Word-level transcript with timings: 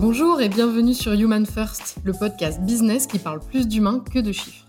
Bonjour 0.00 0.40
et 0.40 0.48
bienvenue 0.48 0.94
sur 0.94 1.12
Human 1.12 1.44
First, 1.44 1.98
le 2.04 2.14
podcast 2.14 2.62
business 2.62 3.06
qui 3.06 3.18
parle 3.18 3.38
plus 3.38 3.68
d'humains 3.68 4.00
que 4.00 4.18
de 4.18 4.32
chiffres. 4.32 4.64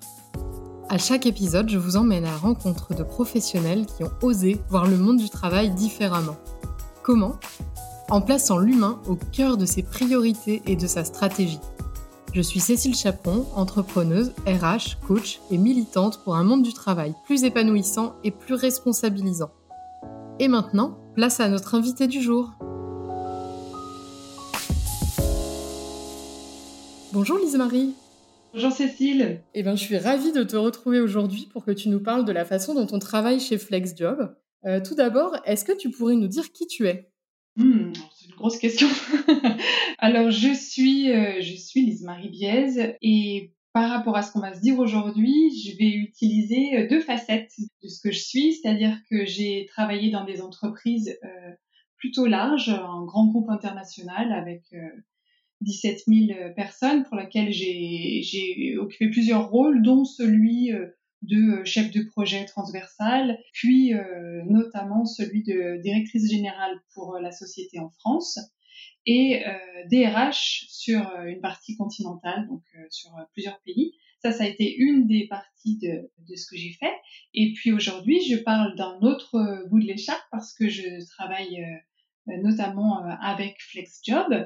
À 0.90 0.98
chaque 0.98 1.26
épisode, 1.26 1.70
je 1.70 1.78
vous 1.78 1.96
emmène 1.96 2.26
à 2.26 2.36
rencontre 2.36 2.94
de 2.94 3.04
professionnels 3.04 3.86
qui 3.86 4.04
ont 4.04 4.12
osé 4.22 4.60
voir 4.68 4.88
le 4.88 4.98
monde 4.98 5.20
du 5.20 5.30
travail 5.30 5.70
différemment. 5.70 6.36
Comment? 7.02 7.40
En 8.10 8.20
plaçant 8.20 8.58
l'humain 8.58 9.00
au 9.08 9.16
cœur 9.16 9.56
de 9.56 9.66
ses 9.66 9.84
priorités 9.84 10.64
et 10.66 10.76
de 10.76 10.86
sa 10.86 11.06
stratégie. 11.06 11.62
Je 12.34 12.42
suis 12.42 12.60
Cécile 12.60 12.94
Chaperon, 12.94 13.46
entrepreneuse, 13.56 14.34
RH, 14.46 15.00
coach 15.08 15.40
et 15.50 15.58
militante 15.58 16.22
pour 16.26 16.36
un 16.36 16.44
monde 16.44 16.64
du 16.64 16.74
travail 16.74 17.16
plus 17.24 17.46
épanouissant 17.46 18.16
et 18.26 18.32
plus 18.32 18.56
responsabilisant. 18.56 19.52
Et 20.40 20.50
maintenant, 20.50 20.98
place 21.16 21.40
à 21.40 21.48
notre 21.48 21.74
invité 21.74 22.08
du 22.08 22.22
jour. 22.22 22.52
Bonjour 27.14 27.38
Lise-Marie. 27.40 27.94
Bonjour 28.54 28.72
Cécile. 28.72 29.42
Eh 29.54 29.64
ben, 29.64 29.76
je 29.76 29.84
suis 29.84 29.98
ravie 29.98 30.32
de 30.32 30.44
te 30.44 30.56
retrouver 30.56 31.02
aujourd'hui 31.02 31.46
pour 31.52 31.66
que 31.66 31.72
tu 31.72 31.90
nous 31.90 32.00
parles 32.00 32.24
de 32.24 32.32
la 32.32 32.46
façon 32.46 32.74
dont 32.74 32.88
on 32.96 33.00
travaille 33.00 33.42
chez 33.42 33.58
FlexJob. 33.58 34.34
Euh, 34.66 34.80
tout 34.80 34.96
d'abord, 34.96 35.36
est-ce 35.46 35.66
que 35.66 35.76
tu 35.76 35.90
pourrais 35.90 36.16
nous 36.16 36.30
dire 36.30 36.54
qui 36.54 36.68
tu 36.68 36.88
es? 36.88 37.12
Hmm, 37.58 37.92
C'est 38.16 38.30
une 38.30 38.36
grosse 38.36 38.58
question. 38.58 38.88
Alors, 39.98 40.32
je 40.32 40.54
suis, 40.54 41.12
euh, 41.12 41.42
je 41.42 41.54
suis 41.54 41.82
Lise-Marie 41.86 42.30
Biez 42.30 42.96
et 43.02 43.52
par 43.74 43.90
rapport 43.90 44.16
à 44.16 44.22
ce 44.22 44.32
qu'on 44.32 44.40
va 44.40 44.54
se 44.54 44.62
dire 44.62 44.80
aujourd'hui, 44.80 45.52
je 45.66 45.78
vais 45.78 45.92
utiliser 45.92 46.78
euh, 46.78 46.88
deux 46.88 47.02
facettes 47.02 47.52
de 47.84 47.90
ce 47.90 48.00
que 48.00 48.14
je 48.14 48.20
suis, 48.20 48.54
c'est-à-dire 48.54 48.96
que 49.10 49.26
j'ai 49.26 49.66
travaillé 49.66 50.12
dans 50.12 50.24
des 50.24 50.42
entreprises 50.42 51.20
plutôt 51.98 52.26
larges, 52.26 52.70
un 52.70 53.04
grand 53.04 53.28
groupe 53.28 53.50
international 53.50 54.32
avec 54.32 54.64
17 55.62 56.04
000 56.08 56.20
euh, 56.32 56.50
personnes 56.50 57.04
pour 57.04 57.16
laquelle 57.16 57.52
j'ai 57.52 58.76
occupé 58.78 59.10
plusieurs 59.10 59.50
rôles, 59.50 59.82
dont 59.82 60.06
celui 60.06 60.74
euh, 60.74 60.88
de 61.22 61.60
euh, 61.60 61.66
chef 61.66 61.92
de 61.92 62.02
projet 62.04 62.46
transversal, 62.46 63.40
puis 63.54 63.94
notamment 64.48 65.06
celui 65.06 65.44
de 65.44 65.82
directrice 65.82 66.30
générale 66.30 66.80
pour 66.94 67.20
la 67.20 67.32
société 67.32 67.80
en 67.80 67.90
France 67.90 68.40
et 69.06 69.44
DRH 69.90 70.66
sur 70.70 71.02
une 71.26 71.42
partie 71.42 71.76
continentale, 71.76 72.48
donc 72.48 72.64
sur 72.90 73.12
plusieurs 73.34 73.60
pays. 73.62 73.94
Ça, 74.22 74.32
ça 74.32 74.44
a 74.44 74.48
été 74.48 74.76
une 74.76 75.08
des 75.08 75.28
parties 75.28 75.78
de, 75.80 76.12
de 76.30 76.36
ce 76.36 76.46
que 76.48 76.56
j'ai 76.56 76.74
fait. 76.80 76.94
Et 77.34 77.54
puis 77.54 77.72
aujourd'hui, 77.72 78.22
je 78.22 78.38
parle 78.38 78.76
d'un 78.76 79.00
autre 79.02 79.68
bout 79.70 79.80
de 79.80 79.86
l'écharpe 79.86 80.24
parce 80.32 80.54
que 80.54 80.70
je 80.70 81.04
travaille 81.08 81.64
notamment 82.28 83.04
avec 83.22 83.58
FlexJob, 83.62 84.34
euh, 84.34 84.46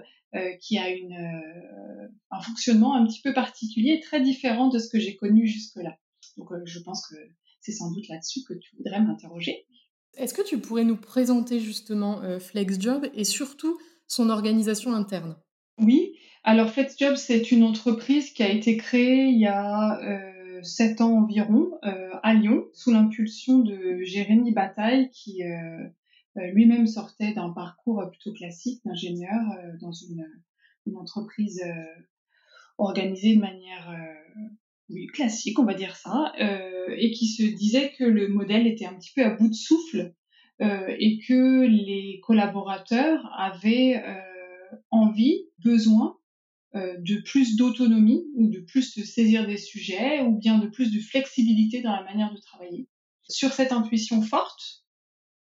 qui 0.59 0.77
a 0.77 0.89
une, 0.89 1.13
euh, 1.13 2.07
un 2.31 2.41
fonctionnement 2.41 2.95
un 2.95 3.05
petit 3.05 3.21
peu 3.21 3.33
particulier, 3.33 3.99
très 3.99 4.21
différent 4.21 4.69
de 4.69 4.79
ce 4.79 4.89
que 4.89 4.99
j'ai 4.99 5.15
connu 5.15 5.47
jusque-là. 5.47 5.97
Donc 6.37 6.51
euh, 6.51 6.61
je 6.65 6.79
pense 6.79 7.07
que 7.07 7.15
c'est 7.61 7.71
sans 7.71 7.91
doute 7.91 8.07
là-dessus 8.09 8.41
que 8.47 8.53
tu 8.53 8.75
voudrais 8.77 9.01
m'interroger. 9.01 9.65
Est-ce 10.17 10.33
que 10.33 10.47
tu 10.47 10.59
pourrais 10.59 10.85
nous 10.85 10.97
présenter 10.97 11.59
justement 11.59 12.21
FlexJob 12.39 13.09
et 13.13 13.25
surtout 13.25 13.77
son 14.07 14.29
organisation 14.29 14.93
interne? 14.93 15.35
Oui, 15.77 16.13
alors 16.45 16.69
FlexJob, 16.69 17.15
c'est 17.15 17.51
une 17.51 17.63
entreprise 17.63 18.31
qui 18.31 18.41
a 18.41 18.49
été 18.49 18.77
créée 18.77 19.25
il 19.25 19.39
y 19.39 19.47
a 19.47 19.99
sept 20.63 21.01
ans 21.01 21.17
environ 21.17 21.71
à 22.25 22.33
Lyon, 22.33 22.65
sous 22.73 22.91
l'impulsion 22.91 23.59
de 23.59 23.99
Jérémy 24.01 24.51
Bataille, 24.51 25.11
qui 25.11 25.43
euh, 25.43 25.83
lui-même 26.35 26.87
sortait 26.87 27.33
d'un 27.33 27.49
parcours 27.49 28.03
plutôt 28.09 28.33
classique 28.33 28.81
d'ingénieur 28.85 29.41
euh, 29.57 29.77
dans 29.79 29.91
une, 29.91 30.25
une 30.85 30.97
entreprise 30.97 31.61
euh, 31.65 32.01
organisée 32.77 33.35
de 33.35 33.39
manière 33.39 33.95
oui, 34.89 35.07
classique, 35.07 35.57
on 35.59 35.65
va 35.65 35.73
dire 35.73 35.95
ça, 35.95 36.33
et 36.37 37.11
qui 37.11 37.27
se 37.27 37.43
disait 37.43 37.93
que 37.97 38.03
le 38.03 38.27
modèle 38.27 38.67
était 38.67 38.85
un 38.85 38.93
petit 38.95 39.13
peu 39.15 39.23
à 39.23 39.29
bout 39.29 39.47
de 39.47 39.53
souffle 39.53 40.13
et 40.59 41.19
que 41.25 41.65
les 41.65 42.19
collaborateurs 42.21 43.25
avaient 43.37 44.03
envie, 44.91 45.45
besoin 45.63 46.17
de 46.73 47.21
plus 47.21 47.55
d'autonomie 47.55 48.25
ou 48.35 48.49
de 48.49 48.59
plus 48.59 48.83
se 48.83 49.05
saisir 49.05 49.47
des 49.47 49.57
sujets 49.57 50.19
ou 50.21 50.37
bien 50.37 50.59
de 50.59 50.67
plus 50.67 50.91
de 50.91 50.99
flexibilité 50.99 51.81
dans 51.81 51.95
la 51.95 52.03
manière 52.03 52.33
de 52.33 52.39
travailler. 52.41 52.89
Sur 53.29 53.53
cette 53.53 53.71
intuition 53.71 54.21
forte, 54.21 54.84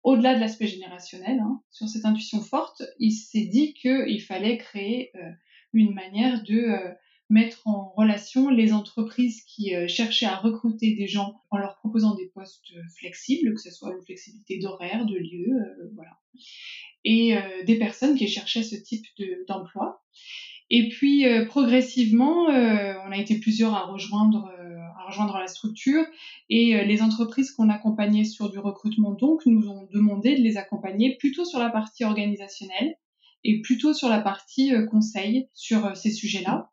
au-delà 0.03 0.35
de 0.35 0.39
l'aspect 0.39 0.67
générationnel, 0.67 1.39
hein, 1.39 1.61
sur 1.69 1.87
cette 1.87 2.05
intuition 2.05 2.41
forte, 2.41 2.83
il 2.99 3.11
s'est 3.11 3.45
dit 3.45 3.73
qu'il 3.73 4.21
fallait 4.21 4.57
créer 4.57 5.11
euh, 5.15 5.29
une 5.73 5.93
manière 5.93 6.43
de 6.43 6.55
euh, 6.55 6.91
mettre 7.29 7.67
en 7.67 7.93
relation 7.95 8.49
les 8.49 8.73
entreprises 8.73 9.43
qui 9.43 9.75
euh, 9.75 9.87
cherchaient 9.87 10.25
à 10.25 10.35
recruter 10.35 10.95
des 10.95 11.07
gens 11.07 11.41
en 11.51 11.57
leur 11.57 11.77
proposant 11.77 12.15
des 12.15 12.27
postes 12.33 12.73
flexibles, 12.97 13.53
que 13.53 13.61
ce 13.61 13.71
soit 13.71 13.93
une 13.93 14.03
flexibilité 14.03 14.57
d'horaire, 14.57 15.05
de 15.05 15.17
lieu, 15.17 15.91
voilà, 15.93 16.17
et 17.03 17.35
des 17.65 17.79
personnes 17.79 18.15
qui 18.15 18.27
cherchaient 18.27 18.63
ce 18.63 18.75
type 18.75 19.05
d'emploi. 19.47 20.03
et 20.69 20.89
puis 20.89 21.25
progressivement, 21.47 22.45
on 22.45 23.11
a 23.11 23.17
été 23.17 23.39
plusieurs 23.39 23.73
à 23.73 23.87
rejoindre 23.87 24.47
rejoindre 25.11 25.37
la 25.37 25.47
structure. 25.47 26.03
Et 26.49 26.75
euh, 26.75 26.83
les 26.83 27.01
entreprises 27.01 27.51
qu'on 27.51 27.69
accompagnait 27.69 28.23
sur 28.23 28.49
du 28.49 28.59
recrutement, 28.59 29.11
donc, 29.11 29.45
nous 29.45 29.69
ont 29.69 29.87
demandé 29.93 30.35
de 30.35 30.41
les 30.41 30.57
accompagner 30.57 31.17
plutôt 31.17 31.45
sur 31.45 31.59
la 31.59 31.69
partie 31.69 32.03
organisationnelle 32.03 32.95
et 33.43 33.61
plutôt 33.61 33.93
sur 33.93 34.09
la 34.09 34.19
partie 34.19 34.73
euh, 34.73 34.85
conseil 34.87 35.47
sur 35.53 35.85
euh, 35.85 35.93
ces 35.93 36.11
sujets-là. 36.11 36.71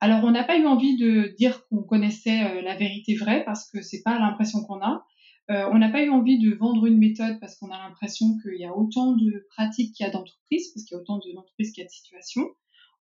Alors, 0.00 0.24
on 0.24 0.30
n'a 0.30 0.44
pas 0.44 0.58
eu 0.58 0.66
envie 0.66 0.96
de 0.96 1.34
dire 1.38 1.66
qu'on 1.68 1.82
connaissait 1.82 2.62
la 2.62 2.76
vérité 2.76 3.14
vraie 3.14 3.44
parce 3.46 3.70
que 3.70 3.80
c'est 3.80 4.02
pas 4.02 4.18
l'impression 4.18 4.62
qu'on 4.62 4.82
a. 4.82 5.06
on 5.48 5.78
n'a 5.78 5.88
pas 5.88 6.02
eu 6.02 6.10
envie 6.10 6.38
de 6.38 6.54
vendre 6.54 6.84
une 6.84 6.98
méthode 6.98 7.40
parce 7.40 7.56
qu'on 7.56 7.70
a 7.70 7.78
l'impression 7.78 8.36
qu'il 8.42 8.60
y 8.60 8.66
a 8.66 8.76
autant 8.76 9.12
de 9.12 9.46
pratiques 9.48 9.94
qu'il 9.94 10.04
y 10.04 10.06
a 10.06 10.12
d'entreprises, 10.12 10.70
parce 10.74 10.84
qu'il 10.84 10.96
y 10.96 10.98
a 10.98 11.00
autant 11.00 11.16
d'entreprises 11.16 11.72
qu'il 11.72 11.80
y 11.80 11.86
a 11.86 11.88
de 11.88 11.90
situations. 11.90 12.44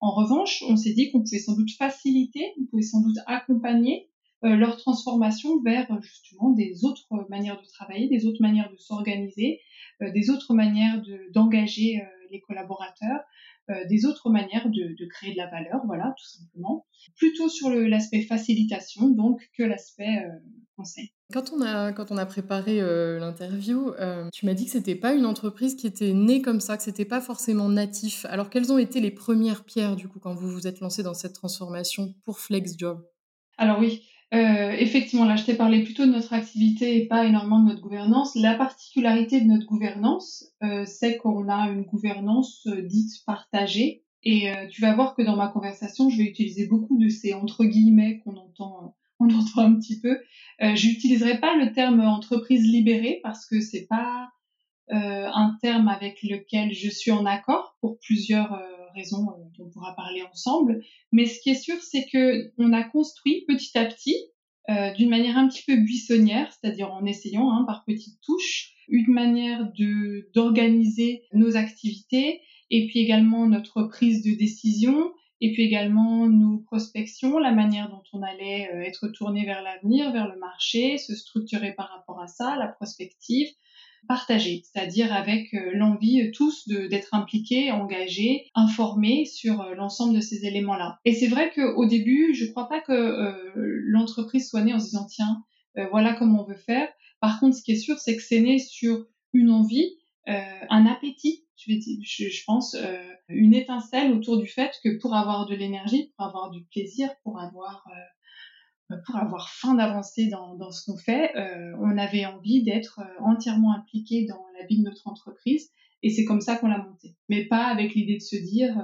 En 0.01 0.11
revanche, 0.11 0.63
on 0.69 0.77
s'est 0.77 0.93
dit 0.93 1.11
qu'on 1.11 1.21
pouvait 1.23 1.39
sans 1.39 1.57
doute 1.57 1.71
faciliter, 1.79 2.53
on 2.61 2.67
pouvait 2.67 2.83
sans 2.83 3.01
doute 3.01 3.17
accompagner 3.27 4.11
leur 4.49 4.77
transformation 4.77 5.63
vers 5.63 5.87
justement 6.03 6.51
des 6.51 6.85
autres 6.85 7.09
manières 7.29 7.61
de 7.61 7.67
travailler, 7.67 8.09
des 8.09 8.27
autres 8.27 8.43
manières 8.43 8.71
de 8.71 8.77
s'organiser, 8.77 9.61
euh, 10.03 10.11
des 10.13 10.31
autres 10.31 10.55
manières 10.55 11.03
d'engager 11.33 12.01
euh, 12.01 12.05
les 12.31 12.41
collaborateurs, 12.41 13.21
des 13.89 14.05
autres 14.05 14.29
manières 14.29 14.69
de, 14.69 14.95
de, 14.99 15.07
créer 15.07 15.33
de 15.33 15.39
la 15.39 15.49
valeur, 15.49 15.81
voilà, 15.87 16.15
tout 16.19 16.39
simplement. 16.39 16.85
Plutôt 17.17 17.49
sur 17.49 17.71
l'aspect 17.71 18.21
facilitation, 18.21 19.09
donc, 19.09 19.41
que 19.57 19.63
l'aspect 19.63 20.23
conseil. 20.77 21.13
Quand 21.33 21.51
on 21.51 21.63
a, 21.63 21.93
quand 21.93 22.11
on 22.11 22.19
a 22.19 22.27
préparé 22.27 22.81
l'interview, 23.19 23.93
tu 24.35 24.45
m'as 24.45 24.53
dit 24.53 24.67
que 24.67 24.71
c'était 24.71 24.97
pas 24.97 25.15
une 25.15 25.25
entreprise 25.25 25.77
qui 25.77 25.87
était 25.87 26.13
née 26.13 26.43
comme 26.43 26.61
ça, 26.61 26.77
que 26.77 26.83
c'était 26.83 27.07
pas 27.07 27.23
forcément 27.23 27.71
natif. 27.71 28.27
Alors, 28.27 28.51
quelles 28.51 28.71
ont 28.71 28.77
été 28.77 29.01
les 29.01 29.11
premières 29.11 29.65
pierres, 29.65 29.97
du 29.97 30.09
coup, 30.09 30.19
quand 30.19 30.35
vous 30.35 30.51
vous 30.51 30.67
êtes 30.67 30.81
lancé 30.81 31.03
dans 31.03 31.15
cette 31.15 31.35
transformation 31.35 32.15
pour 32.25 32.41
FlexJob 32.41 33.03
Alors 33.57 33.79
oui, 33.79 34.03
euh, 34.35 34.73
effectivement, 34.73 35.25
là, 35.25 35.37
je 35.37 35.45
t'ai 35.45 35.55
parlé 35.55 35.85
plutôt 35.85 36.07
de 36.07 36.11
notre 36.11 36.33
activité 36.33 36.97
et 36.97 37.07
pas 37.07 37.25
énormément 37.25 37.61
de 37.61 37.69
notre 37.69 37.81
gouvernance. 37.81 38.35
La 38.35 38.55
particularité 38.55 39.41
de 39.41 39.47
notre 39.47 39.67
gouvernance, 39.67 40.47
euh, 40.63 40.85
c'est 40.87 41.19
qu'on 41.19 41.49
a 41.49 41.69
une 41.69 41.83
gouvernance 41.83 42.67
euh, 42.67 42.83
dite 42.83 43.25
partagée. 43.27 44.03
Et 44.27 44.51
tu 44.71 44.81
vas 44.81 44.95
voir 44.95 45.15
que 45.15 45.21
dans 45.21 45.37
ma 45.37 45.49
conversation, 45.49 46.09
je 46.09 46.17
vais 46.17 46.25
utiliser 46.25 46.67
beaucoup 46.67 46.97
de 46.97 47.11
ces 47.11 47.35
entre 47.35 47.67
guillemets 47.67 48.21
qu'on 48.21 48.37
entend, 48.37 48.97
un 49.21 49.75
petit 49.75 50.01
peu. 50.01 50.19
je 50.61 50.87
n'utiliserai 50.87 51.41
pas 51.41 51.55
le 51.59 51.73
terme 51.75 52.01
entreprise 52.01 52.63
libérée 52.63 53.21
parce 53.23 53.45
que 53.45 53.61
c'est 53.61 53.87
pas 53.87 54.31
un 54.89 55.59
terme 55.61 55.89
avec 55.89 56.23
lequel 56.23 56.73
je 56.73 56.89
suis 56.89 57.11
en 57.11 57.27
accord 57.27 57.77
pour 57.83 57.99
plusieurs 57.99 58.59
raison 58.95 59.29
euh, 59.29 59.45
dont 59.59 59.65
on 59.67 59.71
pourra 59.71 59.95
parler 59.95 60.23
ensemble. 60.23 60.83
Mais 61.13 61.27
ce 61.27 61.41
qui 61.41 61.51
est 61.51 61.55
sûr, 61.55 61.81
c'est 61.81 62.07
que 62.13 62.53
on 62.59 62.73
a 62.73 62.83
construit 62.83 63.45
petit 63.47 63.77
à 63.77 63.85
petit, 63.85 64.17
euh, 64.71 64.93
d'une 64.95 65.11
manière 65.11 65.37
un 65.37 65.49
petit 65.49 65.63
peu 65.67 65.77
buissonnière, 65.77 66.51
c'est-à-dire 66.53 66.93
en 66.93 67.05
essayant 67.05 67.51
hein, 67.51 67.65
par 67.67 67.85
petites 67.85 68.21
touches, 68.23 68.73
une 68.89 69.13
manière 69.13 69.71
d'organiser 70.35 71.23
nos 71.33 71.57
activités 71.57 72.41
et 72.71 72.87
puis 72.87 73.01
également 73.01 73.47
notre 73.47 73.83
prise 73.85 74.23
de 74.23 74.35
décision 74.35 75.13
et 75.41 75.53
puis 75.53 75.63
également 75.65 76.27
nos 76.27 76.59
prospections, 76.59 77.39
la 77.39 77.53
manière 77.53 77.91
dont 77.91 78.03
on 78.15 78.23
allait 78.23 78.71
euh, 78.73 78.81
être 78.81 79.09
tourné 79.09 79.45
vers 79.45 79.63
l'avenir, 79.63 80.11
vers 80.13 80.29
le 80.29 80.39
marché, 80.39 80.97
se 80.97 81.15
structurer 81.15 81.73
par 81.73 81.91
rapport 81.91 82.21
à 82.21 82.29
ça, 82.29 82.57
la 82.57 82.69
prospective, 82.69 83.49
partagé, 84.07 84.63
c'est-à-dire 84.65 85.13
avec 85.13 85.53
euh, 85.55 85.71
l'envie 85.75 86.23
euh, 86.23 86.31
tous 86.33 86.69
d'être 86.69 87.15
impliqués, 87.15 87.71
engagés, 87.71 88.51
informés 88.55 89.25
sur 89.25 89.61
euh, 89.61 89.75
l'ensemble 89.75 90.15
de 90.15 90.21
ces 90.21 90.47
éléments-là. 90.47 90.99
Et 91.05 91.15
c'est 91.15 91.29
vrai 91.29 91.51
qu'au 91.55 91.87
début, 91.87 92.35
je 92.35 92.45
ne 92.45 92.51
crois 92.51 92.69
pas 92.69 92.81
que 92.81 93.35
l'entreprise 93.55 94.49
soit 94.49 94.63
née 94.63 94.75
en 94.75 94.79
se 94.79 94.87
disant 94.87 95.07
tiens, 95.07 95.43
voilà 95.91 96.15
comment 96.15 96.43
on 96.43 96.47
veut 96.47 96.55
faire. 96.55 96.89
Par 97.21 97.41
contre, 97.41 97.57
ce 97.57 97.63
qui 97.63 97.73
est 97.73 97.77
sûr, 97.77 97.99
c'est 97.99 98.17
que 98.17 98.23
c'est 98.23 98.41
né 98.41 98.59
sur 98.59 99.07
une 99.33 99.51
envie, 99.51 99.97
un 100.27 100.87
appétit 100.87 101.45
je, 101.57 102.45
pense, 102.45 102.77
une 103.29 103.55
étincelle 103.55 104.13
autour 104.13 104.39
du 104.39 104.47
fait 104.47 104.73
que 104.83 104.99
pour 104.99 105.15
avoir 105.15 105.47
de 105.47 105.55
l'énergie, 105.55 106.13
pour 106.17 106.27
avoir 106.27 106.51
du 106.51 106.65
plaisir, 106.65 107.11
pour 107.23 107.41
avoir 107.41 107.87
pour 109.07 109.17
avoir 109.17 109.51
faim 109.51 109.75
d'avancer 109.75 110.29
dans, 110.29 110.55
dans, 110.57 110.71
ce 110.71 110.85
qu'on 110.85 110.97
fait, 110.97 111.35
euh, 111.37 111.77
on 111.81 111.97
avait 111.97 112.27
envie 112.27 112.63
d'être 112.63 113.01
entièrement 113.21 113.75
impliqué 113.75 114.27
dans 114.27 114.45
la 114.59 114.67
vie 114.67 114.79
de 114.79 114.85
notre 114.85 115.09
entreprise 115.09 115.71
et 116.03 116.11
c'est 116.11 116.25
comme 116.25 116.41
ça 116.41 116.57
qu'on 116.57 116.69
l'a 116.69 116.79
monté. 116.79 117.17
Mais 117.29 117.47
pas 117.47 117.65
avec 117.67 117.95
l'idée 117.95 118.17
de 118.17 118.23
se 118.23 118.37
dire 118.37 118.77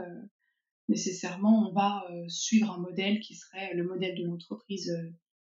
nécessairement 0.89 1.69
on 1.69 1.73
va 1.73 2.05
suivre 2.29 2.73
un 2.73 2.79
modèle 2.79 3.21
qui 3.21 3.35
serait 3.35 3.75
le 3.75 3.85
modèle 3.85 4.17
de 4.17 4.25
l'entreprise 4.25 4.91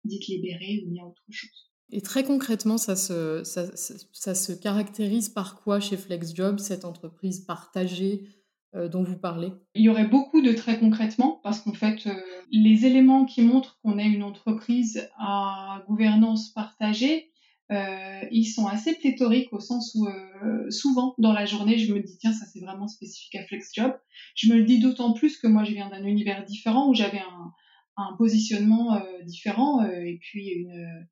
dite 0.04 0.26
libérée 0.26 0.84
ou 0.86 0.90
bien 0.90 1.04
autre 1.04 1.24
chose. 1.30 1.70
Et 1.92 2.00
très 2.00 2.22
concrètement, 2.22 2.78
ça 2.78 2.94
se, 2.94 3.42
ça, 3.44 3.64
ça, 3.74 4.34
se 4.34 4.52
caractérise 4.52 5.28
par 5.28 5.60
quoi 5.60 5.80
chez 5.80 5.96
FlexJob, 5.96 6.58
cette 6.58 6.84
entreprise 6.84 7.40
partagée 7.40 8.22
euh, 8.22 8.39
dont 8.74 9.02
vous 9.02 9.18
parlez 9.18 9.52
Il 9.74 9.82
y 9.82 9.88
aurait 9.88 10.06
beaucoup 10.06 10.42
de 10.42 10.52
très 10.52 10.78
concrètement, 10.78 11.40
parce 11.42 11.60
qu'en 11.60 11.72
fait, 11.72 12.06
euh, 12.06 12.14
les 12.52 12.86
éléments 12.86 13.24
qui 13.24 13.42
montrent 13.42 13.78
qu'on 13.82 13.98
est 13.98 14.06
une 14.06 14.22
entreprise 14.22 15.08
à 15.18 15.82
gouvernance 15.88 16.50
partagée, 16.50 17.30
euh, 17.72 18.20
ils 18.32 18.46
sont 18.46 18.66
assez 18.66 18.94
pléthoriques 18.96 19.52
au 19.52 19.60
sens 19.60 19.94
où 19.94 20.06
euh, 20.06 20.70
souvent 20.70 21.14
dans 21.18 21.32
la 21.32 21.46
journée, 21.46 21.78
je 21.78 21.92
me 21.94 22.00
dis 22.00 22.18
tiens, 22.18 22.32
ça 22.32 22.44
c'est 22.46 22.60
vraiment 22.60 22.88
spécifique 22.88 23.36
à 23.36 23.44
FlexJob. 23.44 23.96
Je 24.34 24.52
me 24.52 24.58
le 24.58 24.64
dis 24.64 24.80
d'autant 24.80 25.12
plus 25.12 25.36
que 25.38 25.46
moi, 25.46 25.64
je 25.64 25.72
viens 25.72 25.88
d'un 25.88 26.04
univers 26.04 26.44
différent 26.44 26.88
où 26.88 26.94
j'avais 26.94 27.20
un, 27.20 27.52
un 27.96 28.16
positionnement 28.16 28.94
euh, 28.94 29.22
différent 29.24 29.84
et 29.84 30.18
puis 30.20 30.48
une 30.48 31.06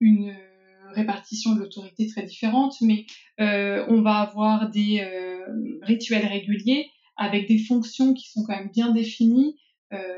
une 0.00 0.28
euh, 0.28 0.92
répartition 0.92 1.54
de 1.54 1.60
l'autorité 1.60 2.06
très 2.06 2.22
différente, 2.22 2.74
mais 2.80 3.06
euh, 3.40 3.84
on 3.88 4.02
va 4.02 4.16
avoir 4.16 4.70
des 4.70 5.00
euh, 5.00 5.78
rituels 5.82 6.26
réguliers 6.26 6.90
avec 7.16 7.48
des 7.48 7.58
fonctions 7.58 8.14
qui 8.14 8.30
sont 8.30 8.44
quand 8.44 8.56
même 8.56 8.70
bien 8.70 8.92
définies. 8.92 9.56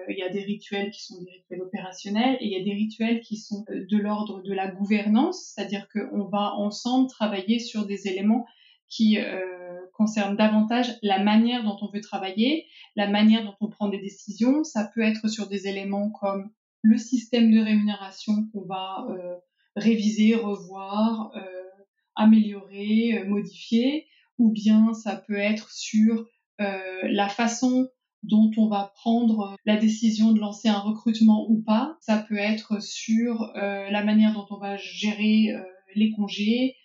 Il 0.08 0.16
y 0.16 0.22
a 0.22 0.30
des 0.30 0.42
rituels 0.42 0.90
qui 0.90 1.04
sont 1.04 1.22
des 1.22 1.30
rituels 1.30 1.60
opérationnels 1.60 2.38
et 2.40 2.46
il 2.46 2.52
y 2.52 2.58
a 2.58 2.64
des 2.64 2.72
rituels 2.72 3.20
qui 3.20 3.36
sont 3.36 3.62
de 3.68 3.96
l'ordre 3.98 4.40
de 4.42 4.54
la 4.54 4.68
gouvernance, 4.68 5.52
c'est-à-dire 5.52 5.86
qu'on 5.92 6.24
va 6.24 6.54
ensemble 6.54 7.10
travailler 7.10 7.58
sur 7.58 7.84
des 7.84 8.08
éléments 8.08 8.46
qui 8.88 9.18
concernent 9.92 10.36
davantage 10.36 10.96
la 11.02 11.22
manière 11.22 11.62
dont 11.62 11.76
on 11.82 11.90
veut 11.90 12.00
travailler, 12.00 12.64
la 12.94 13.06
manière 13.06 13.44
dont 13.44 13.54
on 13.60 13.68
prend 13.68 13.90
des 13.90 14.00
décisions. 14.00 14.64
Ça 14.64 14.90
peut 14.94 15.02
être 15.02 15.28
sur 15.28 15.46
des 15.46 15.68
éléments 15.68 16.10
comme 16.10 16.48
le 16.80 16.96
système 16.96 17.52
de 17.52 17.60
rémunération 17.60 18.32
qu'on 18.54 18.64
va 18.64 19.06
réviser, 19.76 20.34
revoir, 20.34 21.30
euh, 21.36 21.62
améliorer, 22.16 23.18
euh, 23.18 23.28
modifier, 23.28 24.06
ou 24.38 24.50
bien 24.50 24.94
ça 24.94 25.16
peut 25.16 25.36
être 25.36 25.70
sur 25.70 26.20
euh, 26.20 26.28
la 26.58 27.28
façon 27.28 27.88
dont 28.22 28.50
on 28.56 28.68
va 28.68 28.92
prendre 28.96 29.56
la 29.66 29.76
décision 29.76 30.32
de 30.32 30.40
lancer 30.40 30.68
un 30.68 30.78
recrutement 30.78 31.46
ou 31.48 31.62
pas. 31.62 31.96
Ça 32.00 32.18
peut 32.18 32.38
être 32.38 32.82
sur 32.82 33.52
la 33.54 34.02
manière 34.02 34.32
dont 34.32 34.46
on 34.50 34.58
va 34.58 34.76
gérer 34.76 35.48
les 35.94 36.10
congés 36.12 36.76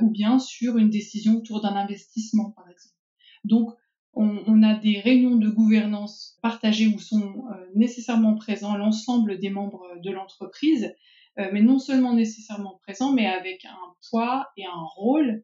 ou 0.00 0.10
bien 0.10 0.38
sur 0.38 0.76
une 0.76 0.90
décision 0.90 1.36
autour 1.36 1.62
d'un 1.62 1.76
investissement, 1.76 2.50
par 2.50 2.68
exemple. 2.68 2.96
Donc, 3.44 3.70
on, 4.14 4.42
on, 4.46 4.62
a 4.62 4.74
des 4.74 5.00
réunions 5.00 5.36
de 5.36 5.48
gouvernance 5.48 6.36
partagées 6.42 6.88
où 6.88 6.98
sont 6.98 7.44
nécessairement 7.74 8.34
présents 8.34 8.76
l'ensemble 8.76 9.38
des 9.38 9.50
membres 9.50 9.86
de 10.02 10.10
l'entreprise 10.10 10.92
euh, 11.38 11.48
mais 11.52 11.62
non 11.62 11.78
seulement 11.78 12.12
nécessairement 12.14 12.78
présent, 12.82 13.12
mais 13.12 13.26
avec 13.26 13.64
un 13.64 13.94
poids 14.10 14.48
et 14.56 14.66
un 14.66 14.84
rôle, 14.94 15.30
euh, 15.30 15.42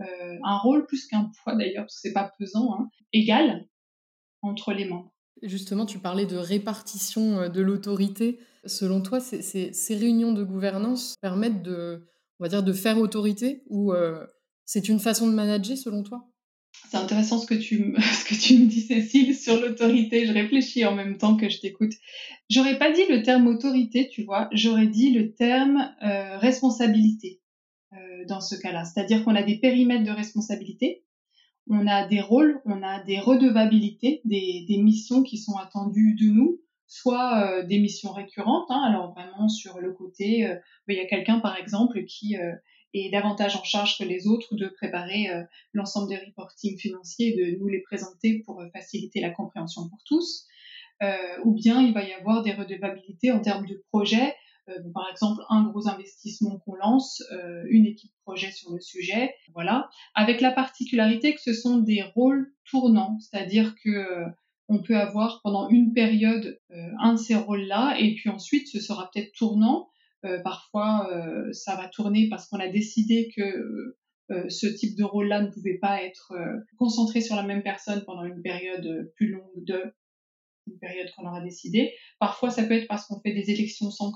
un 0.00 0.58
rôle 0.58 0.86
plus 0.86 1.06
qu'un 1.06 1.30
poids 1.42 1.54
d'ailleurs, 1.54 1.84
parce 1.84 1.96
que 1.96 2.00
c'est 2.02 2.12
pas 2.12 2.32
pesant, 2.38 2.74
hein, 2.74 2.88
égal 3.12 3.66
entre 4.42 4.72
les 4.72 4.84
membres. 4.84 5.12
Justement, 5.42 5.86
tu 5.86 5.98
parlais 5.98 6.26
de 6.26 6.36
répartition 6.36 7.38
euh, 7.38 7.48
de 7.48 7.60
l'autorité. 7.60 8.38
Selon 8.64 9.00
toi, 9.00 9.20
ces 9.20 9.94
réunions 9.94 10.32
de 10.32 10.42
gouvernance 10.42 11.14
permettent 11.20 11.62
de, 11.62 12.06
on 12.38 12.44
va 12.44 12.48
dire, 12.48 12.62
de 12.62 12.72
faire 12.72 12.98
autorité 12.98 13.62
ou 13.68 13.94
c'est 14.66 14.88
une 14.88 14.98
façon 14.98 15.28
de 15.28 15.32
manager 15.32 15.78
selon 15.78 16.02
toi? 16.02 16.28
C'est 16.90 16.96
intéressant 16.96 17.38
ce 17.38 17.46
que, 17.46 17.54
tu 17.54 17.78
me, 17.78 18.00
ce 18.00 18.24
que 18.24 18.34
tu 18.34 18.58
me 18.58 18.66
dis, 18.66 18.82
Cécile, 18.82 19.34
sur 19.34 19.60
l'autorité. 19.60 20.26
Je 20.26 20.32
réfléchis 20.32 20.84
en 20.84 20.94
même 20.94 21.16
temps 21.18 21.36
que 21.36 21.48
je 21.48 21.60
t'écoute. 21.60 21.92
J'aurais 22.50 22.78
pas 22.78 22.90
dit 22.92 23.06
le 23.08 23.22
terme 23.22 23.46
autorité, 23.46 24.08
tu 24.08 24.24
vois. 24.24 24.48
J'aurais 24.52 24.86
dit 24.86 25.10
le 25.10 25.32
terme 25.32 25.94
euh, 26.02 26.36
responsabilité 26.38 27.37
euh, 27.37 27.37
dans 28.28 28.40
ce 28.40 28.54
cas-là. 28.54 28.84
C'est-à-dire 28.84 29.24
qu'on 29.24 29.34
a 29.34 29.42
des 29.42 29.58
périmètres 29.58 30.04
de 30.04 30.10
responsabilité, 30.10 31.04
on 31.70 31.86
a 31.86 32.06
des 32.06 32.20
rôles, 32.20 32.60
on 32.64 32.82
a 32.82 33.02
des 33.02 33.18
redevabilités, 33.18 34.20
des, 34.24 34.64
des 34.68 34.78
missions 34.78 35.22
qui 35.22 35.38
sont 35.38 35.56
attendues 35.56 36.14
de 36.14 36.26
nous, 36.26 36.60
soit 36.86 37.44
euh, 37.44 37.66
des 37.66 37.78
missions 37.78 38.12
récurrentes. 38.12 38.66
Hein, 38.70 38.82
alors 38.86 39.12
vraiment 39.12 39.48
sur 39.48 39.78
le 39.78 39.92
côté, 39.92 40.46
euh, 40.46 40.54
ben, 40.86 40.94
il 40.94 40.96
y 40.96 41.00
a 41.00 41.06
quelqu'un 41.06 41.40
par 41.40 41.56
exemple 41.56 42.04
qui 42.04 42.36
euh, 42.36 42.52
et 42.94 43.10
davantage 43.10 43.54
en 43.56 43.64
charge 43.64 43.98
que 43.98 44.04
les 44.04 44.26
autres 44.26 44.54
de 44.54 44.66
préparer 44.66 45.28
euh, 45.28 45.42
l'ensemble 45.74 46.08
des 46.08 46.16
reportings 46.16 46.78
financiers 46.78 47.36
de 47.36 47.58
nous 47.58 47.68
les 47.68 47.80
présenter 47.80 48.42
pour 48.46 48.60
euh, 48.60 48.68
faciliter 48.72 49.20
la 49.20 49.30
compréhension 49.30 49.88
pour 49.88 49.98
tous. 50.06 50.46
Euh, 51.02 51.14
ou 51.44 51.52
bien 51.52 51.82
il 51.82 51.92
va 51.92 52.02
y 52.02 52.12
avoir 52.12 52.42
des 52.42 52.52
redevabilités 52.52 53.30
en 53.30 53.40
termes 53.40 53.66
de 53.66 53.84
projets, 53.90 54.34
par 54.94 55.08
exemple 55.10 55.42
un 55.48 55.64
gros 55.64 55.88
investissement 55.88 56.58
qu'on 56.58 56.74
lance, 56.74 57.22
une 57.68 57.86
équipe 57.86 58.12
projet 58.24 58.50
sur 58.50 58.72
le 58.72 58.80
sujet, 58.80 59.34
voilà, 59.54 59.88
avec 60.14 60.40
la 60.40 60.50
particularité 60.50 61.34
que 61.34 61.40
ce 61.40 61.52
sont 61.52 61.78
des 61.78 62.02
rôles 62.02 62.52
tournants, 62.70 63.18
c'est-à-dire 63.20 63.74
que 63.82 64.24
on 64.68 64.82
peut 64.82 64.96
avoir 64.96 65.40
pendant 65.42 65.68
une 65.68 65.92
période 65.92 66.60
un 66.98 67.14
de 67.14 67.18
ces 67.18 67.34
rôles-là 67.34 67.96
et 67.98 68.14
puis 68.14 68.28
ensuite 68.28 68.68
ce 68.68 68.80
sera 68.80 69.10
peut-être 69.12 69.32
tournant. 69.32 69.88
Euh, 70.24 70.40
parfois, 70.40 71.08
euh, 71.12 71.52
ça 71.52 71.76
va 71.76 71.88
tourner 71.88 72.28
parce 72.28 72.48
qu'on 72.48 72.58
a 72.58 72.68
décidé 72.68 73.30
que 73.36 73.94
euh, 74.30 74.48
ce 74.48 74.66
type 74.66 74.96
de 74.96 75.04
rôle-là 75.04 75.42
ne 75.42 75.50
pouvait 75.50 75.78
pas 75.78 76.02
être 76.02 76.34
concentré 76.76 77.20
sur 77.20 77.36
la 77.36 77.44
même 77.44 77.62
personne 77.62 78.02
pendant 78.04 78.24
une 78.24 78.42
période 78.42 79.10
plus 79.16 79.30
longue 79.30 79.64
de 79.64 79.82
une 80.70 80.78
période 80.78 81.10
qu'on 81.16 81.26
aura 81.26 81.40
décidé. 81.40 81.92
Parfois, 82.18 82.50
ça 82.50 82.64
peut 82.64 82.74
être 82.74 82.88
parce 82.88 83.06
qu'on 83.06 83.20
fait 83.20 83.32
des 83.32 83.50
élections 83.50 83.90
sans, 83.90 84.12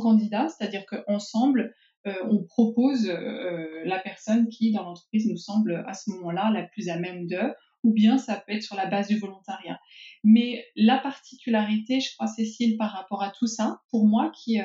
candidat, 0.00 0.48
c'est-à-dire 0.48 0.84
qu'ensemble, 0.86 1.74
euh, 2.06 2.14
on 2.30 2.44
propose 2.44 3.08
euh, 3.08 3.82
la 3.84 3.98
personne 3.98 4.48
qui, 4.48 4.72
dans 4.72 4.84
l'entreprise, 4.84 5.28
nous 5.28 5.36
semble 5.36 5.84
à 5.86 5.94
ce 5.94 6.10
moment-là 6.10 6.50
la 6.52 6.62
plus 6.62 6.88
à 6.88 6.98
même 6.98 7.26
de, 7.26 7.40
ou 7.82 7.92
bien 7.92 8.18
ça 8.18 8.36
peut 8.36 8.52
être 8.52 8.62
sur 8.62 8.76
la 8.76 8.86
base 8.86 9.08
du 9.08 9.18
volontariat. 9.18 9.80
Mais 10.24 10.64
la 10.76 10.98
particularité, 10.98 12.00
je 12.00 12.14
crois, 12.14 12.26
Cécile, 12.26 12.76
par 12.76 12.92
rapport 12.92 13.22
à 13.22 13.30
tout 13.30 13.46
ça, 13.46 13.80
pour 13.90 14.06
moi, 14.06 14.32
qui 14.34 14.60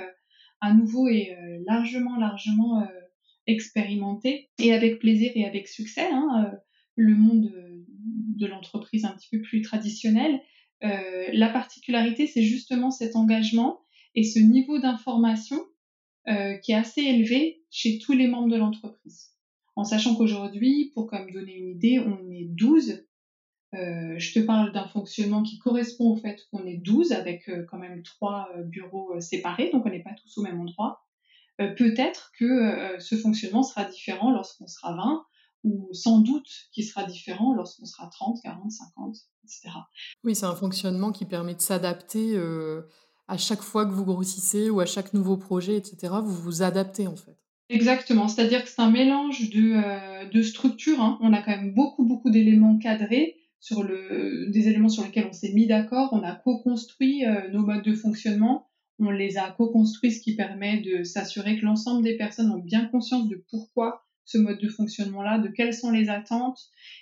à 0.61 0.73
nouveau 0.73 1.09
est 1.09 1.35
euh, 1.35 1.63
largement, 1.67 2.17
largement 2.17 2.81
euh, 2.81 2.85
expérimenté 3.47 4.49
et 4.59 4.73
avec 4.73 4.99
plaisir 4.99 5.31
et 5.35 5.45
avec 5.45 5.67
succès. 5.67 6.07
Hein, 6.11 6.45
euh, 6.45 6.57
le 6.95 7.15
monde 7.15 7.51
de 8.37 8.47
l'entreprise 8.47 9.05
un 9.05 9.11
petit 9.11 9.29
peu 9.31 9.41
plus 9.41 9.61
traditionnel. 10.81 11.39
la 11.39 11.49
particularité, 11.49 12.27
c'est 12.27 12.43
justement 12.43 12.91
cet 12.91 13.15
engagement 13.15 13.81
et 14.15 14.23
ce 14.23 14.39
niveau 14.39 14.79
d'information 14.79 15.59
qui 16.25 16.71
est 16.71 16.75
assez 16.75 17.01
élevé 17.01 17.63
chez 17.71 17.97
tous 17.99 18.13
les 18.13 18.27
membres 18.27 18.49
de 18.49 18.57
l'entreprise. 18.57 19.31
En 19.75 19.83
sachant 19.83 20.15
qu'aujourd'hui, 20.15 20.91
pour 20.93 21.07
comme 21.07 21.31
donner 21.31 21.55
une 21.55 21.69
idée, 21.69 21.99
on 21.99 22.29
est 22.29 22.45
12 22.45 23.05
euh, 23.73 24.15
je 24.17 24.33
te 24.33 24.39
parle 24.39 24.73
d'un 24.73 24.87
fonctionnement 24.87 25.43
qui 25.43 25.57
correspond 25.57 26.11
au 26.11 26.17
fait 26.17 26.45
qu'on 26.51 26.65
est 26.65 26.77
12 26.77 27.13
avec 27.13 27.47
euh, 27.47 27.65
quand 27.69 27.77
même 27.77 28.03
trois 28.03 28.49
euh, 28.57 28.63
bureaux 28.63 29.19
séparés, 29.21 29.69
donc 29.71 29.85
on 29.85 29.89
n'est 29.89 30.03
pas 30.03 30.13
tous 30.21 30.37
au 30.37 30.41
même 30.41 30.59
endroit. 30.59 31.05
Peut-être 31.77 32.31
que 32.39 32.95
ce 32.97 33.15
fonctionnement 33.15 33.61
sera 33.61 33.85
différent 33.85 34.31
lorsqu'on 34.31 34.65
sera 34.65 34.95
20 34.95 35.25
ou 35.63 35.89
sans 35.93 36.19
doute 36.19 36.49
qu'il 36.71 36.85
sera 36.85 37.03
différent 37.03 37.53
lorsqu'on 37.53 37.85
sera 37.85 38.07
30, 38.07 38.41
40, 38.41 38.71
50, 38.71 39.15
etc. 39.43 39.69
Oui, 40.23 40.35
c'est 40.35 40.45
un 40.45 40.55
fonctionnement 40.55 41.11
qui 41.11 41.25
permet 41.25 41.55
de 41.55 41.61
s'adapter 41.61 42.39
à 43.27 43.37
chaque 43.37 43.61
fois 43.61 43.85
que 43.85 43.91
vous 43.91 44.05
grossissez 44.05 44.69
ou 44.69 44.79
à 44.79 44.85
chaque 44.85 45.13
nouveau 45.13 45.37
projet, 45.37 45.77
etc. 45.77 46.13
Vous 46.23 46.35
vous 46.35 46.63
adaptez 46.63 47.07
en 47.07 47.15
fait. 47.15 47.37
Exactement, 47.69 48.27
c'est-à-dire 48.27 48.63
que 48.63 48.69
c'est 48.69 48.81
un 48.81 48.91
mélange 48.91 49.49
de, 49.49 50.29
de 50.29 50.41
structures. 50.41 50.99
Hein. 50.99 51.17
On 51.21 51.31
a 51.31 51.41
quand 51.41 51.51
même 51.51 51.73
beaucoup, 51.73 52.05
beaucoup 52.05 52.29
d'éléments 52.29 52.77
cadrés 52.77 53.37
sur 53.61 53.83
le, 53.83 54.49
des 54.49 54.67
éléments 54.67 54.89
sur 54.89 55.03
lesquels 55.03 55.27
on 55.29 55.33
s'est 55.33 55.53
mis 55.53 55.67
d'accord, 55.67 56.09
on 56.11 56.23
a 56.23 56.35
co-construit 56.35 57.25
euh, 57.25 57.47
nos 57.51 57.61
modes 57.61 57.83
de 57.83 57.93
fonctionnement, 57.93 58.67
on 58.99 59.11
les 59.11 59.37
a 59.37 59.51
co-construits, 59.51 60.11
ce 60.11 60.19
qui 60.19 60.35
permet 60.35 60.81
de 60.81 61.03
s'assurer 61.03 61.59
que 61.59 61.65
l'ensemble 61.65 62.03
des 62.03 62.17
personnes 62.17 62.51
ont 62.51 62.59
bien 62.59 62.85
conscience 62.87 63.29
de 63.29 63.43
pourquoi 63.49 64.03
ce 64.25 64.37
mode 64.37 64.59
de 64.59 64.69
fonctionnement-là, 64.69 65.39
de 65.39 65.47
quelles 65.49 65.73
sont 65.73 65.91
les 65.91 66.09
attentes, 66.09 66.59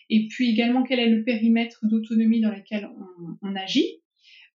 et 0.10 0.28
puis 0.30 0.50
également 0.50 0.84
quel 0.84 1.00
est 1.00 1.10
le 1.10 1.24
périmètre 1.24 1.80
d'autonomie 1.84 2.42
dans 2.42 2.52
lequel 2.52 2.90
on, 3.42 3.56
agit. 3.56 4.02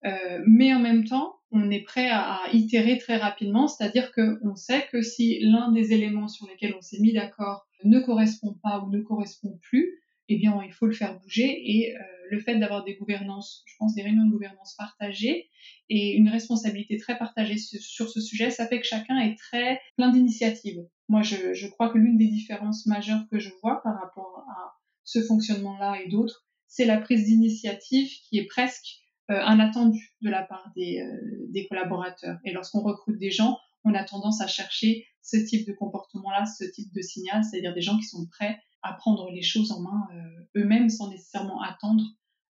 Euh, 0.05 0.41
mais 0.47 0.73
en 0.73 0.79
même 0.79 1.05
temps, 1.05 1.35
on 1.51 1.69
est 1.69 1.81
prêt 1.81 2.09
à, 2.09 2.41
itérer 2.53 2.97
très 2.97 3.17
rapidement, 3.17 3.67
c'est-à-dire 3.67 4.11
qu'on 4.11 4.55
sait 4.55 4.85
que 4.91 5.01
si 5.01 5.39
l'un 5.41 5.71
des 5.71 5.93
éléments 5.93 6.27
sur 6.27 6.47
lesquels 6.47 6.75
on 6.77 6.81
s'est 6.81 6.99
mis 6.99 7.13
d'accord 7.13 7.67
ne 7.83 7.99
correspond 7.99 8.57
pas 8.61 8.79
ou 8.79 8.89
ne 8.89 9.01
correspond 9.01 9.57
plus, 9.61 10.01
eh 10.27 10.37
bien, 10.37 10.59
il 10.65 10.73
faut 10.73 10.87
le 10.87 10.93
faire 10.93 11.19
bouger. 11.19 11.61
Et 11.65 11.93
le 12.29 12.39
fait 12.39 12.57
d'avoir 12.57 12.83
des 12.83 12.95
gouvernances, 12.95 13.63
je 13.65 13.75
pense, 13.77 13.95
des 13.95 14.01
réunions 14.01 14.25
de 14.25 14.31
gouvernance 14.31 14.75
partagées 14.77 15.49
et 15.89 16.13
une 16.13 16.29
responsabilité 16.29 16.97
très 16.97 17.17
partagée 17.17 17.57
sur, 17.57 18.09
ce 18.09 18.21
sujet, 18.21 18.49
ça 18.49 18.67
fait 18.67 18.79
que 18.79 18.87
chacun 18.87 19.17
est 19.19 19.35
très 19.35 19.79
plein 19.97 20.09
d'initiatives. 20.09 20.83
Moi, 21.07 21.21
je, 21.21 21.53
je 21.53 21.67
crois 21.67 21.89
que 21.89 21.97
l'une 21.97 22.17
des 22.17 22.27
différences 22.27 22.85
majeures 22.85 23.27
que 23.31 23.39
je 23.39 23.51
vois 23.61 23.81
par 23.83 23.99
rapport 23.99 24.45
à 24.49 24.75
ce 25.03 25.21
fonctionnement-là 25.21 26.01
et 26.01 26.09
d'autres, 26.09 26.45
c'est 26.67 26.85
la 26.85 26.99
prise 26.99 27.25
d'initiative 27.25 28.09
qui 28.27 28.37
est 28.39 28.45
presque 28.45 29.05
euh, 29.31 29.39
un 29.39 29.57
de 29.57 30.29
la 30.29 30.43
part 30.43 30.71
des, 30.75 30.99
euh, 30.99 31.45
des 31.49 31.67
collaborateurs. 31.67 32.37
Et 32.43 32.51
lorsqu'on 32.51 32.81
recrute 32.81 33.17
des 33.17 33.31
gens, 33.31 33.57
on 33.83 33.93
a 33.93 34.03
tendance 34.03 34.41
à 34.41 34.47
chercher 34.47 35.05
ce 35.21 35.37
type 35.37 35.67
de 35.67 35.73
comportement-là, 35.73 36.45
ce 36.45 36.65
type 36.65 36.93
de 36.93 37.01
signal, 37.01 37.43
c'est-à-dire 37.43 37.73
des 37.73 37.81
gens 37.81 37.97
qui 37.97 38.05
sont 38.05 38.27
prêts 38.27 38.59
à 38.81 38.93
prendre 38.93 39.31
les 39.31 39.41
choses 39.41 39.71
en 39.71 39.81
main 39.81 40.07
euh, 40.13 40.61
eux-mêmes 40.61 40.89
sans 40.89 41.09
nécessairement 41.09 41.61
attendre 41.61 42.03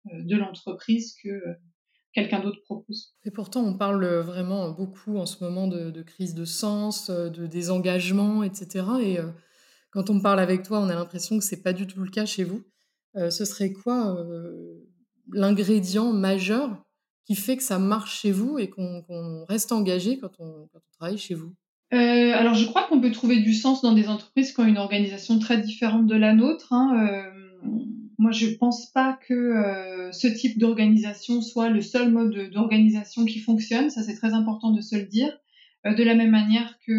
de 0.06 0.38
l'entreprise 0.38 1.16
que 1.22 1.58
quelqu'un 2.14 2.40
d'autre 2.40 2.62
propose. 2.64 3.16
Et 3.24 3.32
pourtant, 3.32 3.64
on 3.64 3.78
parle 3.78 4.06
vraiment 4.06 4.72
beaucoup 4.72 5.18
en 5.18 5.26
ce 5.26 5.44
moment 5.44 5.68
de, 5.68 5.92
de 5.92 6.02
crise 6.02 6.34
de 6.34 6.46
sens, 6.46 7.10
de 7.10 7.46
désengagement, 7.46 8.44
etc. 8.44 8.86
Et 9.02 9.18
quand 9.92 10.10
on 10.10 10.20
parle 10.20 10.40
avec 10.40 10.64
toi, 10.64 10.80
on 10.80 10.90
a 10.90 10.96
l'impression 10.96 11.38
que 11.38 11.44
c'est 11.44 11.62
pas 11.62 11.74
du 11.74 11.88
tout 11.88 12.02
le 12.02 12.10
cas 12.10 12.26
chez 12.26 12.44
vous. 12.44 12.64
ce 13.16 13.46
serait 13.46 13.72
quoi 13.72 14.18
l'ingrédient 15.32 16.14
majeur 16.14 16.84
qui 17.28 17.36
fait 17.36 17.58
que 17.58 17.64
ça 17.64 17.78
marche 17.78 18.22
chez 18.22 18.32
vous 18.32 18.58
et 18.58 18.70
qu'on 18.70 19.46
reste 19.50 19.72
engagé 19.74 20.18
quand 20.18 20.32
on, 20.40 20.70
travaille 20.98 21.18
chez 21.18 21.36
vous? 21.36 21.54
Euh, 21.94 22.34
alors, 22.34 22.54
je 22.54 22.66
crois 22.66 22.84
qu'on 22.88 23.02
peut 23.02 23.12
trouver 23.12 23.42
du 23.42 23.54
sens 23.54 23.82
dans 23.82 23.94
des 23.94 24.08
entreprises 24.08 24.54
qui 24.54 24.60
ont 24.62 24.66
une 24.66 24.78
organisation 24.78 25.38
très 25.40 25.60
différente 25.60 26.08
de 26.08 26.16
la 26.16 26.34
nôtre. 26.34 26.72
Hein. 26.74 27.24
Euh, 28.20 28.24
moi, 28.24 28.32
je 28.32 28.48
pense 28.56 28.92
pas 28.92 29.20
que 29.28 29.34
euh, 29.34 30.12
ce 30.12 30.28
type 30.28 30.58
d'organisation 30.60 31.42
soit 31.42 31.70
le 31.70 31.82
seul 31.82 32.12
mode 32.12 32.50
d'organisation 32.52 33.26
qui 33.26 33.40
fonctionne. 33.40 33.90
Ça, 33.90 34.04
c'est 34.04 34.16
très 34.16 34.34
important 34.34 34.72
de 34.72 34.82
se 34.82 34.96
le 34.96 35.06
dire. 35.06 35.32
de 35.86 36.04
la 36.04 36.16
même 36.16 36.32
manière 36.32 36.78
que 36.86 36.94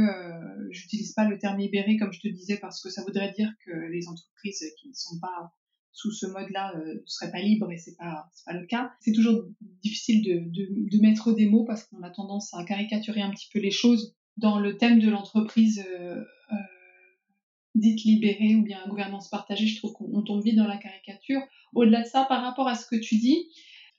j'utilise 0.70 1.12
pas 1.12 1.28
le 1.28 1.38
terme 1.38 1.58
libéré, 1.58 1.96
comme 1.98 2.12
je 2.12 2.20
te 2.20 2.28
disais, 2.28 2.56
parce 2.56 2.82
que 2.82 2.88
ça 2.88 3.02
voudrait 3.02 3.32
dire 3.32 3.52
que 3.66 3.72
les 3.92 4.08
entreprises 4.08 4.64
qui 4.80 4.88
ne 4.88 4.94
sont 4.94 5.18
pas 5.20 5.52
sous 5.98 6.12
ce 6.12 6.26
mode-là 6.26 6.72
euh, 6.76 6.94
ne 6.94 7.06
serait 7.06 7.32
pas 7.32 7.40
libre 7.40 7.70
et 7.72 7.76
c'est 7.76 7.96
pas 7.96 8.30
pas 8.46 8.52
le 8.52 8.66
cas. 8.66 8.92
C'est 9.00 9.12
toujours 9.12 9.42
difficile 9.82 10.22
de, 10.22 10.34
de, 10.46 10.96
de, 10.96 11.02
mettre 11.02 11.32
des 11.32 11.46
mots 11.46 11.64
parce 11.64 11.84
qu'on 11.84 12.02
a 12.02 12.10
tendance 12.10 12.54
à 12.54 12.64
caricaturer 12.64 13.20
un 13.20 13.30
petit 13.30 13.48
peu 13.52 13.58
les 13.58 13.72
choses 13.72 14.14
dans 14.36 14.60
le 14.60 14.76
thème 14.76 15.00
de 15.00 15.10
l'entreprise 15.10 15.84
euh, 15.90 16.14
euh, 16.14 16.54
dite 17.78 18.04
libérée 18.04 18.56
ou 18.56 18.62
bien 18.62 18.80
gouvernance 18.88 19.28
partagée. 19.28 19.66
Je 19.66 19.76
trouve 19.76 19.92
qu'on 19.92 20.22
tombe 20.22 20.42
vite 20.42 20.56
dans 20.56 20.66
la 20.66 20.76
caricature. 20.76 21.40
Au-delà 21.74 22.02
de 22.02 22.06
ça, 22.06 22.24
par 22.24 22.42
rapport 22.42 22.68
à 22.68 22.74
ce 22.74 22.86
que 22.86 22.96
tu 22.96 23.16
dis, 23.16 23.48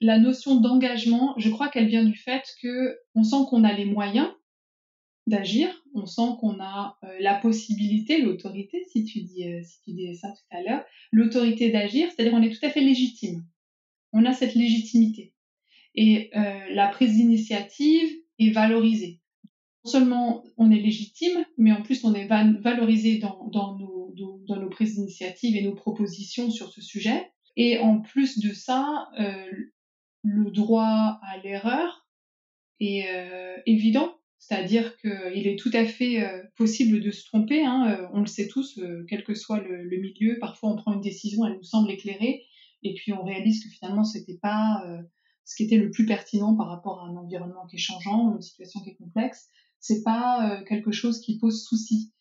la 0.00 0.18
notion 0.18 0.60
d'engagement, 0.60 1.34
je 1.36 1.50
crois 1.50 1.68
qu'elle 1.68 1.88
vient 1.88 2.04
du 2.04 2.16
fait 2.16 2.42
que 2.62 2.98
on 3.14 3.22
sent 3.22 3.44
qu'on 3.48 3.64
a 3.64 3.72
les 3.72 3.84
moyens 3.84 4.28
d'agir. 5.26 5.68
On 5.94 6.06
sent 6.06 6.36
qu'on 6.40 6.60
a 6.60 6.98
euh, 7.04 7.16
la 7.20 7.34
possibilité, 7.34 8.20
l'autorité, 8.20 8.84
si 8.90 9.04
tu 9.04 9.20
dis 9.22 9.48
euh, 9.48 9.60
si 9.62 9.82
tu 9.84 10.14
ça 10.14 10.28
tout 10.28 10.56
à 10.56 10.62
l'heure, 10.62 10.84
l'autorité 11.12 11.70
d'agir, 11.70 12.08
c'est-à-dire 12.10 12.34
on 12.34 12.42
est 12.42 12.50
tout 12.50 12.64
à 12.64 12.70
fait 12.70 12.80
légitime. 12.80 13.44
On 14.12 14.24
a 14.24 14.32
cette 14.32 14.54
légitimité 14.54 15.34
et 15.94 16.30
euh, 16.36 16.68
la 16.70 16.88
prise 16.88 17.14
d'initiative 17.14 18.08
est 18.38 18.50
valorisée. 18.50 19.20
Non 19.84 19.90
seulement 19.90 20.44
on 20.58 20.70
est 20.70 20.80
légitime, 20.80 21.44
mais 21.56 21.72
en 21.72 21.82
plus 21.82 22.04
on 22.04 22.14
est 22.14 22.26
valorisé 22.26 23.18
dans, 23.18 23.48
dans, 23.48 23.78
nos, 23.78 24.14
dans 24.46 24.56
nos 24.56 24.68
prises 24.68 24.96
d'initiative 24.96 25.56
et 25.56 25.62
nos 25.62 25.74
propositions 25.74 26.50
sur 26.50 26.70
ce 26.70 26.82
sujet. 26.82 27.30
Et 27.56 27.78
en 27.78 28.00
plus 28.00 28.38
de 28.38 28.52
ça, 28.52 29.08
le 30.22 30.50
droit 30.50 31.18
à 31.22 31.38
l'erreur 31.42 32.06
est 32.78 33.06
évident 33.66 34.20
c'est-à-dire 34.40 34.96
qu'il 34.96 35.46
est 35.46 35.58
tout 35.58 35.70
à 35.74 35.84
fait 35.84 36.24
euh, 36.24 36.42
possible 36.56 37.00
de 37.00 37.10
se 37.10 37.26
tromper, 37.26 37.64
hein, 37.64 37.90
euh, 37.90 38.08
on 38.14 38.20
le 38.20 38.26
sait 38.26 38.48
tous, 38.48 38.78
euh, 38.78 39.04
quel 39.06 39.22
que 39.22 39.34
soit 39.34 39.60
le, 39.60 39.84
milieu. 39.98 40.38
Parfois, 40.40 40.70
on 40.70 40.76
prend 40.76 40.94
une 40.94 41.02
décision, 41.02 41.44
elle 41.44 41.56
nous 41.56 41.62
semble 41.62 41.90
éclairée, 41.90 42.42
et 42.82 42.94
puis 42.94 43.12
on 43.12 43.22
réalise 43.22 43.62
que 43.62 43.68
finalement, 43.68 44.02
ce 44.02 44.16
n'était 44.16 44.38
pas 44.40 44.82
ce 45.44 45.56
qui 45.56 45.64
était 45.64 45.76
le 45.76 45.90
plus 45.90 46.06
pertinent 46.06 46.56
par 46.56 46.68
rapport 46.68 47.00
à 47.00 47.08
un 47.08 47.16
environnement 47.16 47.66
qui 47.66 47.76
est 47.76 47.80
changeant, 47.80 48.34
une 48.34 48.40
situation 48.40 48.80
qui 48.80 48.90
est 48.90 48.94
complexe. 48.94 49.50
C'est 49.80 50.02
pas 50.02 50.62
quelque 50.68 50.92
chose 50.92 51.20
qui 51.20 51.38
pose 51.38 51.64
souci 51.64 52.12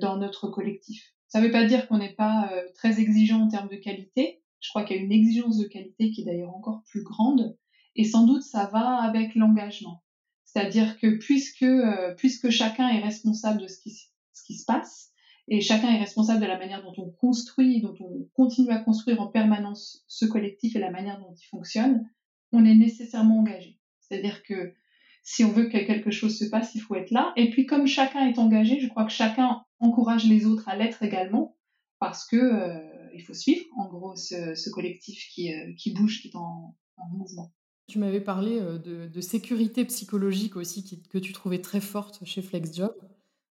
dans 0.00 0.16
notre 0.16 0.48
collectif. 0.48 1.12
Ça 1.28 1.40
ne 1.40 1.46
veut 1.46 1.52
pas 1.52 1.64
dire 1.64 1.86
qu'on 1.88 1.98
n'est 1.98 2.14
pas 2.14 2.50
très 2.74 3.00
exigeant 3.00 3.42
en 3.42 3.48
termes 3.48 3.68
de 3.68 3.76
qualité. 3.76 4.42
Je 4.60 4.68
crois 4.68 4.84
qu'il 4.84 4.96
y 4.96 5.00
a 5.00 5.02
une 5.02 5.12
exigence 5.12 5.58
de 5.58 5.66
qualité 5.66 6.10
qui 6.10 6.22
est 6.22 6.24
d'ailleurs 6.24 6.54
encore 6.54 6.82
plus 6.84 7.02
grande, 7.02 7.56
et 7.96 8.04
sans 8.04 8.26
doute 8.26 8.42
ça 8.42 8.66
va 8.66 9.02
avec 9.02 9.34
l'engagement. 9.34 10.02
C'est-à-dire 10.44 10.98
que 10.98 11.16
puisque, 11.18 11.62
euh, 11.62 12.14
puisque 12.16 12.50
chacun 12.50 12.88
est 12.88 13.00
responsable 13.00 13.62
de 13.62 13.68
ce 13.68 13.80
qui, 13.80 13.90
ce 13.90 14.42
qui 14.44 14.54
se 14.54 14.64
passe, 14.64 15.12
et 15.48 15.60
chacun 15.60 15.92
est 15.92 15.98
responsable 15.98 16.40
de 16.40 16.46
la 16.46 16.58
manière 16.58 16.82
dont 16.82 16.94
on 16.98 17.10
construit, 17.10 17.80
dont 17.80 17.94
on 18.00 18.28
continue 18.34 18.70
à 18.70 18.78
construire 18.78 19.20
en 19.20 19.28
permanence 19.28 20.04
ce 20.06 20.24
collectif 20.24 20.76
et 20.76 20.80
la 20.80 20.90
manière 20.90 21.18
dont 21.20 21.34
il 21.34 21.46
fonctionne, 21.46 22.08
on 22.52 22.64
est 22.64 22.74
nécessairement 22.74 23.38
engagé. 23.38 23.78
C'est-à-dire 24.00 24.42
que 24.42 24.74
si 25.22 25.44
on 25.44 25.52
veut 25.52 25.66
que 25.66 25.78
quelque 25.78 26.10
chose 26.10 26.38
se 26.38 26.44
passe, 26.44 26.74
il 26.74 26.80
faut 26.80 26.94
être 26.94 27.10
là. 27.10 27.32
Et 27.36 27.50
puis 27.50 27.66
comme 27.66 27.86
chacun 27.86 28.26
est 28.26 28.38
engagé, 28.38 28.80
je 28.80 28.88
crois 28.88 29.04
que 29.04 29.12
chacun 29.12 29.62
encourage 29.78 30.26
les 30.26 30.46
autres 30.46 30.68
à 30.68 30.76
l'être 30.76 31.02
également, 31.02 31.56
parce 31.98 32.26
que 32.26 32.36
euh, 32.36 32.78
il 33.14 33.22
faut 33.22 33.34
suivre 33.34 33.64
en 33.76 33.88
gros 33.88 34.16
ce, 34.16 34.54
ce 34.54 34.70
collectif 34.70 35.28
qui, 35.32 35.52
euh, 35.52 35.72
qui 35.78 35.92
bouge, 35.92 36.22
qui 36.22 36.28
est 36.28 36.36
en, 36.36 36.76
en 36.96 37.08
mouvement. 37.10 37.52
Tu 37.88 37.98
m'avais 37.98 38.20
parlé 38.20 38.60
euh, 38.60 38.78
de, 38.78 39.20
sécurité 39.20 39.84
psychologique 39.84 40.56
aussi 40.56 41.02
que 41.10 41.18
tu 41.18 41.32
trouvais 41.32 41.60
très 41.60 41.80
forte 41.80 42.24
chez 42.24 42.40
FlexJob. 42.40 42.94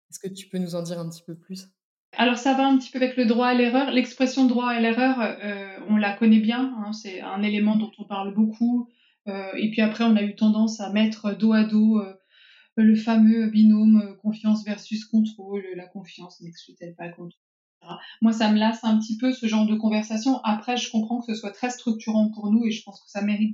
Est-ce 0.09 0.19
que 0.19 0.33
tu 0.33 0.47
peux 0.47 0.57
nous 0.57 0.75
en 0.75 0.81
dire 0.81 0.99
un 0.99 1.09
petit 1.09 1.23
peu 1.25 1.35
plus? 1.35 1.67
Alors 2.13 2.38
ça 2.38 2.53
va 2.53 2.65
un 2.65 2.77
petit 2.77 2.89
peu 2.89 2.97
avec 2.97 3.17
le 3.17 3.25
droit 3.25 3.47
à 3.47 3.53
l'erreur. 3.53 3.91
L'expression 3.91 4.45
droit 4.45 4.69
à 4.69 4.79
l'erreur, 4.79 5.19
euh, 5.19 5.77
on 5.89 5.97
la 5.97 6.13
connaît 6.13 6.39
bien, 6.39 6.73
hein, 6.79 6.93
c'est 6.93 7.21
un 7.21 7.43
élément 7.43 7.75
dont 7.75 7.91
on 7.99 8.05
parle 8.05 8.33
beaucoup. 8.33 8.89
Euh, 9.29 9.51
et 9.57 9.69
puis 9.71 9.81
après, 9.81 10.03
on 10.03 10.15
a 10.15 10.24
eu 10.24 10.36
tendance 10.36 10.79
à 10.79 10.91
mettre 10.91 11.33
dos 11.36 11.53
à 11.53 11.63
dos 11.63 12.01
le 12.75 12.95
fameux 12.95 13.50
binôme 13.50 14.17
confiance 14.21 14.63
versus 14.65 15.05
contrôle. 15.05 15.63
La 15.75 15.88
confiance 15.88 16.39
n'exclut-elle 16.41 16.95
pas 16.95 17.07
le 17.07 17.13
contrôle 17.13 17.41
Moi, 18.21 18.31
ça 18.33 18.51
me 18.51 18.57
lasse 18.57 18.83
un 18.83 18.98
petit 19.00 19.17
peu 19.17 19.33
ce 19.33 19.48
genre 19.48 19.65
de 19.65 19.75
conversation. 19.75 20.39
Après, 20.43 20.77
je 20.77 20.89
comprends 20.89 21.19
que 21.19 21.33
ce 21.33 21.39
soit 21.39 21.51
très 21.51 21.69
structurant 21.69 22.31
pour 22.31 22.51
nous 22.51 22.65
et 22.65 22.71
je 22.71 22.83
pense 22.83 23.01
que 23.01 23.09
ça 23.09 23.21
mérite 23.21 23.53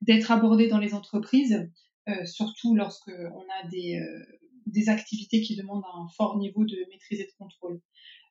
d'être 0.00 0.30
abordé 0.30 0.68
dans 0.68 0.78
les 0.78 0.94
entreprises, 0.94 1.70
euh, 2.08 2.24
surtout 2.24 2.74
lorsque 2.74 3.10
on 3.34 3.44
a 3.64 3.68
des, 3.68 4.00
euh, 4.00 4.38
des 4.66 4.88
activités 4.88 5.42
qui 5.42 5.56
demandent 5.56 5.84
un 5.94 6.08
fort 6.16 6.38
niveau 6.38 6.64
de 6.64 6.76
maîtrise 6.90 7.20
et 7.20 7.26
de 7.26 7.32
contrôle. 7.38 7.80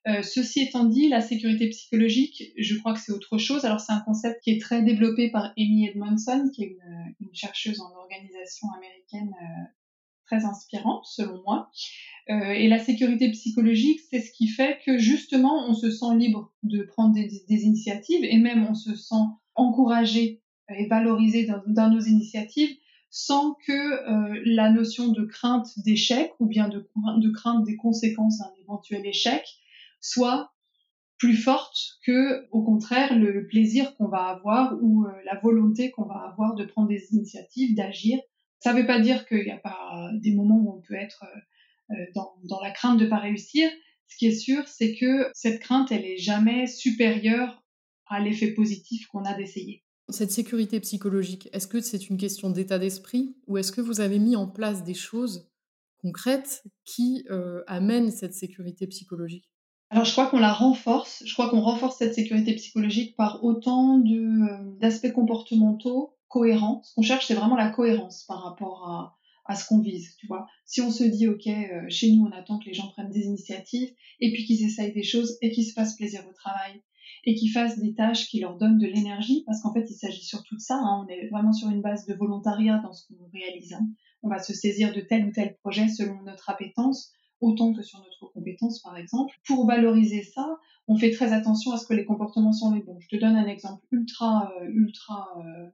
Euh, 0.07 0.21
ceci 0.21 0.61
étant 0.61 0.85
dit, 0.85 1.09
la 1.09 1.21
sécurité 1.21 1.67
psychologique, 1.69 2.53
je 2.57 2.77
crois 2.77 2.93
que 2.93 2.99
c'est 2.99 3.11
autre 3.11 3.39
chose. 3.39 3.65
Alors 3.65 3.79
c'est 3.79 3.93
un 3.93 4.01
concept 4.01 4.43
qui 4.43 4.51
est 4.51 4.61
très 4.61 4.83
développé 4.83 5.31
par 5.31 5.51
Amy 5.57 5.87
Edmondson, 5.87 6.51
qui 6.53 6.63
est 6.63 6.67
une, 6.67 7.15
une 7.21 7.33
chercheuse 7.33 7.81
en 7.81 7.91
organisation 7.95 8.67
américaine 8.77 9.33
euh, 9.41 9.63
très 10.27 10.45
inspirante 10.45 11.05
selon 11.05 11.41
moi. 11.43 11.71
Euh, 12.29 12.51
et 12.51 12.67
la 12.67 12.79
sécurité 12.79 13.31
psychologique, 13.31 13.99
c'est 14.09 14.21
ce 14.21 14.31
qui 14.31 14.47
fait 14.47 14.79
que 14.85 14.97
justement 14.97 15.67
on 15.67 15.73
se 15.73 15.89
sent 15.89 16.15
libre 16.17 16.53
de 16.63 16.83
prendre 16.83 17.13
des, 17.13 17.29
des 17.47 17.63
initiatives 17.63 18.23
et 18.23 18.37
même 18.37 18.67
on 18.69 18.75
se 18.75 18.95
sent 18.95 19.23
encouragé 19.55 20.41
et 20.69 20.87
valoriser 20.87 21.45
dans, 21.45 21.61
dans, 21.67 21.89
nos 21.89 22.01
initiatives 22.01 22.75
sans 23.11 23.53
que 23.65 23.71
euh, 23.71 24.41
la 24.45 24.71
notion 24.71 25.09
de 25.09 25.23
crainte 25.23 25.67
d'échec 25.85 26.31
ou 26.39 26.47
bien 26.47 26.67
de, 26.67 26.89
de 27.17 27.29
crainte 27.29 27.63
des 27.65 27.75
conséquences 27.75 28.39
d'un 28.39 28.51
éventuel 28.61 29.05
échec 29.05 29.45
soit 30.05 30.51
plus 31.17 31.37
forte 31.37 31.77
que, 32.05 32.47
au 32.51 32.63
contraire, 32.63 33.17
le, 33.17 33.47
plaisir 33.47 33.95
qu'on 33.95 34.07
va 34.07 34.25
avoir 34.25 34.77
ou 34.81 35.05
euh, 35.05 35.11
la 35.25 35.39
volonté 35.39 35.91
qu'on 35.91 36.05
va 36.05 36.27
avoir 36.29 36.55
de 36.55 36.65
prendre 36.65 36.89
des 36.89 37.07
initiatives, 37.11 37.75
d'agir. 37.75 38.19
Ça 38.59 38.73
ne 38.73 38.81
veut 38.81 38.87
pas 38.87 38.99
dire 38.99 39.25
qu'il 39.27 39.43
n'y 39.43 39.51
a 39.51 39.57
pas 39.57 40.09
des 40.21 40.33
moments 40.33 40.57
où 40.57 40.77
on 40.77 40.81
peut 40.81 40.95
être 40.95 41.23
euh, 41.91 41.95
dans, 42.15 42.33
dans, 42.43 42.59
la 42.61 42.71
crainte 42.71 42.99
de 42.99 43.05
ne 43.05 43.09
pas 43.09 43.19
réussir. 43.19 43.69
Ce 44.07 44.17
qui 44.17 44.27
est 44.27 44.35
sûr, 44.35 44.67
c'est 44.67 44.95
que 44.95 45.29
cette 45.33 45.59
crainte, 45.61 45.91
elle 45.91 46.05
est 46.05 46.17
jamais 46.17 46.67
supérieure 46.67 47.63
à 48.07 48.19
l'effet 48.19 48.51
positif 48.51 49.07
qu'on 49.07 49.23
a 49.23 49.33
d'essayer. 49.35 49.83
Cette 50.09 50.31
sécurité 50.31 50.79
psychologique, 50.79 51.49
est-ce 51.51 51.67
que 51.67 51.79
c'est 51.79 52.09
une 52.09 52.17
question 52.17 52.51
d'état 52.51 52.77
d'esprit 52.77 53.35
ou 53.47 53.57
est-ce 53.57 53.71
que 53.71 53.81
vous 53.81 54.01
avez 54.01 54.19
mis 54.19 54.35
en 54.35 54.47
place 54.47 54.83
des 54.83 54.93
choses 54.93 55.49
concrètes 55.97 56.63
qui 56.83 57.25
euh, 57.31 57.63
amènent 57.65 58.11
cette 58.11 58.35
sécurité 58.35 58.85
psychologique? 58.85 59.49
Alors 59.95 60.03
je 60.03 60.11
crois 60.11 60.27
qu'on 60.27 60.39
la 60.39 60.51
renforce, 60.51 61.23
je 61.25 61.31
crois 61.31 61.49
qu'on 61.49 61.61
renforce 61.61 61.99
cette 61.99 62.15
sécurité 62.15 62.53
psychologique 62.55 63.15
par 63.15 63.45
autant 63.45 63.97
euh, 63.97 64.77
d'aspects 64.81 65.13
comportementaux 65.13 66.17
cohérents. 66.27 66.81
Ce 66.83 66.95
qu'on 66.95 67.01
cherche, 67.01 67.27
c'est 67.27 67.33
vraiment 67.33 67.55
la 67.55 67.69
cohérence 67.69 68.25
par 68.25 68.43
rapport 68.43 68.89
à, 68.89 69.15
à 69.45 69.55
ce 69.55 69.65
qu'on 69.65 69.79
vise, 69.79 70.17
tu 70.17 70.27
vois. 70.27 70.47
Si 70.65 70.81
on 70.81 70.91
se 70.91 71.05
dit, 71.05 71.29
OK, 71.29 71.47
euh, 71.47 71.85
chez 71.87 72.11
nous, 72.11 72.25
on 72.25 72.31
attend 72.37 72.59
que 72.59 72.65
les 72.65 72.73
gens 72.73 72.89
prennent 72.89 73.09
des 73.09 73.21
initiatives 73.21 73.89
et 74.19 74.33
puis 74.33 74.43
qu'ils 74.43 74.65
essayent 74.65 74.91
des 74.91 75.01
choses 75.01 75.37
et 75.41 75.49
qu'ils 75.49 75.65
se 75.65 75.71
fassent 75.71 75.95
plaisir 75.95 76.27
au 76.29 76.33
travail 76.33 76.83
et 77.23 77.33
qui 77.35 77.47
fassent 77.47 77.79
des 77.79 77.93
tâches 77.93 78.27
qui 78.27 78.41
leur 78.41 78.57
donnent 78.57 78.79
de 78.79 78.87
l'énergie, 78.87 79.43
parce 79.45 79.61
qu'en 79.61 79.71
fait, 79.71 79.85
il 79.89 79.95
s'agit 79.95 80.25
surtout 80.25 80.55
de 80.55 80.61
ça. 80.61 80.75
Hein. 80.75 81.05
on 81.05 81.07
est 81.07 81.29
vraiment 81.29 81.53
sur 81.53 81.69
une 81.69 81.81
base 81.81 82.05
de 82.05 82.15
volontariat 82.15 82.81
dans 82.83 82.91
ce 82.91 83.07
qu'on 83.07 83.29
réalise. 83.31 83.71
Hein. 83.71 83.87
On 84.23 84.27
va 84.27 84.39
se 84.39 84.53
saisir 84.53 84.93
de 84.93 84.99
tel 84.99 85.25
ou 85.25 85.31
tel 85.31 85.55
projet 85.55 85.87
selon 85.87 86.21
notre 86.23 86.49
appétence, 86.49 87.13
autant 87.41 87.73
que 87.73 87.81
sur 87.81 87.99
notre 87.99 88.31
compétence, 88.33 88.81
par 88.81 88.97
exemple. 88.97 89.33
Pour 89.45 89.67
valoriser 89.67 90.23
ça, 90.23 90.57
on 90.87 90.97
fait 90.97 91.11
très 91.11 91.33
attention 91.33 91.71
à 91.71 91.77
ce 91.77 91.85
que 91.85 91.93
les 91.93 92.05
comportements 92.05 92.53
sont 92.53 92.73
les 92.73 92.81
bons. 92.81 92.99
Je 92.99 93.07
te 93.09 93.15
donne 93.19 93.35
un 93.35 93.47
exemple 93.47 93.83
ultra, 93.91 94.51
euh, 94.61 94.67
ultra 94.67 95.29
euh, 95.39 95.69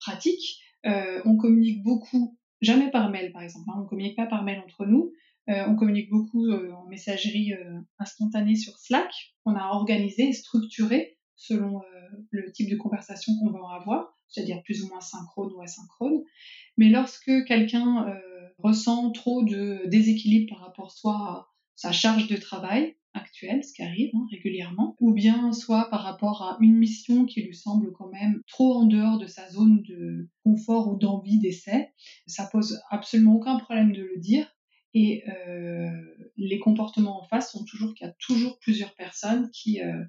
pratique. 0.00 0.60
Euh, 0.86 1.20
on 1.24 1.36
communique 1.36 1.82
beaucoup, 1.82 2.38
jamais 2.60 2.90
par 2.90 3.10
mail, 3.10 3.32
par 3.32 3.42
exemple. 3.42 3.68
Hein. 3.70 3.80
on 3.82 3.86
communique 3.86 4.16
pas 4.16 4.26
par 4.26 4.44
mail 4.44 4.60
entre 4.60 4.86
nous. 4.86 5.12
on 5.48 5.76
communique 5.76 6.10
beaucoup 6.10 6.50
en 6.50 6.86
messagerie 6.88 7.54
instantanée 7.98 8.54
sur 8.54 8.78
Slack, 8.78 9.10
qu'on 9.44 9.56
a 9.56 9.68
organisé 9.68 10.32
structuré 10.32 11.16
selon 11.36 11.80
le 12.30 12.52
type 12.52 12.68
de 12.68 12.76
conversation 12.76 13.32
qu'on 13.38 13.50
va 13.50 13.76
avoir, 13.80 14.14
c'est-à-dire 14.28 14.62
plus 14.62 14.82
ou 14.82 14.88
moins 14.88 15.00
synchrone 15.00 15.52
ou 15.54 15.62
asynchrone. 15.62 16.22
Mais 16.76 16.90
lorsque 16.90 17.32
quelqu'un 17.46 18.14
ressent 18.58 19.10
trop 19.12 19.42
de 19.42 19.82
déséquilibre 19.86 20.54
par 20.54 20.66
rapport 20.66 20.90
soit 20.92 21.14
à 21.14 21.48
sa 21.76 21.92
charge 21.92 22.26
de 22.28 22.36
travail 22.36 22.96
actuelle, 23.14 23.64
ce 23.64 23.72
qui 23.72 23.82
arrive 23.82 24.10
hein, 24.14 24.26
régulièrement, 24.30 24.96
ou 25.00 25.12
bien 25.12 25.52
soit 25.52 25.88
par 25.90 26.02
rapport 26.02 26.42
à 26.42 26.58
une 26.60 26.76
mission 26.76 27.24
qui 27.24 27.42
lui 27.42 27.54
semble 27.54 27.92
quand 27.92 28.10
même 28.10 28.42
trop 28.48 28.74
en 28.74 28.84
dehors 28.84 29.18
de 29.18 29.26
sa 29.26 29.48
zone 29.50 29.82
de 29.82 30.28
confort 30.44 30.88
ou 30.88 30.96
d'envie 30.96 31.38
d'essai, 31.38 31.90
ça 32.26 32.48
pose 32.50 32.80
absolument 32.90 33.34
aucun 33.34 33.58
problème 33.58 33.92
de 33.92 34.02
le 34.02 34.18
dire. 34.18 34.46
Et 34.94 35.22
euh, 35.28 35.90
les 36.36 36.58
comportements 36.58 37.20
en 37.22 37.24
face 37.26 37.52
sont 37.52 37.64
toujours 37.64 37.94
qu'il 37.94 38.06
y 38.06 38.10
a 38.10 38.14
toujours 38.18 38.58
plusieurs 38.58 38.94
personnes 38.94 39.50
qui 39.50 39.82
euh, 39.82 40.02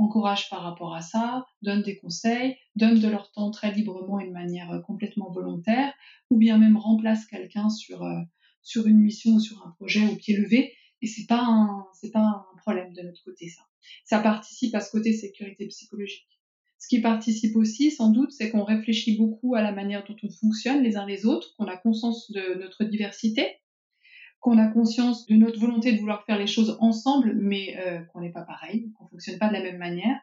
encouragent 0.00 0.48
par 0.48 0.62
rapport 0.62 0.94
à 0.94 1.02
ça, 1.02 1.46
donnent 1.62 1.82
des 1.82 1.96
conseils, 1.96 2.56
donnent 2.76 3.00
de 3.00 3.08
leur 3.08 3.30
temps 3.32 3.50
très 3.50 3.72
librement 3.72 4.18
et 4.20 4.26
de 4.26 4.32
manière 4.32 4.70
euh, 4.72 4.80
complètement 4.80 5.30
volontaire, 5.30 5.92
ou 6.30 6.38
bien 6.38 6.58
même 6.58 6.76
remplacent 6.76 7.26
quelqu'un 7.26 7.68
sur, 7.68 8.02
euh, 8.02 8.20
sur 8.62 8.86
une 8.86 8.98
mission 8.98 9.34
ou 9.34 9.40
sur 9.40 9.64
un 9.66 9.70
projet 9.70 10.06
au 10.06 10.16
pied 10.16 10.36
levé. 10.36 10.72
Et 11.02 11.06
c'est 11.06 11.26
pas 11.26 11.46
c'est 11.94 12.10
pas 12.10 12.20
un 12.20 12.58
problème 12.58 12.92
de 12.92 13.02
notre 13.02 13.22
côté, 13.24 13.48
ça. 13.48 13.62
Ça 14.04 14.18
participe 14.20 14.74
à 14.74 14.80
ce 14.80 14.90
côté 14.90 15.12
sécurité 15.12 15.66
psychologique. 15.66 16.26
Ce 16.78 16.88
qui 16.88 17.00
participe 17.00 17.56
aussi, 17.56 17.90
sans 17.90 18.10
doute, 18.10 18.32
c'est 18.32 18.50
qu'on 18.50 18.64
réfléchit 18.64 19.16
beaucoup 19.16 19.54
à 19.54 19.62
la 19.62 19.72
manière 19.72 20.04
dont 20.04 20.16
on 20.22 20.30
fonctionne 20.30 20.82
les 20.82 20.96
uns 20.96 21.06
les 21.06 21.26
autres, 21.26 21.54
qu'on 21.56 21.66
a 21.66 21.76
conscience 21.76 22.30
de 22.30 22.58
notre 22.58 22.84
diversité, 22.84 23.46
qu'on 24.40 24.58
a 24.58 24.66
conscience 24.66 25.26
de 25.26 25.36
notre 25.36 25.60
volonté 25.60 25.92
de 25.92 25.98
vouloir 25.98 26.24
faire 26.24 26.38
les 26.38 26.46
choses 26.46 26.76
ensemble, 26.80 27.34
mais 27.34 27.76
euh, 27.78 28.00
qu'on 28.06 28.20
n'est 28.20 28.32
pas 28.32 28.42
pareil, 28.42 28.90
qu'on 28.94 29.06
fonctionne 29.06 29.38
pas 29.38 29.48
de 29.48 29.52
la 29.52 29.62
même 29.62 29.78
manière. 29.78 30.18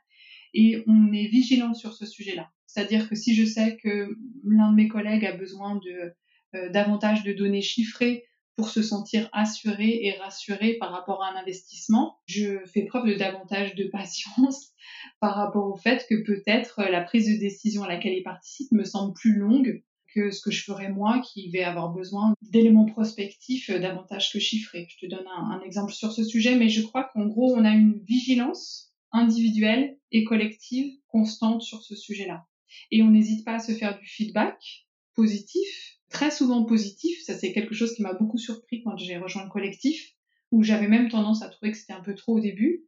Et 0.54 0.84
on 0.88 1.12
est 1.14 1.28
vigilant 1.28 1.74
sur 1.74 1.94
ce 1.94 2.06
sujet-là. 2.06 2.50
C'est-à-dire 2.66 3.08
que 3.10 3.16
si 3.16 3.36
je 3.36 3.46
sais 3.46 3.78
que 3.78 4.18
l'un 4.44 4.72
de 4.72 4.76
mes 4.76 4.88
collègues 4.88 5.26
a 5.26 5.34
besoin 5.34 5.76
de 5.76 6.14
euh, 6.56 6.70
davantage 6.70 7.24
de 7.24 7.34
données 7.34 7.62
chiffrées 7.62 8.24
pour 8.56 8.70
se 8.70 8.82
sentir 8.82 9.30
assuré 9.34 10.00
et 10.04 10.18
rassuré 10.18 10.78
par 10.80 10.92
rapport 10.92 11.24
à 11.24 11.32
un 11.32 11.36
investissement, 11.36 12.18
je 12.26 12.66
fais 12.66 12.86
preuve 12.86 13.08
de 13.08 13.14
davantage 13.14 13.76
de 13.76 13.84
patience 13.92 14.72
par 15.20 15.36
rapport 15.36 15.68
au 15.72 15.76
fait 15.76 16.06
que 16.10 16.16
peut-être 16.24 16.82
la 16.84 17.02
prise 17.02 17.32
de 17.32 17.40
décision 17.40 17.84
à 17.84 17.88
laquelle 17.88 18.18
il 18.18 18.24
participe 18.24 18.72
me 18.72 18.84
semble 18.84 19.14
plus 19.14 19.36
longue 19.36 19.84
que 20.18 20.32
ce 20.32 20.42
que 20.42 20.52
je 20.52 20.64
ferais 20.64 20.90
moi 20.90 21.20
qui 21.20 21.50
vais 21.50 21.64
avoir 21.64 21.94
besoin 21.94 22.34
d'éléments 22.42 22.86
prospectifs 22.86 23.70
euh, 23.70 23.80
davantage 23.80 24.34
que 24.34 24.40
chiffrés. 24.40 24.88
Je 24.90 25.06
te 25.06 25.10
donne 25.10 25.28
un, 25.28 25.62
exemple 25.62 25.94
sur 25.94 26.12
ce 26.12 26.24
sujet, 26.24 26.56
mais 26.56 26.70
je 26.70 26.82
crois 26.82 27.10
qu'en 27.14 27.26
gros, 27.28 27.56
on 27.56 27.64
a 27.64 27.72
une 27.72 28.00
vigilance 28.04 28.92
individuelle 29.12 29.98
et 30.12 30.24
collective 30.24 30.92
constante 31.08 31.62
sur 31.62 31.84
ce 31.84 31.96
sujet-là. 31.96 32.46
Et 32.92 33.04
on 33.04 33.12
n'hésite 33.12 33.46
pas 33.46 33.56
à 33.56 33.60
se 33.60 33.74
faire 33.74 33.98
du 34.00 34.08
feedback 34.08 34.88
positif, 35.14 36.00
très 36.10 36.32
souvent 36.32 36.64
positif. 36.66 37.24
Ça, 37.24 37.36
c'est 37.36 37.54
quelque 37.54 37.76
chose 37.76 37.94
qui 37.94 38.02
m'a 38.02 38.14
beaucoup 38.14 38.40
surpris 38.40 38.82
quand 38.84 38.98
j'ai 38.98 39.18
rejoint 39.18 39.44
le 39.44 39.50
collectif, 39.50 40.17
où 40.52 40.64
j'avais 40.64 40.88
même 40.88 41.10
tendance 41.10 41.42
à 41.42 41.50
trouver 41.50 41.72
que 41.72 41.78
c'était 41.78 41.94
un 41.94 42.02
peu 42.02 42.16
trop 42.16 42.38
au 42.38 42.40
début. 42.40 42.86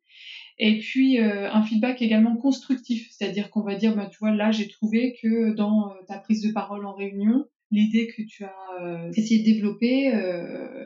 Et 0.60 0.80
puis 0.80 1.20
euh, 1.20 1.50
un 1.52 1.64
feedback 1.64 2.02
également 2.02 2.36
constructif, 2.36 3.10
c'est-à-dire 3.12 3.50
qu'on 3.50 3.62
va 3.62 3.76
dire, 3.76 3.96
bah, 3.96 4.10
tu 4.12 4.18
vois, 4.20 4.32
là 4.32 4.52
j'ai 4.52 4.68
trouvé 4.68 5.16
que 5.22 5.54
dans 5.56 5.92
euh, 5.92 5.94
ta 6.08 6.20
prise 6.20 6.42
de 6.42 6.52
parole 6.52 6.86
en 6.86 6.94
réunion, 6.94 7.46
l'idée 7.72 8.08
que 8.08 8.22
tu 8.24 8.44
as 8.44 8.54
euh, 8.82 9.10
essayé 9.16 9.40
de 9.40 9.46
développer, 9.46 10.06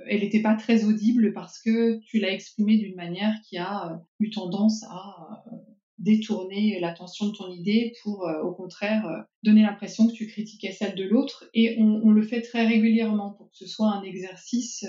elle 0.07 0.19
n'était 0.19 0.41
pas 0.41 0.53
très 0.55 0.85
audible 0.85 1.33
parce 1.33 1.59
que 1.59 1.99
tu 2.05 2.19
l'as 2.19 2.31
exprimée 2.31 2.77
d'une 2.77 2.95
manière 2.95 3.33
qui 3.47 3.57
a 3.57 4.01
eu 4.19 4.29
tendance 4.29 4.83
à 4.83 5.43
détourner 5.97 6.79
l'attention 6.81 7.27
de 7.27 7.31
ton 7.31 7.49
idée 7.49 7.93
pour, 8.03 8.27
au 8.43 8.51
contraire, 8.51 9.25
donner 9.43 9.61
l'impression 9.61 10.07
que 10.07 10.11
tu 10.11 10.27
critiquais 10.27 10.73
celle 10.73 10.95
de 10.95 11.05
l'autre. 11.05 11.45
Et 11.53 11.77
on, 11.79 12.01
on, 12.03 12.11
le 12.11 12.23
fait 12.23 12.41
très 12.41 12.67
régulièrement 12.67 13.31
pour 13.31 13.49
que 13.49 13.55
ce 13.55 13.67
soit 13.67 13.89
un 13.89 14.03
exercice, 14.03 14.85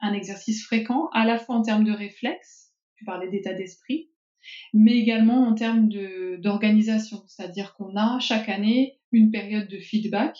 un 0.00 0.12
exercice 0.12 0.64
fréquent, 0.64 1.08
à 1.12 1.24
la 1.24 1.38
fois 1.38 1.56
en 1.56 1.62
termes 1.62 1.84
de 1.84 1.92
réflexe 1.92 2.60
tu 3.00 3.06
parlais 3.06 3.30
d'état 3.30 3.54
d'esprit, 3.54 4.10
mais 4.74 4.92
également 4.92 5.46
en 5.46 5.54
termes 5.54 5.88
d'organisation, 6.38 7.24
c'est-à-dire 7.26 7.72
qu'on 7.74 7.96
a 7.96 8.20
chaque 8.20 8.50
année 8.50 9.00
une 9.10 9.30
période 9.30 9.68
de 9.68 9.78
feedback 9.78 10.36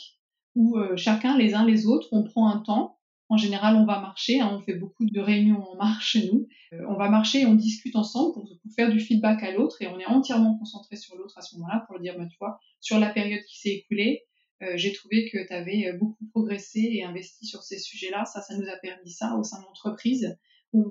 où 0.55 0.77
euh, 0.77 0.95
chacun, 0.97 1.39
les 1.39 1.55
uns 1.55 1.65
les 1.65 1.87
autres, 1.87 2.09
on 2.13 2.23
prend 2.23 2.51
un 2.51 2.59
temps. 2.59 2.99
En 3.31 3.39
général, 3.39 3.77
on 3.77 3.87
va 3.87 3.99
marcher, 4.01 4.41
hein, 4.41 4.51
on 4.53 4.61
fait 4.61 4.75
beaucoup 4.75 5.07
de 5.07 5.21
réunions 5.21 5.67
en 5.71 5.77
marche 5.77 6.11
chez 6.11 6.31
nous. 6.31 6.49
Euh, 6.75 6.85
on 6.89 6.97
va 6.97 7.09
marcher 7.09 7.43
et 7.43 7.47
on 7.47 7.55
discute 7.55 7.97
ensemble 7.97 8.35
pour, 8.35 8.45
faire 8.77 8.91
du 8.91 9.01
feedback 9.01 9.43
à 9.43 9.53
l'autre 9.53 9.81
et 9.81 9.87
on 9.87 9.99
est 9.99 10.07
entièrement 10.07 10.59
concentré 10.59 10.97
sur 10.97 11.17
l'autre 11.17 11.39
à 11.39 11.41
ce 11.41 11.57
moment-là 11.57 11.85
pour 11.89 11.99
dire, 11.99 12.19
bah, 12.19 12.27
tu 12.27 12.37
sur 12.81 12.99
la 12.99 13.09
période 13.09 13.43
qui 13.49 13.59
s'est 13.59 13.71
écoulée, 13.71 14.25
euh, 14.63 14.73
j'ai 14.77 14.93
trouvé 14.93 15.31
que 15.31 15.47
tu 15.47 15.53
avais 15.53 15.93
beaucoup 15.95 16.27
progressé 16.29 16.81
et 16.81 17.05
investi 17.05 17.47
sur 17.47 17.63
ces 17.63 17.79
sujets-là. 17.79 18.25
Ça, 18.25 18.43
ça 18.43 18.57
nous 18.57 18.69
a 18.69 18.77
permis 18.77 19.11
ça 19.11 19.37
au 19.37 19.43
sein 19.43 19.61
de 19.61 19.65
l'entreprise. 19.65 20.39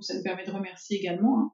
Ça 0.01 0.13
nous 0.15 0.23
permet 0.23 0.45
de 0.45 0.51
remercier 0.51 0.97
également. 0.97 1.39
Hein. 1.39 1.53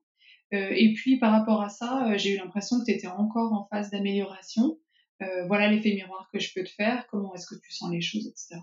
Euh, 0.54 0.72
et 0.76 0.94
puis 0.94 1.18
par 1.18 1.32
rapport 1.32 1.62
à 1.62 1.70
ça, 1.70 2.12
euh, 2.12 2.18
j'ai 2.18 2.34
eu 2.34 2.38
l'impression 2.38 2.80
que 2.80 2.86
tu 2.86 2.92
étais 2.92 3.08
encore 3.08 3.54
en 3.54 3.68
phase 3.70 3.90
d'amélioration. 3.90 4.78
Euh, 5.22 5.48
voilà 5.48 5.70
l'effet 5.70 5.94
miroir 5.94 6.30
que 6.32 6.40
je 6.40 6.54
peux 6.54 6.64
te 6.64 6.70
faire, 6.70 7.08
comment 7.08 7.34
est-ce 7.34 7.48
que 7.48 7.56
tu 7.56 7.74
sens 7.74 7.92
les 7.92 8.02
choses, 8.02 8.28
etc. 8.28 8.62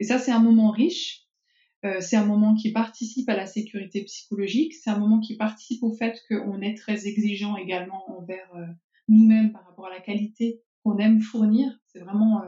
Et 0.00 0.04
ça, 0.04 0.18
c'est 0.18 0.30
un 0.30 0.40
moment 0.40 0.70
riche, 0.70 1.24
c'est 2.00 2.16
un 2.16 2.24
moment 2.24 2.54
qui 2.54 2.72
participe 2.72 3.28
à 3.28 3.36
la 3.36 3.46
sécurité 3.46 4.02
psychologique, 4.04 4.74
c'est 4.74 4.90
un 4.90 4.98
moment 4.98 5.20
qui 5.20 5.36
participe 5.36 5.82
au 5.82 5.92
fait 5.92 6.20
qu'on 6.28 6.60
est 6.60 6.76
très 6.76 7.06
exigeant 7.06 7.56
également 7.56 8.16
envers 8.16 8.48
nous-mêmes 9.08 9.52
par 9.52 9.64
rapport 9.64 9.86
à 9.86 9.90
la 9.90 10.00
qualité 10.00 10.60
qu'on 10.84 10.98
aime 10.98 11.20
fournir. 11.20 11.68
C'est 11.86 11.98
vraiment 12.00 12.42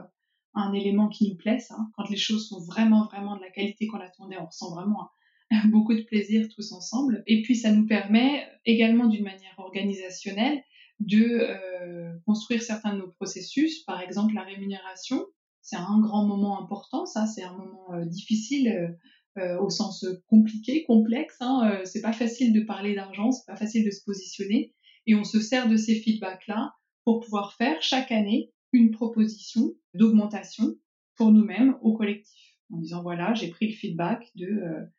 un 0.53 0.73
élément 0.73 1.09
qui 1.09 1.29
nous 1.29 1.35
plaît, 1.35 1.59
ça. 1.59 1.77
Quand 1.95 2.09
les 2.09 2.17
choses 2.17 2.47
sont 2.49 2.59
vraiment, 2.65 3.05
vraiment 3.05 3.35
de 3.37 3.41
la 3.41 3.49
qualité 3.49 3.87
qu'on 3.87 3.99
attendait, 3.99 4.37
on 4.37 4.45
ressent 4.45 4.73
vraiment 4.73 5.09
beaucoup 5.69 5.93
de 5.93 6.01
plaisir 6.01 6.47
tous 6.53 6.71
ensemble. 6.71 7.23
Et 7.27 7.41
puis 7.41 7.55
ça 7.55 7.71
nous 7.71 7.85
permet 7.85 8.47
également 8.65 9.07
d'une 9.07 9.23
manière 9.23 9.57
organisationnelle 9.57 10.61
de 10.99 11.23
euh, 11.23 12.13
construire 12.25 12.61
certains 12.61 12.93
de 12.93 12.99
nos 12.99 13.11
processus, 13.11 13.83
par 13.83 14.01
exemple 14.01 14.33
la 14.33 14.43
rémunération. 14.43 15.25
C'est 15.61 15.77
un 15.77 15.99
grand 15.99 16.25
moment 16.25 16.61
important, 16.61 17.05
ça, 17.05 17.27
c'est 17.27 17.43
un 17.43 17.53
moment 17.53 17.93
euh, 17.93 18.05
difficile 18.05 18.97
euh, 19.37 19.59
au 19.59 19.69
sens 19.69 20.05
compliqué, 20.27 20.83
complexe. 20.83 21.37
Hein, 21.39 21.81
c'est 21.85 22.01
pas 22.01 22.13
facile 22.13 22.53
de 22.53 22.61
parler 22.61 22.95
d'argent, 22.95 23.31
c'est 23.31 23.45
pas 23.45 23.55
facile 23.55 23.85
de 23.85 23.91
se 23.91 24.03
positionner, 24.03 24.73
et 25.07 25.15
on 25.15 25.23
se 25.23 25.39
sert 25.39 25.69
de 25.69 25.77
ces 25.77 25.95
feedbacks-là 25.95 26.73
pour 27.05 27.21
pouvoir 27.21 27.53
faire 27.53 27.81
chaque 27.81 28.11
année 28.11 28.51
une 28.71 28.91
proposition 28.91 29.73
d'augmentation 29.93 30.75
pour 31.15 31.31
nous-mêmes 31.31 31.77
au 31.81 31.93
collectif, 31.93 32.57
en 32.71 32.77
disant 32.77 33.01
voilà, 33.01 33.33
j'ai 33.33 33.49
pris 33.49 33.67
le 33.67 33.73
feedback 33.73 34.31
de 34.35 34.89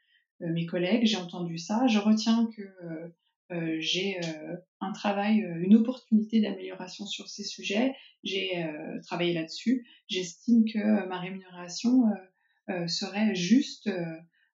euh, 0.43 0.53
mes 0.53 0.67
collègues, 0.67 1.07
j'ai 1.07 1.17
entendu 1.17 1.59
ça, 1.59 1.87
je 1.87 1.99
retiens 1.99 2.49
que 2.57 2.63
euh, 2.63 3.09
euh, 3.53 3.77
j'ai 3.81 4.19
un 4.81 4.93
travail, 4.93 5.45
une 5.59 5.75
opportunité 5.75 6.41
d'amélioration 6.41 7.05
sur 7.05 7.29
ces 7.29 7.45
sujets, 7.45 7.95
j'ai 8.25 8.67
travaillé 9.03 9.35
là-dessus, 9.35 9.87
j'estime 10.09 10.65
que 10.65 11.07
ma 11.07 11.19
rémunération 11.19 12.05
serait 12.87 13.35
juste 13.35 13.91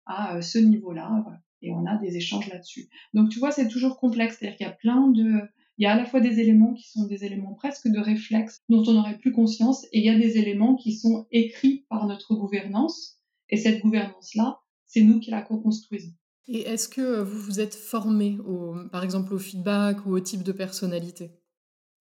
à 0.07 0.43
ce 0.43 0.59
niveau-là. 0.59 1.25
Et 1.63 1.71
on 1.71 1.87
a 1.87 1.97
des 1.97 2.17
échanges 2.17 2.49
là-dessus. 2.49 2.89
Donc 3.15 3.31
tu 3.31 3.39
vois, 3.39 3.53
c'est 3.53 3.69
toujours 3.69 3.99
complexe, 4.01 4.39
c'est-à-dire 4.39 4.57
qu'il 4.57 4.67
y 4.67 4.71
a 4.71 4.73
plein 4.73 5.09
de... 5.09 5.43
Il 5.79 5.85
y 5.85 5.87
a 5.87 5.93
à 5.93 5.97
la 5.97 6.05
fois 6.05 6.21
des 6.21 6.41
éléments 6.41 6.75
qui 6.75 6.89
sont 6.91 7.07
des 7.07 7.25
éléments 7.25 7.55
presque 7.55 7.87
de 7.87 8.01
réflexe 8.01 8.59
dont 8.69 8.83
on 8.89 8.95
n'aurait 8.95 9.17
plus 9.17 9.33
conscience, 9.33 9.85
et 9.93 10.01
il 10.01 10.05
y 10.05 10.11
a 10.11 10.19
des 10.19 10.37
éléments 10.37 10.75
qui 10.75 10.93
sont 10.93 11.27
écrits 11.31 11.87
par 11.89 12.07
notre 12.07 12.35
gouvernance. 12.35 13.21
Et 13.49 13.57
cette 13.57 13.81
gouvernance-là, 13.81 14.61
c'est 14.87 15.03
nous 15.03 15.21
qui 15.21 15.31
la 15.31 15.43
co-construisons. 15.43 16.13
Et 16.49 16.63
est-ce 16.63 16.89
que 16.89 17.21
vous 17.21 17.41
vous 17.41 17.61
êtes 17.61 17.75
formé, 17.75 18.39
au, 18.45 18.75
par 18.91 19.05
exemple, 19.05 19.35
au 19.35 19.39
feedback 19.39 20.05
ou 20.05 20.11
au 20.11 20.21
type 20.21 20.43
de 20.43 20.53
personnalité? 20.53 21.31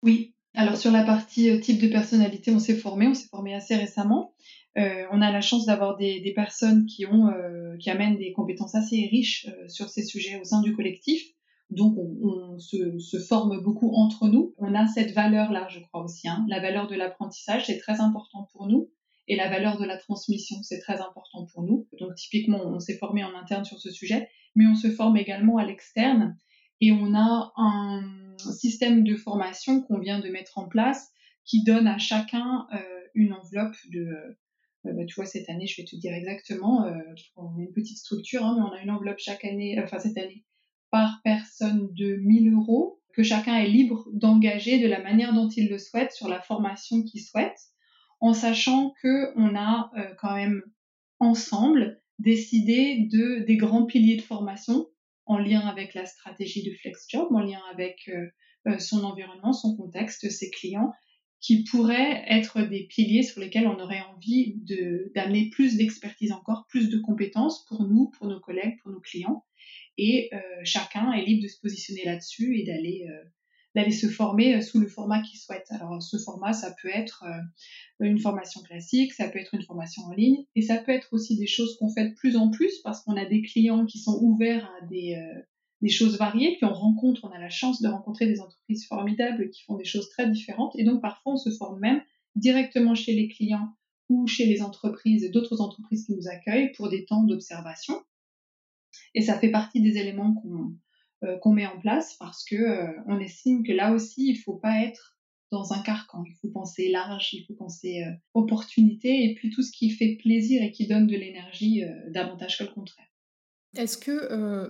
Oui. 0.03 0.35
Alors 0.55 0.79
sur 0.79 0.91
la 0.91 1.05
partie 1.05 1.51
euh, 1.51 1.61
type 1.61 1.81
de 1.81 1.89
personnalité, 1.89 2.51
on 2.51 2.59
s'est 2.59 2.77
formé, 2.77 3.07
on 3.07 3.15
s'est 3.15 3.29
formé 3.29 3.55
assez 3.55 3.77
récemment. 3.77 4.33
Euh, 4.79 5.05
on 5.11 5.21
a 5.21 5.31
la 5.31 5.43
chance 5.43 5.67
d'avoir 5.67 5.97
des, 5.97 6.33
personnes 6.35 6.87
qui 6.87 7.05
ont, 7.07 7.29
euh, 7.29 7.77
qui 7.77 7.91
amènent 7.91 8.17
des 8.17 8.33
compétences 8.33 8.75
assez 8.75 9.07
riches 9.11 9.49
sur 9.69 9.91
ces 9.91 10.03
sujets 10.03 10.41
au 10.41 10.45
sein 10.45 10.63
du 10.63 10.75
collectif. 10.75 11.23
Donc, 11.71 11.97
on, 11.99 12.59
se, 12.59 13.19
forme 13.19 13.61
beaucoup 13.63 13.93
entre 13.95 14.29
nous. 14.29 14.55
On 14.59 14.75
a 14.75 14.87
cette 14.87 15.13
valeur-là, 15.13 15.67
je 15.69 15.81
crois 15.81 16.05
aussi. 16.05 16.29
Hein. 16.29 16.45
La 16.49 16.61
valeur 16.61 16.87
de 16.87 16.95
l'apprentissage, 16.95 17.67
c'est 17.67 17.79
très 17.79 18.01
important 18.01 18.49
pour 18.53 18.67
nous. 18.67 18.91
Et 19.29 19.35
la 19.35 19.49
valeur 19.49 19.79
de 19.79 19.85
la 19.85 19.97
transmission, 19.97 20.57
c'est 20.63 20.79
très 20.79 21.01
important 21.01 21.47
pour 21.53 21.63
nous. 21.63 21.89
Donc, 21.99 22.15
typiquement, 22.15 22.65
on 22.65 22.79
s'est 22.79 22.97
formé 22.97 23.25
en 23.25 23.35
interne 23.35 23.65
sur 23.65 23.81
ce 23.81 23.91
sujet, 23.91 24.29
mais 24.55 24.67
on 24.67 24.77
se 24.77 24.91
forme 24.91 25.17
également 25.17 25.57
à 25.57 25.65
l'externe. 25.65 26.39
Et 26.81 26.93
on 26.93 27.15
a 27.15 27.53
un 27.57 28.37
système 28.39 29.03
de 29.03 29.17
formation 29.17 29.83
qu'on 29.83 29.99
vient 29.99 30.21
de 30.21 30.29
mettre 30.29 30.59
en 30.59 30.69
place 30.69 31.11
qui 31.45 31.65
donne 31.65 31.87
à 31.89 31.99
chacun 31.99 32.67
euh, 32.75 32.79
une 33.15 33.33
enveloppe 33.33 33.77
de, 33.91 34.37
euh, 34.87 34.93
bah, 34.93 35.05
tu 35.07 35.15
vois, 35.15 35.27
cette 35.27 35.49
année, 35.49 35.67
je 35.67 35.81
vais 35.81 35.87
te 35.87 35.97
dire 35.97 36.13
exactement, 36.13 36.85
euh, 36.85 36.99
on 37.37 37.57
a 37.57 37.61
une 37.61 37.73
petite 37.73 37.99
structure, 37.99 38.45
hein, 38.45 38.57
mais 38.59 38.65
on 38.65 38.73
a 38.73 38.83
une 38.83 38.91
enveloppe 38.91 39.19
chaque 39.19 39.45
année, 39.45 39.81
enfin 39.83 39.99
cette 39.99 40.19
année, 40.19 40.45
par 40.91 41.21
personne 41.25 41.89
de 41.95 42.17
1000 42.17 42.53
euros, 42.53 43.01
que 43.13 43.23
chacun 43.23 43.57
est 43.57 43.69
libre 43.69 44.07
d'engager 44.13 44.79
de 44.79 44.87
la 44.87 45.03
manière 45.03 45.35
dont 45.35 45.49
il 45.49 45.69
le 45.69 45.79
souhaite 45.79 46.13
sur 46.13 46.29
la 46.29 46.41
formation 46.41 47.03
qu'il 47.03 47.23
souhaite, 47.23 47.59
en 48.21 48.35
sachant 48.35 48.95
que 49.03 49.33
on 49.37 49.57
a 49.57 49.91
quand 50.19 50.35
même 50.35 50.63
ensemble 51.19 52.01
décidé 52.19 53.09
de 53.11 53.45
des 53.47 53.57
grands 53.57 53.87
piliers 53.87 54.17
de 54.17 54.23
formation 54.23 54.87
en 55.25 55.39
lien 55.39 55.61
avec 55.61 55.95
la 55.95 56.07
stratégie 56.07 56.63
de 56.63 56.75
FlexJob, 56.77 57.35
en 57.35 57.41
lien 57.41 57.61
avec 57.73 58.11
son 58.79 59.05
environnement, 59.05 59.53
son 59.53 59.77
contexte, 59.77 60.31
ses 60.31 60.51
clients, 60.51 60.93
qui 61.41 61.65
pourraient 61.65 62.25
être 62.29 62.63
des 62.63 62.85
piliers 62.85 63.23
sur 63.23 63.41
lesquels 63.41 63.67
on 63.67 63.79
aurait 63.79 64.03
envie 64.15 64.57
d'amener 65.15 65.51
plus 65.51 65.77
d'expertise 65.77 66.33
encore, 66.33 66.67
plus 66.69 66.89
de 66.89 66.99
compétences 66.99 67.65
pour 67.67 67.85
nous, 67.85 68.11
pour 68.17 68.27
nos 68.27 68.41
collègues, 68.41 68.79
pour 68.83 68.91
nos 68.91 69.01
clients. 69.01 69.45
Et 69.99 70.31
euh, 70.33 70.39
chacun 70.65 71.13
est 71.13 71.25
libre 71.25 71.43
de 71.43 71.49
se 71.49 71.61
positionner 71.61 72.05
là-dessus 72.05 72.59
et 72.59 72.65
d'aller 72.65 73.07
euh, 73.09 73.25
d'aller 73.75 73.93
se 73.93 74.09
former 74.09 74.55
euh, 74.55 74.61
sous 74.63 74.81
le 74.81 74.89
format 74.89 75.21
qu'il 75.23 75.39
souhaite. 75.39 75.67
Alors 75.71 76.03
ce 76.03 76.17
format, 76.19 76.53
ça 76.53 76.75
peut 76.83 76.89
être 76.89 77.25
une 78.01 78.19
formation 78.19 78.63
classique, 78.63 79.13
ça 79.13 79.29
peut 79.29 79.39
être 79.39 79.55
une 79.55 79.63
formation 79.63 80.03
en 80.05 80.13
ligne, 80.13 80.45
et 80.55 80.63
ça 80.63 80.79
peut 80.79 80.93
être 80.93 81.09
aussi 81.13 81.37
des 81.37 81.47
choses 81.47 81.77
qu'on 81.79 81.93
fait 81.93 82.09
de 82.09 82.15
plus 82.15 82.37
en 82.37 82.51
plus 82.51 82.81
parce 82.83 83.03
qu'on 83.03 83.17
a 83.17 83.27
des 83.27 83.43
clients 83.43 83.85
qui 83.85 83.99
sont 83.99 84.19
ouverts 84.23 84.71
à 84.81 84.87
des, 84.87 85.17
des 85.83 85.89
choses 85.89 86.17
variées, 86.19 86.57
puis 86.57 86.65
on 86.65 86.73
rencontre, 86.73 87.25
on 87.25 87.31
a 87.31 87.39
la 87.39 87.51
chance 87.51 87.83
de 87.83 87.89
rencontrer 87.89 88.27
des 88.27 88.41
entreprises 88.41 88.87
formidables 88.87 89.51
qui 89.51 89.63
font 89.65 89.77
des 89.77 89.85
choses 89.85 90.09
très 90.11 90.29
différentes, 90.31 90.75
et 90.79 90.85
donc 90.85 91.03
parfois 91.03 91.35
on 91.35 91.37
se 91.37 91.51
forme 91.51 91.81
même 91.81 92.03
directement 92.35 92.95
chez 92.95 93.15
les 93.15 93.29
clients 93.29 93.75
ou 94.09 94.27
chez 94.27 94.47
les 94.47 94.63
entreprises, 94.63 95.31
d'autres 95.33 95.61
entreprises 95.61 96.07
qui 96.07 96.15
nous 96.15 96.29
accueillent 96.29 96.73
pour 96.73 96.89
des 96.89 97.05
temps 97.05 97.25
d'observation. 97.25 98.01
Et 99.15 99.23
ça 99.23 99.39
fait 99.39 99.51
partie 99.51 99.81
des 99.83 99.99
éléments 99.99 100.35
qu'on 100.35 100.77
euh, 101.25 101.53
met 101.53 101.67
en 101.67 101.79
place 101.81 102.17
parce 102.19 102.45
que 102.45 102.57
euh, 102.57 102.93
on 103.07 103.19
estime 103.19 103.63
que 103.65 103.73
là 103.73 103.93
aussi 103.93 104.29
il 104.29 104.37
faut 104.37 104.57
pas 104.57 104.83
être 104.83 105.19
dans 105.53 105.73
un 105.73 105.83
carcan, 105.83 106.25
il 106.27 106.35
faut 106.41 106.49
penser 106.49 106.89
large, 106.89 107.33
il 107.33 107.45
faut 107.47 107.55
penser 107.55 108.03
euh, 108.03 108.13
opportunité 108.35 109.25
et 109.25 109.35
puis 109.35 109.51
tout 109.51 109.63
ce 109.63 109.71
qui 109.71 109.91
fait 109.91 110.17
plaisir 110.21 110.63
et 110.63 110.73
qui 110.73 110.87
donne 110.87 111.07
de 111.07 111.17
l'énergie 111.17 111.83
davantage 112.11 112.59
que 112.59 112.65
le 112.65 112.71
contraire. 112.71 113.07
Est-ce 113.77 113.97
que 113.99 114.69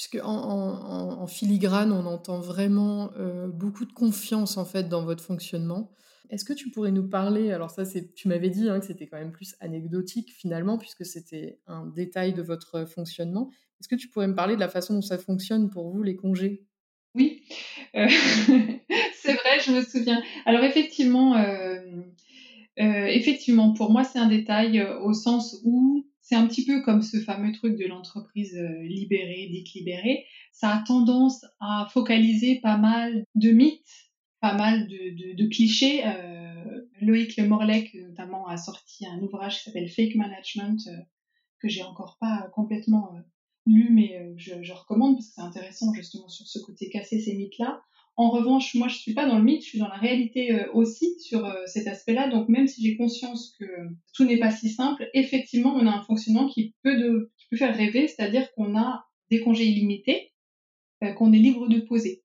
puisque 0.00 0.24
en, 0.24 1.26
filigrane, 1.26 1.92
on 1.92 2.06
entend 2.06 2.40
vraiment 2.40 3.10
euh, 3.18 3.48
beaucoup 3.48 3.84
de 3.84 3.92
confiance 3.92 4.56
en 4.56 4.64
fait 4.64 4.88
dans 4.88 5.04
votre 5.04 5.22
fonctionnement. 5.22 5.90
Est-ce 6.30 6.46
que 6.46 6.54
tu 6.54 6.70
pourrais 6.70 6.90
nous 6.90 7.06
parler 7.06 7.52
Alors 7.52 7.68
ça, 7.68 7.84
c'est, 7.84 8.14
tu 8.14 8.26
m'avais 8.28 8.48
dit 8.48 8.70
hein, 8.70 8.80
que 8.80 8.86
c'était 8.86 9.06
quand 9.06 9.18
même 9.18 9.30
plus 9.30 9.56
anecdotique 9.60 10.32
finalement, 10.32 10.78
puisque 10.78 11.04
c'était 11.04 11.58
un 11.66 11.84
détail 11.84 12.32
de 12.32 12.40
votre 12.40 12.86
fonctionnement. 12.86 13.50
Est-ce 13.78 13.88
que 13.88 13.94
tu 13.94 14.08
pourrais 14.08 14.28
me 14.28 14.34
parler 14.34 14.54
de 14.54 14.60
la 14.60 14.70
façon 14.70 14.94
dont 14.94 15.02
ça 15.02 15.18
fonctionne 15.18 15.68
pour 15.68 15.90
vous 15.90 16.02
les 16.02 16.16
congés? 16.16 16.64
Oui, 17.14 17.42
euh, 17.94 18.08
c'est 19.12 19.34
vrai, 19.34 19.60
je 19.66 19.70
me 19.70 19.82
souviens. 19.82 20.22
Alors 20.46 20.64
effectivement, 20.64 21.36
euh, 21.36 21.84
effectivement, 22.78 23.74
pour 23.74 23.90
moi, 23.90 24.04
c'est 24.04 24.18
un 24.18 24.28
détail 24.28 24.82
au 25.02 25.12
sens 25.12 25.60
où 25.62 26.09
c'est 26.30 26.36
un 26.36 26.46
petit 26.46 26.64
peu 26.64 26.80
comme 26.82 27.02
ce 27.02 27.18
fameux 27.18 27.50
truc 27.50 27.76
de 27.76 27.86
l'entreprise 27.86 28.56
euh, 28.56 28.82
libérée, 28.84 29.48
dite 29.50 29.72
libérée. 29.72 30.26
Ça 30.52 30.76
a 30.76 30.84
tendance 30.84 31.44
à 31.58 31.88
focaliser 31.92 32.60
pas 32.60 32.76
mal 32.76 33.24
de 33.34 33.50
mythes, 33.50 34.12
pas 34.40 34.54
mal 34.54 34.86
de, 34.86 35.48
clichés. 35.48 36.06
Euh, 36.06 36.86
Loïc 37.00 37.36
Le 37.36 37.48
Morlec, 37.48 37.92
notamment, 37.94 38.46
a 38.46 38.56
sorti 38.56 39.08
un 39.08 39.18
ouvrage 39.18 39.58
qui 39.58 39.64
s'appelle 39.64 39.88
Fake 39.88 40.14
Management, 40.14 40.78
euh, 40.86 41.02
que 41.58 41.68
j'ai 41.68 41.82
encore 41.82 42.16
pas 42.20 42.48
complètement 42.54 43.10
lu, 43.66 43.88
mais 43.90 44.32
je, 44.36 44.62
je, 44.62 44.72
recommande 44.72 45.16
parce 45.16 45.26
que 45.26 45.32
c'est 45.34 45.40
intéressant 45.40 45.92
justement 45.94 46.28
sur 46.28 46.46
ce 46.46 46.60
côté 46.60 46.90
casser 46.90 47.20
ces 47.20 47.34
mythes-là. 47.34 47.82
En 48.16 48.30
revanche, 48.30 48.74
moi, 48.74 48.88
je 48.88 48.96
suis 48.96 49.14
pas 49.14 49.26
dans 49.26 49.38
le 49.38 49.44
mythe, 49.44 49.62
je 49.62 49.68
suis 49.68 49.78
dans 49.78 49.88
la 49.88 49.96
réalité 49.96 50.52
euh, 50.52 50.70
aussi 50.72 51.18
sur 51.20 51.44
euh, 51.44 51.54
cet 51.66 51.86
aspect-là. 51.86 52.28
Donc, 52.28 52.48
même 52.48 52.66
si 52.66 52.82
j'ai 52.82 52.96
conscience 52.96 53.54
que 53.58 53.64
tout 54.14 54.24
n'est 54.24 54.38
pas 54.38 54.50
si 54.50 54.68
simple, 54.68 55.08
effectivement, 55.14 55.74
on 55.74 55.86
a 55.86 55.90
un 55.90 56.02
fonctionnement 56.02 56.48
qui 56.48 56.74
peut, 56.82 56.98
de, 56.98 57.32
qui 57.38 57.46
peut 57.50 57.56
faire 57.56 57.74
rêver, 57.74 58.08
c'est-à-dire 58.08 58.52
qu'on 58.52 58.76
a 58.76 59.06
des 59.30 59.40
congés 59.40 59.64
illimités, 59.64 60.32
euh, 61.02 61.12
qu'on 61.12 61.32
est 61.32 61.38
libre 61.38 61.68
de 61.68 61.80
poser. 61.80 62.22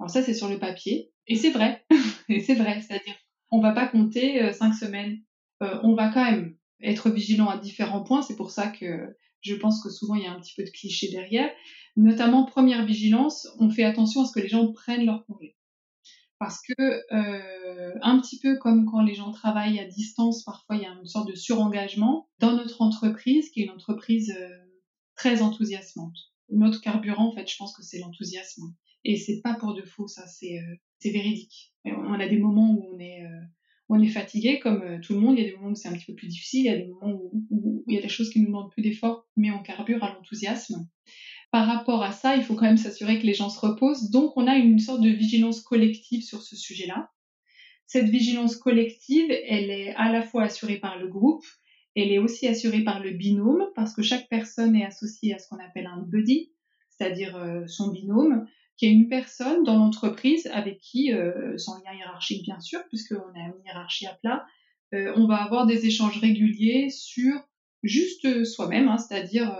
Alors 0.00 0.10
ça, 0.10 0.22
c'est 0.22 0.34
sur 0.34 0.48
le 0.48 0.58
papier, 0.58 1.10
et 1.26 1.36
c'est 1.36 1.50
vrai, 1.50 1.84
et 2.28 2.40
c'est 2.40 2.54
vrai, 2.54 2.80
c'est-à-dire 2.80 3.16
on 3.50 3.60
va 3.60 3.72
pas 3.72 3.88
compter 3.88 4.52
cinq 4.52 4.74
semaines, 4.74 5.22
on 5.60 5.94
va 5.94 6.10
quand 6.10 6.22
même 6.22 6.54
être 6.82 7.10
vigilant 7.10 7.48
à 7.48 7.56
différents 7.56 8.04
points. 8.04 8.20
C'est 8.20 8.36
pour 8.36 8.50
ça 8.50 8.68
que 8.68 9.16
je 9.40 9.54
pense 9.54 9.82
que 9.82 9.90
souvent 9.90 10.14
il 10.14 10.24
y 10.24 10.26
a 10.26 10.32
un 10.32 10.40
petit 10.40 10.54
peu 10.54 10.64
de 10.64 10.70
cliché 10.70 11.10
derrière. 11.10 11.50
Notamment, 11.98 12.44
première 12.44 12.86
vigilance, 12.86 13.48
on 13.58 13.70
fait 13.70 13.82
attention 13.82 14.22
à 14.22 14.26
ce 14.26 14.32
que 14.32 14.38
les 14.38 14.48
gens 14.48 14.72
prennent 14.72 15.04
leur 15.04 15.26
congé. 15.26 15.56
Parce 16.38 16.62
que, 16.62 16.80
euh, 16.80 17.98
un 18.02 18.20
petit 18.20 18.38
peu 18.38 18.56
comme 18.56 18.86
quand 18.88 19.02
les 19.02 19.14
gens 19.14 19.32
travaillent 19.32 19.80
à 19.80 19.84
distance, 19.84 20.44
parfois 20.44 20.76
il 20.76 20.82
y 20.82 20.86
a 20.86 20.92
une 20.92 21.06
sorte 21.08 21.28
de 21.28 21.34
surengagement. 21.34 22.28
Dans 22.38 22.52
notre 22.52 22.82
entreprise, 22.82 23.50
qui 23.50 23.62
est 23.62 23.64
une 23.64 23.72
entreprise 23.72 24.32
euh, 24.38 24.48
très 25.16 25.42
enthousiasmante, 25.42 26.16
notre 26.50 26.80
carburant, 26.80 27.30
en 27.30 27.32
fait, 27.32 27.50
je 27.50 27.56
pense 27.56 27.76
que 27.76 27.82
c'est 27.82 27.98
l'enthousiasme. 27.98 28.72
Et 29.02 29.16
c'est 29.16 29.40
pas 29.40 29.54
pour 29.54 29.74
de 29.74 29.82
faux, 29.82 30.06
ça, 30.06 30.24
c'est 30.28 30.60
euh, 30.60 31.10
véridique. 31.10 31.74
on 31.84 32.20
a 32.20 32.28
des 32.28 32.38
moments 32.38 32.70
où 32.70 32.94
on 32.94 33.00
est 33.00 33.24
on 33.88 34.00
est 34.00 34.08
fatigué 34.08 34.58
comme 34.58 34.82
euh, 34.82 34.98
tout 35.00 35.14
le 35.14 35.20
monde. 35.20 35.38
Il 35.38 35.44
y 35.44 35.46
a 35.46 35.50
des 35.50 35.56
moments 35.56 35.70
où 35.70 35.74
c'est 35.74 35.88
un 35.88 35.94
petit 35.94 36.06
peu 36.06 36.14
plus 36.14 36.28
difficile, 36.28 36.60
il 36.60 36.66
y 36.66 36.70
a 36.70 36.76
des 36.76 36.86
moments 36.86 37.20
où, 37.50 37.84
il 37.86 37.94
y 37.94 37.98
a 37.98 38.02
des 38.02 38.08
choses 38.08 38.30
qui 38.30 38.40
nous 38.40 38.46
demandent 38.46 38.70
plus 38.70 38.82
d'efforts, 38.82 39.26
mais 39.36 39.50
on 39.50 39.62
carbure 39.62 40.04
à 40.04 40.12
l'enthousiasme. 40.12 40.86
Par 41.50 41.66
rapport 41.66 42.02
à 42.02 42.12
ça, 42.12 42.36
il 42.36 42.42
faut 42.42 42.54
quand 42.54 42.66
même 42.66 42.76
s'assurer 42.76 43.18
que 43.18 43.26
les 43.26 43.32
gens 43.32 43.48
se 43.48 43.58
reposent. 43.58 44.10
Donc, 44.10 44.36
on 44.36 44.46
a 44.46 44.56
une 44.56 44.78
sorte 44.78 45.00
de 45.00 45.08
vigilance 45.08 45.62
collective 45.62 46.22
sur 46.22 46.42
ce 46.42 46.56
sujet-là. 46.56 47.10
Cette 47.86 48.10
vigilance 48.10 48.56
collective, 48.56 49.30
elle 49.30 49.70
est 49.70 49.94
à 49.94 50.12
la 50.12 50.20
fois 50.20 50.42
assurée 50.42 50.76
par 50.76 50.98
le 50.98 51.08
groupe, 51.08 51.44
elle 51.96 52.12
est 52.12 52.18
aussi 52.18 52.46
assurée 52.46 52.84
par 52.84 53.00
le 53.02 53.12
binôme, 53.12 53.64
parce 53.74 53.94
que 53.94 54.02
chaque 54.02 54.28
personne 54.28 54.76
est 54.76 54.84
associée 54.84 55.34
à 55.34 55.38
ce 55.38 55.48
qu'on 55.48 55.58
appelle 55.58 55.86
un 55.86 56.02
buddy, 56.02 56.52
c'est-à-dire 56.90 57.36
euh, 57.36 57.66
son 57.66 57.90
binôme 57.90 58.46
qu'il 58.78 58.88
y 58.88 58.92
ait 58.92 58.94
une 58.94 59.08
personne 59.08 59.64
dans 59.64 59.76
l'entreprise 59.76 60.48
avec 60.52 60.80
qui, 60.80 61.12
euh, 61.12 61.58
sans 61.58 61.82
lien 61.82 61.92
hiérarchique 61.98 62.44
bien 62.44 62.60
sûr, 62.60 62.80
puisqu'on 62.88 63.16
a 63.16 63.46
une 63.46 63.64
hiérarchie 63.66 64.06
à 64.06 64.14
plat, 64.14 64.46
euh, 64.94 65.12
on 65.16 65.26
va 65.26 65.42
avoir 65.42 65.66
des 65.66 65.86
échanges 65.86 66.18
réguliers 66.20 66.88
sur 66.88 67.34
juste 67.82 68.44
soi-même, 68.44 68.88
hein, 68.88 68.98
c'est-à-dire 68.98 69.54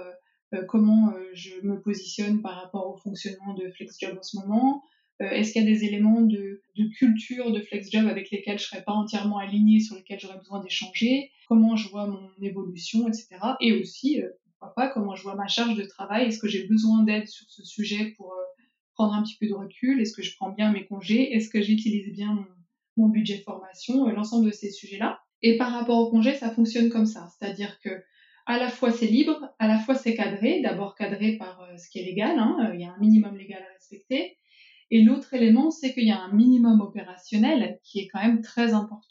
euh, 0.55 0.63
comment 0.69 1.13
je 1.35 1.51
me 1.63 1.83
positionne 1.83 2.41
par 2.41 2.63
rapport 2.63 2.89
au 2.89 2.97
fonctionnement 2.97 3.53
de 3.55 3.69
FlexJob 3.71 4.17
en 4.17 4.23
ce 4.23 4.39
moment, 4.39 4.83
est-ce 5.21 5.53
qu'il 5.53 5.63
y 5.63 5.69
a 5.69 5.69
des 5.69 5.85
éléments 5.85 6.23
de, 6.23 6.63
culture 6.97 7.51
de 7.51 7.61
FlexJob 7.61 8.07
avec 8.07 8.31
lesquels 8.31 8.59
je 8.59 8.65
serais 8.65 8.83
pas 8.83 8.93
entièrement 8.93 9.39
alignée, 9.39 9.81
sur 9.81 9.97
lesquels 9.97 10.21
j'aurais 10.21 10.39
besoin 10.39 10.63
d'échanger, 10.63 11.33
comment 11.49 11.77
je 11.77 11.91
vois 11.91 12.07
mon 12.07 12.31
évolution, 12.41 13.07
etc. 13.09 13.29
Et 13.61 13.73
aussi, 13.75 14.23
pourquoi 14.53 14.75
pas, 14.75 14.89
comment 14.89 15.17
je 15.17 15.25
vois 15.25 15.35
ma 15.35 15.49
charge 15.49 15.77
de 15.77 15.83
travail, 15.83 16.29
est-ce 16.29 16.39
que 16.39 16.49
j'ai 16.49 16.67
besoin 16.67 17.03
d'aide 17.03 17.27
sur 17.27 17.51
ce 17.51 17.63
sujet 17.65 18.15
pour 18.17 18.33
prendre 18.99 19.15
un 19.15 19.23
petit 19.23 19.37
peu 19.37 19.47
de 19.47 19.55
recul 19.55 20.01
Est-ce 20.01 20.13
que 20.13 20.23
je 20.23 20.35
prends 20.37 20.51
bien 20.51 20.73
mes 20.73 20.85
congés? 20.85 21.33
Est-ce 21.33 21.49
que 21.49 21.63
j'utilise 21.63 22.13
bien 22.13 22.45
mon, 22.97 23.09
budget 23.09 23.39
formation? 23.39 24.09
Euh, 24.09 24.13
L'ensemble 24.13 24.47
de 24.47 24.51
ces 24.51 24.73
sujets-là. 24.73 25.21
Et 25.41 25.57
par 25.57 25.73
rapport 25.73 25.99
au 25.99 26.11
congé, 26.11 26.35
ça 26.35 26.51
fonctionne 26.51 26.91
comme 26.91 27.07
ça. 27.07 27.29
C'est-à-dire 27.39 27.79
que 27.79 27.91
à 28.47 28.59
la 28.59 28.69
fois 28.69 28.91
c'est 28.91 29.07
libre, 29.07 29.55
à 29.61 29.69
la 29.69 29.79
fois 29.79 29.95
c'est 29.95 30.17
cadré. 30.17 30.61
D'abord 30.63 30.97
cadré 30.97 31.37
par 31.37 31.63
euh, 31.63 31.77
ce 31.77 31.89
qui 31.89 32.01
est 32.01 32.05
légal. 32.05 32.39
Hein, 32.41 32.57
euh, 32.61 32.75
il 32.75 32.81
y 32.81 32.85
a 32.85 32.93
un 32.93 32.99
minimum 32.99 33.37
légal 33.37 33.63
à 33.63 33.73
respecter. 33.73 34.37
Et 34.91 35.03
l'autre 35.03 35.33
élément, 35.33 35.71
c'est 35.71 35.95
qu'il 35.95 36.07
y 36.07 36.11
a 36.11 36.21
un 36.21 36.33
minimum 36.33 36.81
opérationnel 36.81 37.79
qui 37.85 38.01
est 38.01 38.09
quand 38.09 38.21
même 38.21 38.43
très 38.43 38.73
important. 38.73 39.07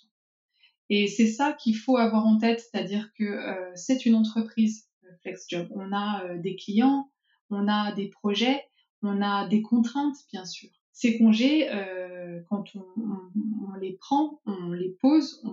Et 0.90 1.08
c'est 1.08 1.28
ça 1.28 1.54
qu'il 1.54 1.78
faut 1.78 1.98
avoir 1.98 2.26
en 2.26 2.40
tête, 2.40 2.60
c'est-à-dire 2.60 3.12
que 3.18 3.40
c'est 3.76 4.08
une 4.08 4.16
entreprise 4.16 4.88
FlexJob. 5.22 5.68
On 5.76 5.94
a 5.94 6.36
des 6.38 6.56
clients, 6.56 7.12
on 7.52 7.68
a 7.68 7.92
des 7.92 8.08
projets, 8.08 8.64
on 9.04 9.22
a 9.22 9.48
des 9.48 9.62
contraintes, 9.62 10.18
bien 10.32 10.46
sûr. 10.46 10.70
Ces 10.94 11.18
congés, 11.18 11.70
euh, 11.70 12.42
quand 12.50 12.64
on, 12.76 13.74
les 13.80 13.94
prend, 13.94 14.42
on 14.46 14.72
les 14.72 14.98
pose, 15.02 15.44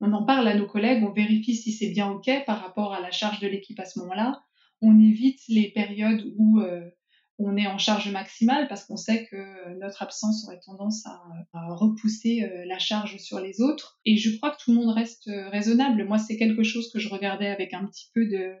on, 0.00 0.12
en 0.12 0.24
parle 0.24 0.48
à 0.48 0.56
nos 0.56 0.66
collègues, 0.66 1.04
on 1.04 1.12
vérifie 1.12 1.54
si 1.54 1.72
c'est 1.72 1.90
bien 1.90 2.10
OK 2.10 2.28
par 2.44 2.60
rapport 2.60 2.92
à 2.92 3.00
la 3.00 3.12
charge 3.12 3.38
de 3.40 3.46
l'équipe 3.46 3.78
à 3.78 3.84
ce 3.84 4.00
moment-là. 4.00 4.42
On 4.80 4.98
évite 4.98 5.40
les 5.48 5.70
périodes 5.70 6.32
où 6.36 6.58
euh, 6.58 6.90
on 7.38 7.56
est 7.56 7.66
en 7.66 7.78
charge 7.78 8.10
maximale 8.10 8.68
parce 8.68 8.84
qu'on 8.84 8.96
sait 8.96 9.26
que 9.26 9.78
notre 9.78 10.02
absence 10.02 10.44
aurait 10.44 10.60
tendance 10.60 11.04
à, 11.06 11.74
repousser 11.74 12.42
euh, 12.42 12.64
la 12.66 12.78
charge 12.78 13.16
sur 13.18 13.40
les 13.40 13.60
autres. 13.60 14.00
Et 14.04 14.16
je 14.16 14.36
crois 14.36 14.50
que 14.50 14.62
tout 14.62 14.72
le 14.72 14.78
monde 14.78 14.94
reste 14.94 15.28
euh, 15.28 15.48
raisonnable. 15.48 16.04
Moi, 16.04 16.18
c'est 16.18 16.36
quelque 16.36 16.62
chose 16.62 16.90
que 16.92 16.98
je 16.98 17.08
regardais 17.08 17.48
avec 17.48 17.74
un 17.74 17.86
petit 17.86 18.10
peu 18.14 18.26
de 18.26 18.52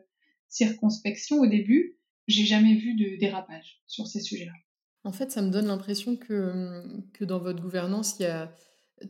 circonspection 0.48 1.40
au 1.40 1.46
début. 1.46 1.96
J'ai 2.28 2.44
jamais 2.44 2.74
vu 2.74 2.94
de 2.94 3.18
dérapage 3.18 3.82
sur 3.86 4.06
ces 4.06 4.20
sujets-là. 4.20 4.52
En 5.04 5.12
fait, 5.12 5.30
ça 5.32 5.42
me 5.42 5.50
donne 5.50 5.66
l'impression 5.66 6.16
que, 6.16 6.82
que 7.12 7.24
dans 7.24 7.38
votre 7.38 7.60
gouvernance, 7.60 8.18
il 8.18 8.22
y 8.22 8.26
a 8.26 8.54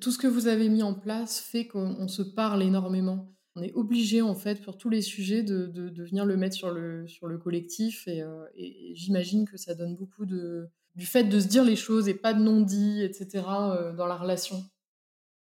tout 0.01 0.11
ce 0.11 0.19
que 0.19 0.27
vous 0.27 0.47
avez 0.47 0.69
mis 0.69 0.83
en 0.83 0.95
place 0.95 1.39
fait 1.41 1.67
qu'on 1.67 2.09
se 2.09 2.23
parle 2.23 2.63
énormément 2.63 3.33
on 3.57 3.63
est 3.63 3.73
obligé 3.75 4.23
en 4.23 4.35
fait 4.35 4.63
pour 4.63 4.79
tous 4.79 4.89
les 4.89 5.03
sujets 5.03 5.43
de, 5.43 5.67
de, 5.67 6.05
venir 6.05 6.25
le 6.25 6.37
mettre 6.37 6.57
sur 6.57 6.71
le, 6.71 7.07
sur 7.07 7.27
le 7.27 7.39
collectif 7.39 8.05
euh, 8.09 8.45
et, 8.57 8.93
j'imagine 8.95 9.47
que 9.47 9.57
ça 9.57 9.75
donne 9.75 9.97
beaucoup 9.97 10.27
de 10.27 10.69
du 10.95 11.07
fait 11.07 11.25
de 11.25 11.41
se 11.41 11.49
dire 11.49 11.65
les 11.65 11.77
choses 11.77 12.07
et 12.07 12.13
pas 12.13 12.35
de 12.35 12.43
non-dit, 12.43 13.03
etc. 13.03 13.45
Euh, 13.49 13.93
dans 13.95 14.07
la 14.07 14.17
relation. 14.17 14.63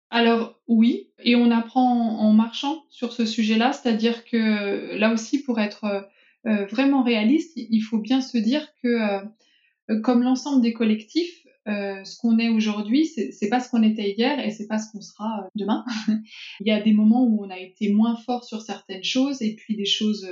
Alors 0.08 0.58
oui, 0.68 1.10
et 1.22 1.36
on 1.36 1.50
apprend 1.50 2.18
en, 2.18 2.32
marchant 2.32 2.84
sur 2.88 3.12
ce 3.12 3.26
sujet-là, 3.26 3.72
c'est-à-dire 3.72 4.24
que 4.24 4.96
là 4.96 5.12
aussi 5.12 5.42
pour 5.42 5.60
être 5.60 5.84
euh, 5.84 6.00
vraiment 6.44 7.02
réaliste, 7.02 7.52
il 7.56 7.80
faut 7.80 7.98
bien 7.98 8.20
se 8.20 8.38
dire 8.38 8.66
que 8.82 9.22
comme 10.02 10.22
l'ensemble 10.22 10.62
des 10.62 10.72
collectifs, 10.72 11.44
euh, 11.66 12.04
ce 12.04 12.18
qu'on 12.18 12.38
est 12.38 12.50
aujourd'hui, 12.50 13.06
c'est 13.06 13.48
pas 13.48 13.58
ce 13.58 13.70
qu'on 13.70 13.82
était 13.82 14.12
hier 14.12 14.38
et 14.38 14.50
c'est 14.50 14.66
pas 14.66 14.78
ce 14.78 14.92
qu'on 14.92 15.00
sera 15.00 15.44
euh, 15.44 15.48
demain. 15.54 15.84
Il 16.60 16.68
y 16.68 16.70
a 16.70 16.80
des 16.80 16.92
moments 16.92 17.24
où 17.24 17.42
on 17.42 17.48
a 17.48 17.58
été 17.58 17.90
moins 17.90 18.16
fort 18.16 18.44
sur 18.44 18.60
certaines 18.60 19.04
choses 19.04 19.40
et 19.40 19.56
puis 19.56 19.74
des 19.74 19.86
choses 19.86 20.28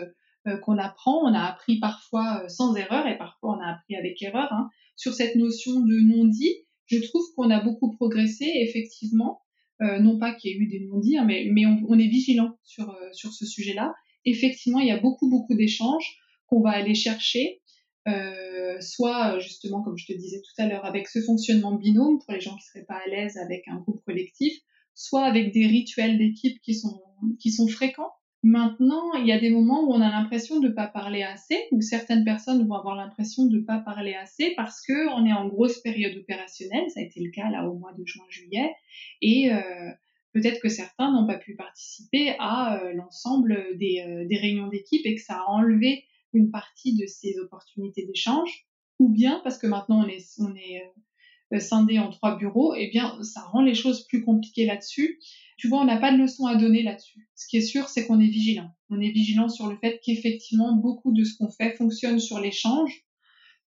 euh, 0.46 0.59
qu'on 0.59 0.77
apprend. 0.77 1.22
On 1.25 1.33
a 1.33 1.40
appris 1.40 1.79
parfois 1.79 2.46
sans 2.48 2.77
erreur 2.77 3.07
et 3.07 3.16
parfois 3.16 3.57
on 3.57 3.61
a 3.61 3.72
appris 3.72 3.96
avec 3.96 4.20
erreur. 4.22 4.53
Hein. 4.53 4.68
Sur 4.96 5.14
cette 5.14 5.37
notion 5.37 5.81
de 5.81 6.01
non-dit, 6.01 6.55
je 6.87 6.98
trouve 6.98 7.25
qu'on 7.35 7.51
a 7.51 7.61
beaucoup 7.61 7.90
progressé 7.96 8.51
effectivement. 8.57 9.40
non 9.81 10.18
pas 10.18 10.35
qu'il 10.35 10.51
y 10.51 10.55
ait 10.55 10.59
eu 10.59 10.66
des 10.66 10.87
non-dits, 10.87 11.16
hein, 11.16 11.25
mais, 11.25 11.48
mais 11.51 11.64
on, 11.64 11.81
on, 11.88 11.98
est 11.98 12.09
vigilant 12.09 12.59
sur, 12.62 12.94
sur 13.12 13.33
ce 13.33 13.46
sujet-là. 13.46 13.94
Effectivement, 14.25 14.79
il 14.79 14.89
y 14.89 14.93
a 14.93 15.01
beaucoup, 15.01 15.29
beaucoup 15.29 15.55
d'échanges 15.55 16.19
qu'on 16.47 16.61
va 16.61 16.71
aller 16.71 16.95
chercher 16.95 17.63
euh, 18.09 18.81
soit 18.81 19.39
justement, 19.39 19.83
comme 19.83 19.97
je 19.97 20.07
te 20.07 20.13
disais 20.13 20.41
tout 20.41 20.63
à 20.63 20.67
l'heure, 20.67 20.85
avec 20.85 21.09
ce 21.09 21.21
fonctionnement 21.21 21.75
binôme 21.75 22.19
pour 22.19 22.33
les 22.33 22.41
gens 22.41 22.57
qui 22.57 22.65
seraient 22.65 22.85
pas 22.85 23.01
à 23.05 23.09
l'aise 23.09 23.37
avec 23.37 23.69
un 23.69 23.77
groupe 23.77 24.03
collectif, 24.05 24.53
soit 24.95 25.25
avec 25.25 25.53
des 25.53 25.67
rituels 25.67 26.19
d'équipe 26.19 26.61
qui 26.63 26.75
sont, 26.75 27.01
qui 27.41 27.51
sont 27.53 27.69
fréquents. 27.69 28.11
Maintenant, 28.45 29.15
il 29.15 29.27
y 29.27 29.33
a 29.33 29.39
des 29.39 29.51
moments 29.51 29.85
où 29.85 29.93
on 29.93 30.01
a 30.01 30.11
l'impression 30.11 30.59
de 30.59 30.67
ne 30.67 30.73
pas 30.73 30.89
parler 30.89 31.23
assez, 31.23 31.57
ou 31.71 31.81
certaines 31.81 32.25
personnes 32.25 32.67
vont 32.67 32.75
avoir 32.75 32.97
l'impression 32.97 33.47
de 33.47 33.59
ne 33.59 33.63
pas 33.63 33.79
parler 33.79 34.15
assez 34.15 34.53
parce 34.57 34.85
que 34.85 35.09
on 35.15 35.25
est 35.25 35.33
en 35.33 35.47
grosse 35.47 35.81
période 35.81 36.17
opérationnelle. 36.19 36.91
Ça 36.91 36.99
a 36.99 37.03
été 37.05 37.21
le 37.21 37.31
cas 37.31 37.51
là 37.51 37.69
au 37.69 37.79
mois 37.79 37.93
de 37.93 38.05
juin-juillet, 38.05 38.75
et 39.21 39.53
euh, 39.53 39.91
peut-être 40.33 40.61
que 40.61 40.68
certains 40.68 41.12
n'ont 41.12 41.27
pas 41.27 41.38
pu 41.38 41.55
participer 41.55 42.35
à 42.38 42.81
euh, 42.81 42.92
l'ensemble 42.95 43.77
des, 43.77 44.05
euh, 44.07 44.27
des 44.27 44.37
réunions 44.37 44.68
d'équipe 44.68 45.05
et 45.05 45.14
que 45.14 45.21
ça 45.21 45.37
a 45.37 45.45
enlevé 45.49 46.05
une 46.33 46.51
partie 46.51 46.97
de 46.97 47.07
ces 47.07 47.38
opportunités 47.38 48.07
d'échange, 48.07 48.66
ou 48.99 49.11
bien 49.11 49.40
parce 49.45 49.59
que 49.59 49.66
maintenant 49.66 50.05
on 50.05 50.09
est, 50.09 50.83
euh, 51.53 51.59
scindé 51.61 51.99
en 51.99 52.11
trois 52.11 52.38
bureaux, 52.38 52.75
eh 52.75 52.88
bien 52.88 53.23
ça 53.23 53.42
rend 53.42 53.61
les 53.61 53.75
choses 53.75 54.07
plus 54.07 54.25
compliquées 54.25 54.64
là-dessus. 54.64 55.21
Tu 55.59 55.68
vois, 55.68 55.83
on 55.83 55.85
n'a 55.85 55.99
pas 55.99 56.11
de 56.11 56.16
leçon 56.16 56.47
à 56.47 56.57
donner 56.57 56.83
là-dessus. 56.83 57.29
Ce 57.35 57.47
qui 57.47 57.59
est 57.59 57.62
sûr, 57.62 57.88
c'est 57.88 58.07
qu'on 58.07 58.21
est 58.21 58.29
vigilant. 58.29 58.71
On 58.88 58.99
est 59.01 59.11
vigilant 59.11 59.51
sur 59.51 59.68
le 59.68 59.77
fait 59.77 60.01
qu'effectivement 60.03 60.75
beaucoup 60.75 61.12
de 61.12 61.25
ce 61.25 61.37
qu'on 61.37 61.51
fait 61.51 61.77
fonctionne 61.77 62.18
sur 62.18 62.40
l'échange, 62.40 63.05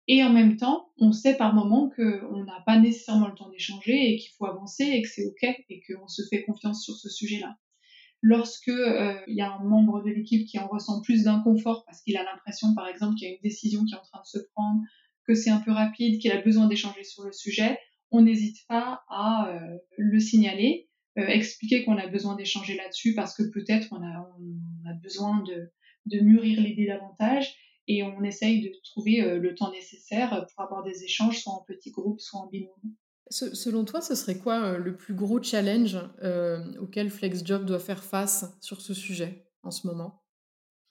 et 0.08 0.24
en 0.24 0.32
même 0.32 0.56
temps, 0.56 0.90
on 1.00 1.12
sait 1.12 1.36
par 1.36 1.54
moment 1.54 1.90
qu'on 1.90 2.44
n'a 2.44 2.64
pas 2.66 2.80
nécessairement 2.80 3.28
le 3.28 3.36
temps 3.36 3.50
d'échanger 3.50 4.14
et 4.14 4.18
qu'il 4.18 4.32
faut 4.38 4.46
avancer 4.46 4.84
et 4.84 5.02
que 5.02 5.10
c'est 5.10 5.26
OK 5.26 5.44
et 5.44 5.82
qu'on 5.82 6.08
se 6.08 6.22
fait 6.30 6.44
confiance 6.44 6.84
sur 6.84 6.96
ce 6.96 7.10
sujet-là. 7.10 7.58
Lorsque 8.22 8.70
euh, 8.70 9.20
il 9.28 9.36
y 9.36 9.42
a 9.42 9.52
un 9.52 9.64
membre 9.64 10.02
de 10.04 10.10
l'équipe 10.10 10.48
qui 10.48 10.58
en 10.60 10.68
ressent 10.68 11.02
plus 11.02 11.24
d'inconfort 11.24 11.84
parce 11.86 12.02
qu'il 12.02 12.18
a 12.18 12.24
l'impression, 12.24 12.74
par 12.74 12.88
exemple, 12.88 13.16
qu'il 13.16 13.28
y 13.28 13.32
a 13.32 13.34
une 13.34 13.42
décision 13.44 13.84
qui 13.86 13.94
est 13.94 13.98
en 13.98 14.02
train 14.02 14.22
de 14.22 14.40
se 14.40 14.40
prendre, 14.54 14.82
que 15.26 15.36
c'est 15.36 15.50
un 15.50 15.60
peu 15.60 15.72
rapide, 15.72 16.20
qu'il 16.20 16.32
a 16.32 16.42
besoin 16.42 16.68
d'échanger 16.68 17.04
sur 17.04 17.24
le 17.24 17.34
sujet, 17.34 17.78
on 18.12 18.22
n'hésite 18.22 18.66
pas 18.68 19.04
à 19.10 19.50
euh, 19.50 19.78
le 19.98 20.20
signaler, 20.20 20.90
euh, 21.18 21.28
expliquer 21.28 21.84
qu'on 21.84 21.98
a 21.98 22.08
besoin 22.08 22.36
d'échanger 22.36 22.76
là-dessus 22.76 23.14
parce 23.14 23.36
que 23.36 23.44
peut-être 23.44 23.90
on 23.92 24.02
a, 24.02 24.94
besoin 25.04 25.44
de, 25.44 25.72
de 26.06 26.20
mûrir 26.22 26.62
l'idée 26.62 26.88
davantage 26.88 27.54
et 27.88 28.04
on 28.04 28.24
essaye 28.24 28.62
de 28.62 28.72
trouver 28.84 29.40
le 29.40 29.56
temps 29.56 29.72
nécessaire 29.72 30.46
pour 30.54 30.64
avoir 30.64 30.84
des 30.84 31.04
échanges, 31.04 31.40
soit 31.40 31.54
en 31.54 31.64
petits 31.64 31.92
groupes, 31.92 32.20
soit 32.20 32.40
en 32.40 32.48
binôme. 32.48 32.96
Selon 33.30 33.84
toi, 33.84 34.02
ce 34.02 34.16
serait 34.16 34.38
quoi 34.38 34.64
euh, 34.64 34.78
le 34.78 34.96
plus 34.96 35.14
gros 35.14 35.42
challenge 35.42 35.98
euh, 36.24 36.64
auquel 36.80 37.10
FlexJob 37.10 37.66
doit 37.66 37.80
faire 37.80 38.04
face 38.04 38.46
sur 38.62 38.82
ce 38.82 38.94
sujet 38.94 39.46
en 39.64 39.72
ce 39.72 39.88
moment? 39.88 40.24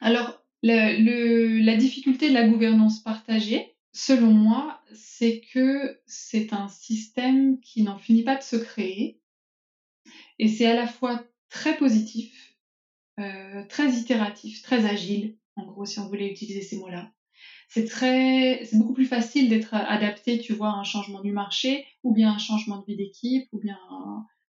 Alors, 0.00 0.42
la 0.62 1.76
difficulté 1.76 2.28
de 2.28 2.35
la 2.35 2.46
gouvernance 2.46 3.00
partagée, 3.00 3.76
selon 3.92 4.32
moi, 4.32 4.82
c'est 4.92 5.40
que 5.52 5.98
c'est 6.06 6.52
un 6.52 6.68
système 6.68 7.59
qui 7.61 7.82
n'en 7.82 7.98
finit 7.98 8.24
pas 8.24 8.37
de 8.37 8.42
se 8.42 8.56
créer. 8.56 9.20
Et 10.38 10.48
c'est 10.48 10.66
à 10.66 10.74
la 10.74 10.87
fois 10.87 11.24
très 11.48 11.78
positif, 11.78 12.59
euh, 13.18 13.64
très 13.68 13.92
itératif, 13.92 14.62
très 14.62 14.85
agile, 14.85 15.38
en 15.57 15.66
gros, 15.66 15.85
si 15.85 15.99
on 15.99 16.09
voulait 16.09 16.31
utiliser 16.31 16.62
ces 16.62 16.79
mots-là 16.79 17.11
c'est 17.69 17.85
très, 17.85 18.64
c'est 18.64 18.79
beaucoup 18.79 18.92
plus 18.92 19.07
facile 19.07 19.49
d'être 19.49 19.75
adapté, 19.75 20.38
tu 20.38 20.53
vois, 20.53 20.71
à 20.71 20.77
un 20.77 20.85
changement 20.85 21.21
du 21.21 21.33
marché, 21.33 21.85
ou 22.03 22.14
bien 22.14 22.33
un 22.33 22.38
changement 22.38 22.79
de 22.79 22.85
vie 22.87 22.97
d'équipe, 22.97 23.49
ou 23.53 23.59
bien, 23.59 23.79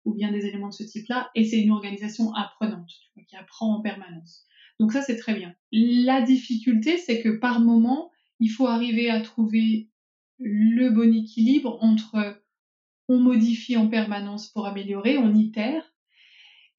ou 0.04 0.14
bien 0.14 0.32
des 0.32 0.46
éléments 0.46 0.70
de 0.70 0.74
ce 0.74 0.84
type-là. 0.84 1.30
Et 1.36 1.46
c'est 1.46 1.62
une 1.62 1.72
organisation 1.72 2.34
apprenante, 2.34 2.88
tu 2.88 3.10
vois, 3.16 3.24
qui 3.24 3.36
apprend 3.36 3.76
en 3.76 3.82
permanence. 3.82 4.46
Donc 4.80 4.92
ça, 4.92 5.02
c'est 5.02 5.18
très 5.18 5.34
bien. 5.34 5.56
La 5.72 6.22
difficulté, 6.22 6.98
c'est 6.98 7.22
que 7.22 7.30
par 7.30 7.62
moment, 7.62 8.12
il 8.40 8.50
faut 8.50 8.68
arriver 8.68 9.10
à 9.10 9.22
trouver 9.22 9.90
le 10.40 10.90
bon 10.90 11.16
équilibre 11.16 11.78
entre 11.82 12.42
on 13.08 13.20
modifie 13.20 13.78
en 13.78 13.88
permanence 13.88 14.48
pour 14.48 14.66
améliorer, 14.66 15.18
on 15.18 15.34
itère, 15.34 15.94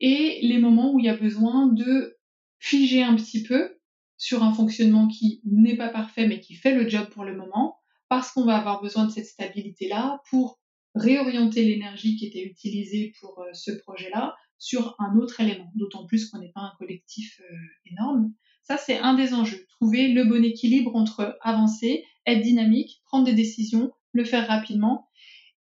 et 0.01 0.41
les 0.43 0.59
moments 0.59 0.93
où 0.93 0.99
il 0.99 1.07
y 1.07 1.09
a 1.09 1.17
besoin 1.17 1.67
de 1.67 2.19
figer 2.59 3.03
un 3.03 3.15
petit 3.15 3.43
peu 3.43 3.76
sur 4.17 4.43
un 4.43 4.53
fonctionnement 4.53 5.09
qui 5.09 5.41
n'est 5.45 5.77
pas 5.77 5.89
parfait 5.89 6.27
mais 6.27 6.41
qui 6.41 6.55
fait 6.55 6.75
le 6.75 6.89
job 6.89 7.09
pour 7.11 7.25
le 7.25 7.37
moment, 7.37 7.77
parce 8.09 8.33
qu'on 8.33 8.45
va 8.45 8.57
avoir 8.57 8.81
besoin 8.81 9.05
de 9.05 9.11
cette 9.11 9.27
stabilité-là 9.27 10.21
pour 10.31 10.59
réorienter 10.95 11.65
l'énergie 11.65 12.17
qui 12.17 12.27
était 12.27 12.45
utilisée 12.45 13.13
pour 13.21 13.41
euh, 13.41 13.53
ce 13.53 13.71
projet-là 13.73 14.35
sur 14.59 14.95
un 14.99 15.17
autre 15.17 15.41
élément, 15.41 15.71
d'autant 15.75 16.07
plus 16.07 16.31
qu'on 16.31 16.39
n'est 16.39 16.53
pas 16.53 16.63
un 16.63 16.73
collectif 16.79 17.41
euh, 17.41 17.55
énorme. 17.91 18.33
Ça, 18.63 18.77
c'est 18.77 18.99
un 18.99 19.15
des 19.15 19.35
enjeux, 19.35 19.67
trouver 19.69 20.09
le 20.09 20.25
bon 20.25 20.43
équilibre 20.43 20.97
entre 20.97 21.37
avancer, 21.43 22.05
être 22.27 22.41
dynamique, 22.41 23.03
prendre 23.05 23.27
des 23.27 23.35
décisions, 23.35 23.93
le 24.13 24.25
faire 24.25 24.49
rapidement, 24.49 25.09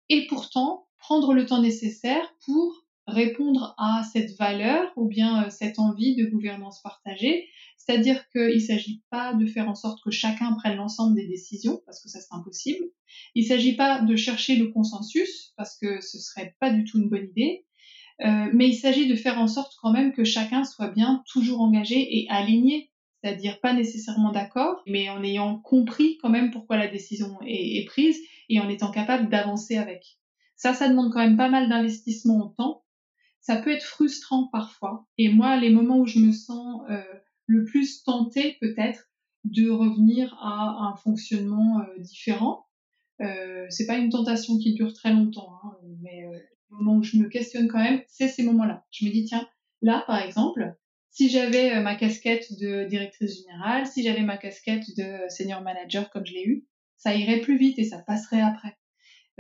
et 0.09 0.27
pourtant 0.29 0.87
prendre 0.99 1.35
le 1.35 1.45
temps 1.45 1.61
nécessaire 1.61 2.35
pour 2.47 2.84
répondre 3.07 3.75
à 3.79 4.03
cette 4.13 4.37
valeur 4.39 4.91
ou 4.97 5.07
bien 5.09 5.45
euh, 5.45 5.51
cette 5.51 5.79
envie 5.79 6.17
de 6.17 6.27
gouvernance 6.27 6.81
partagée 6.83 7.49
c'est-à-dire 7.85 8.29
qu'il 8.31 8.55
ne 8.55 8.59
s'agit 8.59 9.03
pas 9.11 9.35
de 9.35 9.47
faire 9.47 9.69
en 9.69 9.75
sorte 9.75 10.03
que 10.03 10.11
chacun 10.11 10.53
prenne 10.55 10.77
l'ensemble 10.77 11.15
des 11.15 11.27
décisions, 11.27 11.83
parce 11.85 12.03
que 12.03 12.09
ça 12.09 12.21
c'est 12.21 12.35
impossible. 12.35 12.85
Il 13.35 13.43
ne 13.43 13.49
s'agit 13.49 13.77
pas 13.77 14.01
de 14.01 14.17
chercher 14.17 14.57
le 14.57 14.69
consensus, 14.69 15.53
parce 15.57 15.77
que 15.77 16.01
ce 16.01 16.19
serait 16.19 16.57
pas 16.61 16.71
du 16.71 16.85
tout 16.85 16.99
une 16.99 17.11
bonne 17.11 17.29
idée. 17.37 17.67
Euh, 18.25 18.49
mais 18.55 18.69
il 18.69 18.75
s'agit 18.75 19.09
de 19.09 19.17
faire 19.17 19.39
en 19.39 19.49
sorte 19.49 19.75
quand 19.83 19.93
même 19.93 20.13
que 20.13 20.25
chacun 20.25 20.65
soit 20.65 20.89
bien 20.89 21.23
toujours 21.27 21.61
engagé 21.61 22.21
et 22.21 22.27
aligné, 22.31 22.91
c'est-à-dire 23.21 23.61
pas 23.61 23.75
nécessairement 23.75 24.31
d'accord, 24.31 24.83
mais 24.87 25.11
en 25.11 25.23
ayant 25.23 25.59
compris 25.59 26.17
quand 26.19 26.31
même 26.31 26.53
pourquoi 26.53 26.77
la 26.77 26.87
décision 26.87 27.39
est, 27.45 27.79
est 27.79 27.85
prise 27.85 28.19
et 28.49 28.61
en 28.61 28.69
étant 28.69 28.93
capable 28.93 29.29
d'avancer 29.29 29.77
avec. 29.77 30.19
Ça, 30.57 30.73
ça 30.73 30.89
demande 30.89 31.13
quand 31.13 31.21
même 31.21 31.37
pas 31.37 31.51
mal 31.51 31.69
d'investissement 31.69 32.37
en 32.37 32.49
temps. 32.49 32.84
Ça 33.45 33.57
peut 33.57 33.71
être 33.71 33.85
frustrant 33.85 34.49
parfois. 34.51 35.07
Et 35.19 35.29
moi, 35.29 35.59
les 35.59 35.69
moments 35.69 35.99
où 35.99 36.07
je 36.07 36.19
me 36.19 36.33
sens 36.33 36.81
euh, 36.89 37.03
le 37.47 37.65
plus 37.65 38.03
tenté 38.03 38.57
peut-être 38.59 39.11
de 39.45 39.69
revenir 39.69 40.35
à 40.41 40.87
un 40.89 40.97
fonctionnement 40.97 41.81
euh, 41.81 41.99
différent. 41.99 42.65
Euh, 43.21 43.67
c'est 43.69 43.87
pas 43.87 43.99
une 43.99 44.09
tentation 44.09 44.57
qui 44.57 44.73
dure 44.73 44.95
très 44.95 45.13
longtemps, 45.13 45.61
hein, 45.63 45.77
mais 46.01 46.25
euh, 46.25 46.39
le 46.71 46.77
moment 46.79 46.97
où 46.97 47.03
je 47.03 47.19
me 47.19 47.29
questionne 47.29 47.69
quand 47.69 47.83
même, 47.83 48.01
c'est 48.09 48.29
ces 48.29 48.45
moments-là. 48.45 48.83
Je 48.91 49.05
me 49.05 49.11
dis 49.11 49.25
tiens, 49.25 49.47
là 49.83 50.03
par 50.07 50.23
exemple, 50.23 50.75
si 51.11 51.29
j'avais 51.29 51.79
ma 51.83 51.97
casquette 51.97 52.47
de 52.59 52.85
directrice 52.89 53.43
générale, 53.43 53.87
si 53.87 54.03
j'avais 54.03 54.23
ma 54.23 54.39
casquette 54.39 54.87
de 54.97 55.29
senior 55.29 55.61
manager 55.61 56.09
comme 56.09 56.25
je 56.25 56.33
l'ai 56.33 56.45
eu, 56.45 56.67
ça 56.97 57.15
irait 57.15 57.41
plus 57.41 57.59
vite 57.59 57.79
et 57.79 57.85
ça 57.85 57.99
passerait 57.99 58.41
après. 58.41 58.79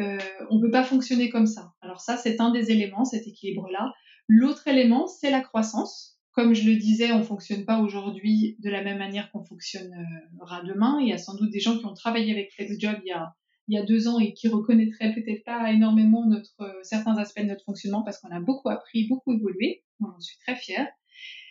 Euh, 0.00 0.18
on 0.50 0.61
peut 0.61 0.70
pas 0.70 0.85
fonctionner 0.85 1.30
comme 1.30 1.46
ça. 1.46 1.72
Alors 1.80 2.00
ça, 2.00 2.16
c'est 2.16 2.40
un 2.40 2.50
des 2.50 2.70
éléments, 2.70 3.04
cet 3.04 3.26
équilibre-là. 3.26 3.92
L'autre 4.28 4.66
élément, 4.66 5.07
c'est 5.07 5.30
la 5.30 5.40
croissance 5.40 6.14
comme 6.35 6.52
je 6.52 6.68
le 6.68 6.76
disais, 6.76 7.12
on 7.12 7.22
fonctionne 7.22 7.64
pas 7.64 7.78
aujourd'hui 7.78 8.57
de 8.59 8.68
la 8.68 8.83
même 8.83 8.98
manière 8.98 9.30
qu'on 9.30 9.44
fonctionnera 9.44 10.62
demain. 10.66 10.98
Il 11.00 11.09
y 11.09 11.12
a 11.12 11.18
sans 11.18 11.37
doute 11.37 11.50
des 11.50 11.61
gens 11.61 11.78
qui 11.78 11.87
ont 11.87 11.94
travaillé 11.94 12.33
avec 12.33 12.52
FlexJob 12.52 12.96
il 13.04 13.14
y 13.68 13.78
a, 13.78 13.83
deux 13.85 14.09
ans 14.09 14.18
et 14.18 14.35
qui 14.35 14.48
reconnaîtraient 14.48 15.14
peut-être 15.14 15.44
pas 15.44 15.72
énormément 15.72 16.26
notre, 16.26 16.61
euh, 16.61 16.72
certains 16.83 17.16
aspects 17.16 17.40
de 17.40 17.46
notre 17.46 17.64
fonctionnement 17.64 18.02
parce 18.02 18.18
qu'on 18.18 18.30
a 18.30 18.40
beaucoup 18.40 18.68
appris, 18.68 19.07
beaucoup 19.07 19.33
évolué. 19.33 19.85
On 20.00 20.20
suis 20.20 20.37
très 20.38 20.57
fière. 20.57 20.88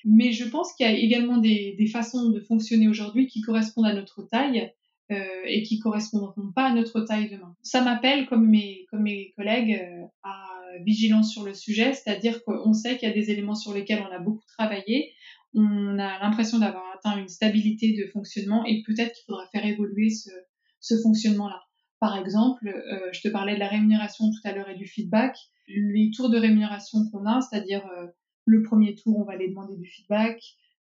Mais 0.04 0.34
je 0.34 0.44
pense 0.44 0.74
qu'il 0.74 0.86
y 0.86 0.90
a 0.90 0.94
également 0.94 1.38
des, 1.38 1.76
des 1.80 1.88
façons 1.88 2.30
de 2.30 2.42
fonctionner 2.42 2.90
aujourd'hui 2.90 3.28
qui 3.28 3.42
correspondent 3.42 3.88
à 3.88 3.94
notre 3.94 4.22
taille 4.24 4.70
euh, 5.12 5.44
et 5.46 5.64
qui 5.64 5.80
correspondront 5.80 6.52
pas 6.56 6.68
à 6.68 6.74
notre 6.74 7.02
taille 7.02 7.30
demain. 7.30 7.56
Ça 7.62 7.82
m'appelle, 7.82 8.26
comme 8.28 8.48
mes, 8.50 8.86
comme 8.90 9.04
mes 9.04 9.34
collègues, 9.36 9.80
euh, 9.82 10.06
à 10.24 10.50
vigilance 10.86 11.32
sur 11.32 11.44
le 11.44 11.54
sujet, 11.54 11.94
c'est-à-dire 11.94 12.44
qu'on 12.44 12.74
sait 12.74 12.98
qu'il 12.98 13.08
y 13.08 13.12
a 13.12 13.14
des 13.14 13.30
éléments 13.30 13.56
sur 13.56 13.74
lesquels 13.74 14.02
on 14.02 14.12
a 14.12 14.20
beaucoup 14.20 14.46
travaillé, 14.58 15.14
on 15.54 16.00
a 16.00 16.20
l'impression 16.20 16.58
d'avoir 16.58 16.84
atteint 16.96 17.18
une 17.20 17.28
stabilité 17.28 17.94
de 17.94 18.10
fonctionnement 18.12 18.66
et 18.66 18.82
peut-être 18.84 19.14
qu'il 19.14 19.24
faudra 19.26 19.46
faire 19.52 19.66
évoluer 19.66 20.10
ce, 20.10 20.32
ce 20.80 21.00
fonctionnement-là. 21.02 21.62
Par 22.00 22.18
exemple, 22.18 22.68
euh, 22.68 23.10
je 23.14 23.22
te 23.22 23.30
parlais 23.30 23.54
de 23.56 23.60
la 23.60 23.70
rémunération 23.70 24.26
tout 24.26 24.48
à 24.48 24.52
l'heure 24.52 24.70
et 24.70 24.76
du 24.76 24.86
feedback. 24.86 25.38
Les 25.68 26.12
tours 26.14 26.30
de 26.30 26.38
rémunération 26.38 27.00
qu'on 27.10 27.26
a, 27.26 27.40
c'est-à-dire 27.40 27.86
euh, 27.98 28.08
le 28.46 28.62
premier 28.62 28.96
tour, 28.96 29.18
on 29.18 29.24
va 29.24 29.34
aller 29.34 29.48
demander 29.48 29.78
du 29.78 29.88
feedback. 29.88 30.42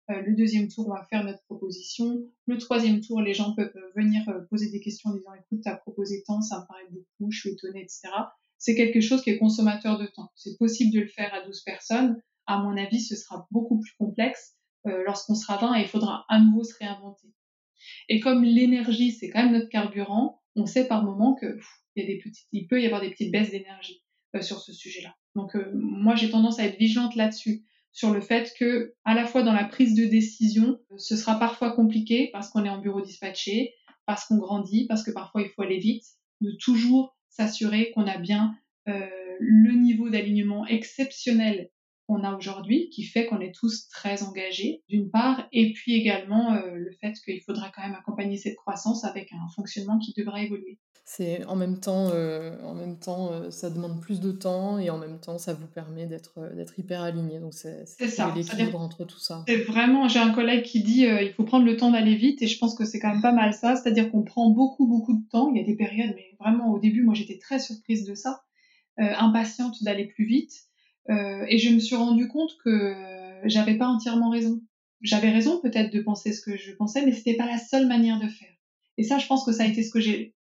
Euh, 0.09 0.21
le 0.21 0.35
deuxième 0.35 0.67
tour, 0.67 0.87
on 0.87 0.93
va 0.93 1.05
faire 1.09 1.23
notre 1.23 1.43
proposition. 1.43 2.19
Le 2.47 2.57
troisième 2.57 3.01
tour, 3.01 3.21
les 3.21 3.33
gens 3.33 3.53
peuvent 3.55 3.73
venir 3.95 4.21
poser 4.49 4.71
des 4.71 4.79
questions 4.79 5.11
en 5.11 5.13
disant 5.13 5.33
écoute, 5.33 5.61
t'as 5.63 5.75
proposé 5.75 6.23
tant, 6.25 6.41
ça 6.41 6.61
me 6.61 6.67
paraît 6.67 6.89
beaucoup, 6.89 7.31
je 7.31 7.39
suis 7.39 7.49
étonnée, 7.51 7.81
etc 7.81 8.09
c'est 8.59 8.75
quelque 8.75 9.01
chose 9.01 9.23
qui 9.23 9.31
est 9.31 9.39
consommateur 9.39 9.97
de 9.97 10.05
temps. 10.05 10.31
C'est 10.35 10.57
possible 10.57 10.93
de 10.93 10.99
le 10.99 11.07
faire 11.07 11.33
à 11.33 11.41
12 11.45 11.61
personnes. 11.63 12.21
À 12.45 12.61
mon 12.61 12.77
avis, 12.77 13.01
ce 13.01 13.15
sera 13.15 13.47
beaucoup 13.51 13.79
plus 13.79 13.93
complexe 13.97 14.55
euh, 14.85 15.03
lorsqu'on 15.05 15.33
sera 15.33 15.57
20 15.57 15.75
et 15.75 15.81
il 15.81 15.87
faudra 15.87 16.25
à 16.27 16.39
nouveau 16.39 16.63
se 16.63 16.77
réinventer. 16.77 17.27
Et 18.09 18.19
comme 18.19 18.43
l'énergie, 18.43 19.11
c'est 19.11 19.29
quand 19.29 19.43
même 19.43 19.53
notre 19.53 19.69
carburant, 19.69 20.41
on 20.55 20.65
sait 20.65 20.87
par 20.87 21.03
moment 21.03 21.35
que 21.35 21.57
il, 21.95 22.67
peut 22.67 22.81
y 22.81 22.85
avoir 22.85 23.01
des 23.01 23.09
petites 23.09 23.31
baisses 23.31 23.51
d'énergie 23.51 24.03
euh, 24.35 24.41
sur 24.41 24.59
ce 24.59 24.73
sujet-là. 24.73 25.15
Donc 25.35 25.55
euh, 25.55 25.71
moi, 25.73 26.15
j'ai 26.15 26.29
tendance 26.29 26.59
à 26.59 26.65
être 26.65 26.77
vigilante 26.77 27.15
là-dessus, 27.15 27.65
sur 27.91 28.13
le 28.13 28.21
fait 28.21 28.54
que 28.58 28.93
à 29.04 29.13
la 29.13 29.25
fois 29.25 29.43
dans 29.43 29.54
la 29.54 29.65
prise 29.65 29.95
de 29.95 30.06
décision, 30.06 30.80
ce 30.97 31.15
sera 31.15 31.39
parfois 31.39 31.71
compliqué 31.71 32.30
parce 32.32 32.49
qu'on 32.49 32.65
est 32.65 32.69
en 32.69 32.80
bureau 32.80 33.02
dispatché, 33.02 33.73
parce 34.06 34.25
qu'on 34.25 34.38
grandit, 34.38 34.86
parce 34.88 35.04
que 35.04 35.12
parfois 35.12 35.41
il 35.41 35.49
faut 35.49 35.62
aller 35.62 35.80
vite, 35.80 36.06
de 36.41 36.52
toujours 36.52 37.17
s'assurer 37.30 37.91
qu'on 37.91 38.08
a 38.08 38.17
bien 38.17 38.56
euh, 38.88 39.08
le 39.39 39.73
niveau 39.73 40.10
d'alignement 40.10 40.65
exceptionnel 40.67 41.69
qu'on 42.09 42.23
a 42.23 42.35
aujourd'hui, 42.35 42.89
qui 42.89 43.03
fait 43.03 43.27
qu'on 43.27 43.39
est 43.39 43.53
tous 43.53 43.87
très 43.87 44.23
engagés, 44.23 44.81
d'une 44.89 45.11
part, 45.11 45.47
et 45.51 45.73
puis 45.73 45.93
également 45.93 46.53
euh, 46.53 46.71
le 46.73 46.91
fait 46.91 47.13
qu'il 47.23 47.39
faudra 47.41 47.69
quand 47.69 47.83
même 47.83 47.93
accompagner 47.93 48.35
cette 48.35 48.55
croissance 48.55 49.03
avec 49.03 49.31
un 49.31 49.47
fonctionnement 49.55 49.99
qui 49.99 50.13
devra 50.17 50.41
évoluer. 50.41 50.79
C'est 51.05 51.45
en 51.45 51.55
même 51.55 51.79
temps, 51.79 52.09
euh, 52.11 52.55
en 52.63 52.73
même 52.73 52.97
temps, 52.97 53.51
ça 53.51 53.69
demande 53.69 53.99
plus 54.01 54.19
de 54.19 54.31
temps 54.31 54.79
et 54.79 54.89
en 54.89 54.97
même 54.97 55.19
temps, 55.19 55.37
ça 55.37 55.53
vous 55.53 55.67
permet 55.67 56.05
d'être 56.05 56.55
d'être 56.55 56.77
hyper 56.77 57.01
aligné. 57.01 57.39
Donc 57.39 57.53
c'est 57.53 57.85
l'équilibre 58.35 58.79
entre 58.79 59.05
tout 59.05 59.19
ça. 59.19 59.43
C'est 59.47 59.57
vraiment, 59.57 60.07
j'ai 60.07 60.19
un 60.19 60.31
collègue 60.31 60.63
qui 60.63 60.83
dit 60.83 61.01
il 61.01 61.33
faut 61.33 61.43
prendre 61.43 61.65
le 61.65 61.77
temps 61.77 61.89
d'aller 61.89 62.15
vite 62.15 62.43
et 62.43 62.47
je 62.47 62.59
pense 62.59 62.75
que 62.75 62.85
c'est 62.85 62.99
quand 62.99 63.11
même 63.11 63.23
pas 63.23 63.31
mal 63.31 63.53
ça, 63.53 63.75
c'est-à-dire 63.75 64.11
qu'on 64.11 64.21
prend 64.23 64.51
beaucoup 64.51 64.87
beaucoup 64.87 65.13
de 65.13 65.27
temps. 65.31 65.51
Il 65.51 65.59
y 65.59 65.63
a 65.63 65.65
des 65.65 65.75
périodes, 65.75 66.13
mais 66.15 66.35
vraiment 66.39 66.71
au 66.71 66.79
début, 66.79 67.01
moi 67.01 67.15
j'étais 67.15 67.39
très 67.39 67.59
surprise 67.59 68.05
de 68.05 68.13
ça, 68.13 68.43
impatiente 68.97 69.83
d'aller 69.83 70.05
plus 70.05 70.25
vite. 70.25 70.68
Euh, 71.09 71.45
et 71.47 71.57
je 71.57 71.69
me 71.69 71.79
suis 71.79 71.95
rendu 71.95 72.27
compte 72.27 72.57
que 72.63 72.95
j'avais 73.45 73.77
pas 73.77 73.87
entièrement 73.87 74.29
raison. 74.29 74.61
J'avais 75.01 75.29
raison 75.29 75.61
peut-être 75.61 75.93
de 75.93 76.01
penser 76.01 76.33
ce 76.33 76.41
que 76.41 76.57
je 76.57 76.71
pensais, 76.73 77.05
mais 77.05 77.13
c'était 77.13 77.35
pas 77.35 77.45
la 77.45 77.57
seule 77.57 77.87
manière 77.87 78.19
de 78.19 78.27
faire. 78.27 78.53
Et 78.97 79.03
ça, 79.03 79.17
je 79.17 79.27
pense 79.27 79.45
que 79.45 79.51
ça 79.51 79.63
a 79.63 79.67
été 79.67 79.81
ce 79.81 79.91
que 79.91 80.01
j'ai 80.01 80.35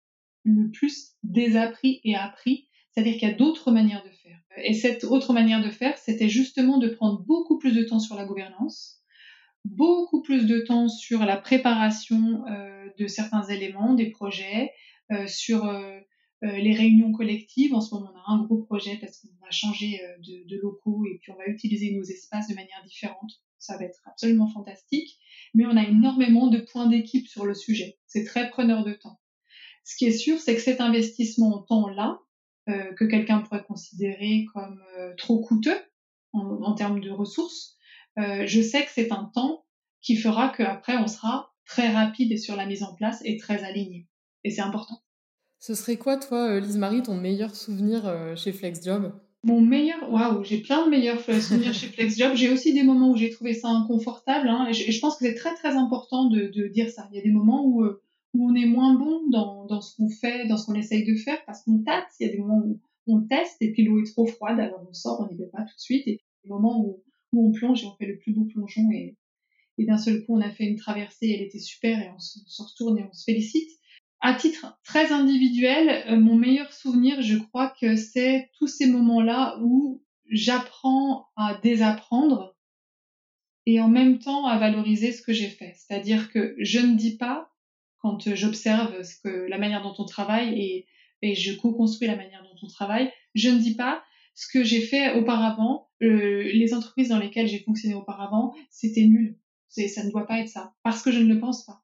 le 0.44 0.72
plus 0.72 1.16
désappris 1.24 2.02
et 2.04 2.16
appris, 2.16 2.68
c'est-à-dire 2.92 3.14
qu'il 3.14 3.28
y 3.28 3.32
a 3.32 3.36
d'autres 3.36 3.72
manières 3.72 4.04
de 4.04 4.10
faire. 4.10 4.40
Et 4.58 4.74
cette 4.74 5.04
autre 5.04 5.34
manière 5.34 5.64
de 5.64 5.70
faire, 5.70 5.98
c'était 5.98 6.30
justement 6.30 6.80
de 6.80 6.88
prendre 6.88 7.22
beaucoup 7.22 7.60
plus 7.60 7.74
de 7.74 7.84
temps 7.84 8.00
sur 8.00 8.16
la 8.16 8.26
gouvernance, 8.26 9.04
beaucoup 9.66 10.22
plus 10.22 10.48
de 10.48 10.60
temps 10.60 10.88
sur 10.88 11.24
la 11.24 11.38
préparation 11.38 12.44
euh, 12.48 12.88
de 12.98 13.08
certains 13.08 13.44
éléments, 13.44 13.94
des 13.94 14.10
projets, 14.10 14.72
euh, 15.12 15.28
sur 15.28 15.66
les 16.42 16.76
réunions 16.76 17.12
collectives. 17.12 17.74
En 17.74 17.82
ce 17.82 17.94
moment, 17.96 18.12
on 18.14 18.18
a 18.18 18.36
un 18.36 18.44
gros 18.44 18.58
projet 18.58 18.98
parce 18.98 19.20
qu'on 19.20 19.34
va 19.44 19.52
changer 19.52 20.02
euh, 20.04 20.18
de, 20.20 20.48
de, 20.48 20.62
locaux 20.62 21.06
et 21.06 21.18
puis 21.18 21.32
on 21.32 21.36
va 21.36 21.48
utiliser 21.48 21.92
nos 21.96 22.04
espaces 22.04 22.48
de 22.48 22.56
manière 22.56 22.84
différente. 22.86 23.42
Ça 23.58 23.78
va 23.78 23.86
être 23.86 24.02
absolument 24.06 24.48
fantastique. 24.48 25.18
Mais 25.54 25.66
on 25.66 25.76
a 25.76 25.84
énormément 25.84 26.48
de 26.48 26.60
points 26.60 26.88
d'équipe 26.88 27.28
sur 27.28 27.46
le 27.46 27.54
sujet. 27.54 27.98
C'est 28.06 28.24
très 28.24 28.50
preneur 28.50 28.84
de 28.84 28.94
temps. 28.94 29.20
Ce 29.84 29.96
qui 29.96 30.06
est 30.06 30.12
sûr, 30.12 30.40
c'est 30.40 30.56
que 30.56 30.62
cet 30.62 30.82
investissement 30.82 31.56
en 31.56 31.64
temps-là, 31.64 32.20
euh, 32.70 32.94
que 32.96 33.06
quelqu'un 33.06 33.40
pourrait 33.40 33.64
considérer 33.64 34.46
comme 34.54 34.82
euh, 34.98 35.16
trop 35.16 35.40
coûteux 35.40 35.80
en, 36.34 36.62
en, 36.62 36.76
termes 36.76 37.00
de 37.00 37.10
ressources, 37.10 37.78
euh, 38.20 38.46
je 38.46 38.62
sais 38.62 38.84
que 38.84 38.92
c'est 38.94 39.12
un 39.12 39.32
temps 39.34 39.66
qui 40.02 40.18
fera 40.18 40.50
qu'après, 40.50 40.98
on 40.98 41.08
sera 41.08 41.54
très 41.66 41.90
rapide 41.90 42.38
sur 42.38 42.56
la 42.56 42.66
mise 42.66 42.84
en 42.84 42.94
place 42.96 43.22
et 43.24 43.38
très 43.38 43.64
aligné. 43.64 44.08
Et 44.44 44.52
c'est 44.52 44.62
important. 44.62 45.02
Ce 45.60 45.74
serait 45.74 45.98
quoi, 45.98 46.18
toi, 46.18 46.52
euh, 46.52 46.60
Lise-Marie, 46.60 47.02
ton 47.02 47.16
meilleur 47.16 47.56
souvenir 47.56 48.08
euh, 48.08 48.36
chez 48.36 48.52
FlexJob? 48.52 49.14
Mon 49.44 49.62
meilleur, 49.62 50.12
waouh, 50.12 50.44
j'ai 50.44 50.62
plein 50.62 50.86
de 50.86 50.90
meilleurs 50.90 51.20
souvenirs 51.22 51.74
chez 51.74 51.88
FlexJob. 51.88 52.36
J'ai 52.36 52.50
aussi 52.50 52.74
des 52.74 52.84
moments 52.84 53.12
où 53.12 53.16
j'ai 53.16 53.30
trouvé 53.30 53.54
ça 53.54 53.70
inconfortable. 53.70 54.48
Hein, 54.50 54.68
et, 54.70 54.74
je, 54.74 55.00
pense 55.00 55.18
que 55.18 55.26
c'est 55.26 55.36
très 55.36 55.56
très 55.56 55.76
important 55.76 56.26
de, 56.26 56.68
dire 56.68 56.90
ça. 56.90 57.08
Il 57.12 57.18
y 57.18 57.20
a 57.20 57.24
des 57.24 57.32
moments 57.32 57.66
où, 57.66 57.84
euh, 57.84 58.02
on 58.40 58.54
est 58.54 58.66
moins 58.66 58.94
bon 58.94 59.24
dans, 59.30 59.82
ce 59.82 59.96
qu'on 59.96 60.10
fait, 60.10 60.46
dans 60.48 60.58
ce 60.58 60.68
qu'on 60.68 60.76
essaye 60.76 61.06
de 61.06 61.16
faire, 61.16 61.44
parce 61.46 61.64
qu'on 61.64 61.80
tâte. 61.80 62.06
Il 62.20 62.28
y 62.28 62.30
a 62.30 62.34
des 62.34 62.40
moments 62.40 62.62
où 62.64 62.80
on 63.08 63.22
teste 63.22 63.58
et 63.62 63.72
puis 63.72 63.84
l'eau 63.84 64.00
est 64.00 64.12
trop 64.12 64.28
froide, 64.28 64.60
alors 64.60 64.86
on 64.88 64.94
sort, 64.94 65.22
on 65.22 65.34
n'y 65.34 65.40
va 65.40 65.46
pas 65.48 65.64
tout 65.64 65.76
de 65.76 65.82
suite. 65.82 66.08
Et 66.08 66.22
des 66.44 66.50
moments 66.50 66.80
où, 66.80 67.02
on 67.34 67.52
plonge 67.52 67.84
et 67.84 67.88
on 67.88 67.96
fait 67.96 68.06
le 68.06 68.18
plus 68.18 68.34
beau 68.34 68.46
plongeon 68.46 68.90
et, 68.92 69.16
d'un 69.80 69.98
seul 69.98 70.26
coup 70.26 70.36
on 70.36 70.42
a 70.42 70.50
fait 70.50 70.66
une 70.66 70.76
traversée, 70.76 71.30
elle 71.30 71.46
était 71.46 71.60
super 71.60 72.00
et 72.00 72.10
on 72.16 72.20
se, 72.20 72.40
se 72.46 72.64
retourne 72.64 72.98
et 72.98 73.04
on 73.04 73.14
se 73.14 73.24
félicite. 73.26 73.70
À 74.20 74.34
titre 74.34 74.80
très 74.84 75.12
individuel, 75.12 76.04
euh, 76.08 76.20
mon 76.20 76.36
meilleur 76.36 76.74
souvenir, 76.74 77.22
je 77.22 77.38
crois 77.38 77.74
que 77.80 77.96
c'est 77.96 78.50
tous 78.58 78.68
ces 78.68 78.88
moments-là 78.88 79.58
où 79.62 80.04
j'apprends 80.30 81.28
à 81.36 81.60
désapprendre 81.62 82.56
et 83.66 83.80
en 83.80 83.90
même 83.90 84.20
temps 84.20 84.48
à 84.48 84.58
valoriser 84.58 85.12
ce 85.12 85.22
que 85.22 85.34
j'ai 85.34 85.50
fait. 85.50 85.76
C'est-à-dire 85.76 86.32
que 86.32 86.56
je 86.60 86.80
ne 86.80 86.96
dis 86.96 87.18
pas, 87.18 87.52
quand 88.00 88.34
j'observe 88.34 89.04
ce 89.04 89.16
que, 89.22 89.48
la 89.50 89.58
manière 89.58 89.84
dont 89.84 89.96
on 90.00 90.06
travaille 90.06 90.60
et, 90.60 90.88
et 91.22 91.36
je 91.36 91.54
co-construis 91.54 92.08
la 92.08 92.16
manière 92.16 92.42
dont 92.44 92.58
on 92.64 92.68
travaille, 92.68 93.12
je 93.36 93.50
ne 93.50 93.60
dis 93.60 93.76
pas 93.76 94.04
ce 94.36 94.48
que 94.52 94.64
j'ai 94.64 94.82
fait 94.82 95.16
auparavant, 95.16 95.90
euh, 96.02 96.44
les 96.44 96.74
entreprises 96.74 97.10
dans 97.10 97.20
lesquelles 97.20 97.48
j'ai 97.48 97.60
fonctionné 97.60 97.96
auparavant, 97.96 98.54
c'était 98.70 99.06
nul. 99.06 99.38
Ça 99.70 100.04
ne 100.04 100.12
doit 100.12 100.26
pas 100.26 100.40
être 100.40 100.50
ça. 100.50 100.74
Parce 100.84 101.02
que 101.04 101.12
je 101.12 101.20
ne 101.20 101.34
le 101.34 101.40
pense 101.40 101.66
pas 101.66 101.84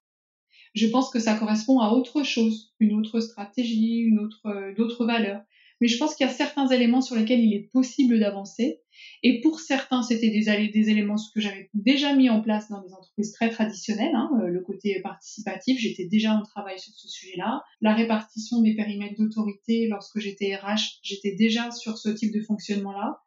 je 0.73 0.87
pense 0.87 1.09
que 1.09 1.19
ça 1.19 1.35
correspond 1.35 1.79
à 1.79 1.91
autre 1.91 2.23
chose, 2.23 2.73
une 2.79 2.93
autre 2.93 3.19
stratégie, 3.19 3.97
une 3.97 4.19
autre, 4.19 4.41
euh, 4.45 4.73
d'autres 4.75 5.05
valeurs. 5.05 5.41
Mais 5.81 5.87
je 5.87 5.97
pense 5.97 6.15
qu'il 6.15 6.25
y 6.25 6.29
a 6.29 6.33
certains 6.33 6.67
éléments 6.67 7.01
sur 7.01 7.15
lesquels 7.15 7.41
il 7.41 7.53
est 7.53 7.69
possible 7.71 8.19
d'avancer. 8.19 8.79
Et 9.21 9.41
pour 9.41 9.59
certains, 9.59 10.01
c'était 10.01 10.29
des, 10.29 10.49
éléments 10.89 11.15
que 11.33 11.41
j'avais 11.41 11.69
déjà 11.73 12.15
mis 12.15 12.29
en 12.29 12.41
place 12.41 12.69
dans 12.69 12.81
des 12.81 12.93
entreprises 12.93 13.33
très 13.33 13.49
traditionnelles. 13.49 14.15
Hein, 14.15 14.29
euh, 14.41 14.47
le 14.47 14.61
côté 14.61 14.99
participatif, 15.01 15.79
j'étais 15.79 16.05
déjà 16.05 16.33
en 16.33 16.43
travail 16.43 16.79
sur 16.79 16.93
ce 16.93 17.09
sujet-là. 17.09 17.63
La 17.81 17.93
répartition 17.93 18.61
des 18.61 18.75
périmètres 18.75 19.15
d'autorité, 19.17 19.87
lorsque 19.87 20.19
j'étais 20.19 20.55
RH, 20.55 20.99
j'étais 21.01 21.35
déjà 21.35 21.69
sur 21.71 21.97
ce 21.97 22.09
type 22.09 22.33
de 22.33 22.41
fonctionnement-là. 22.41 23.19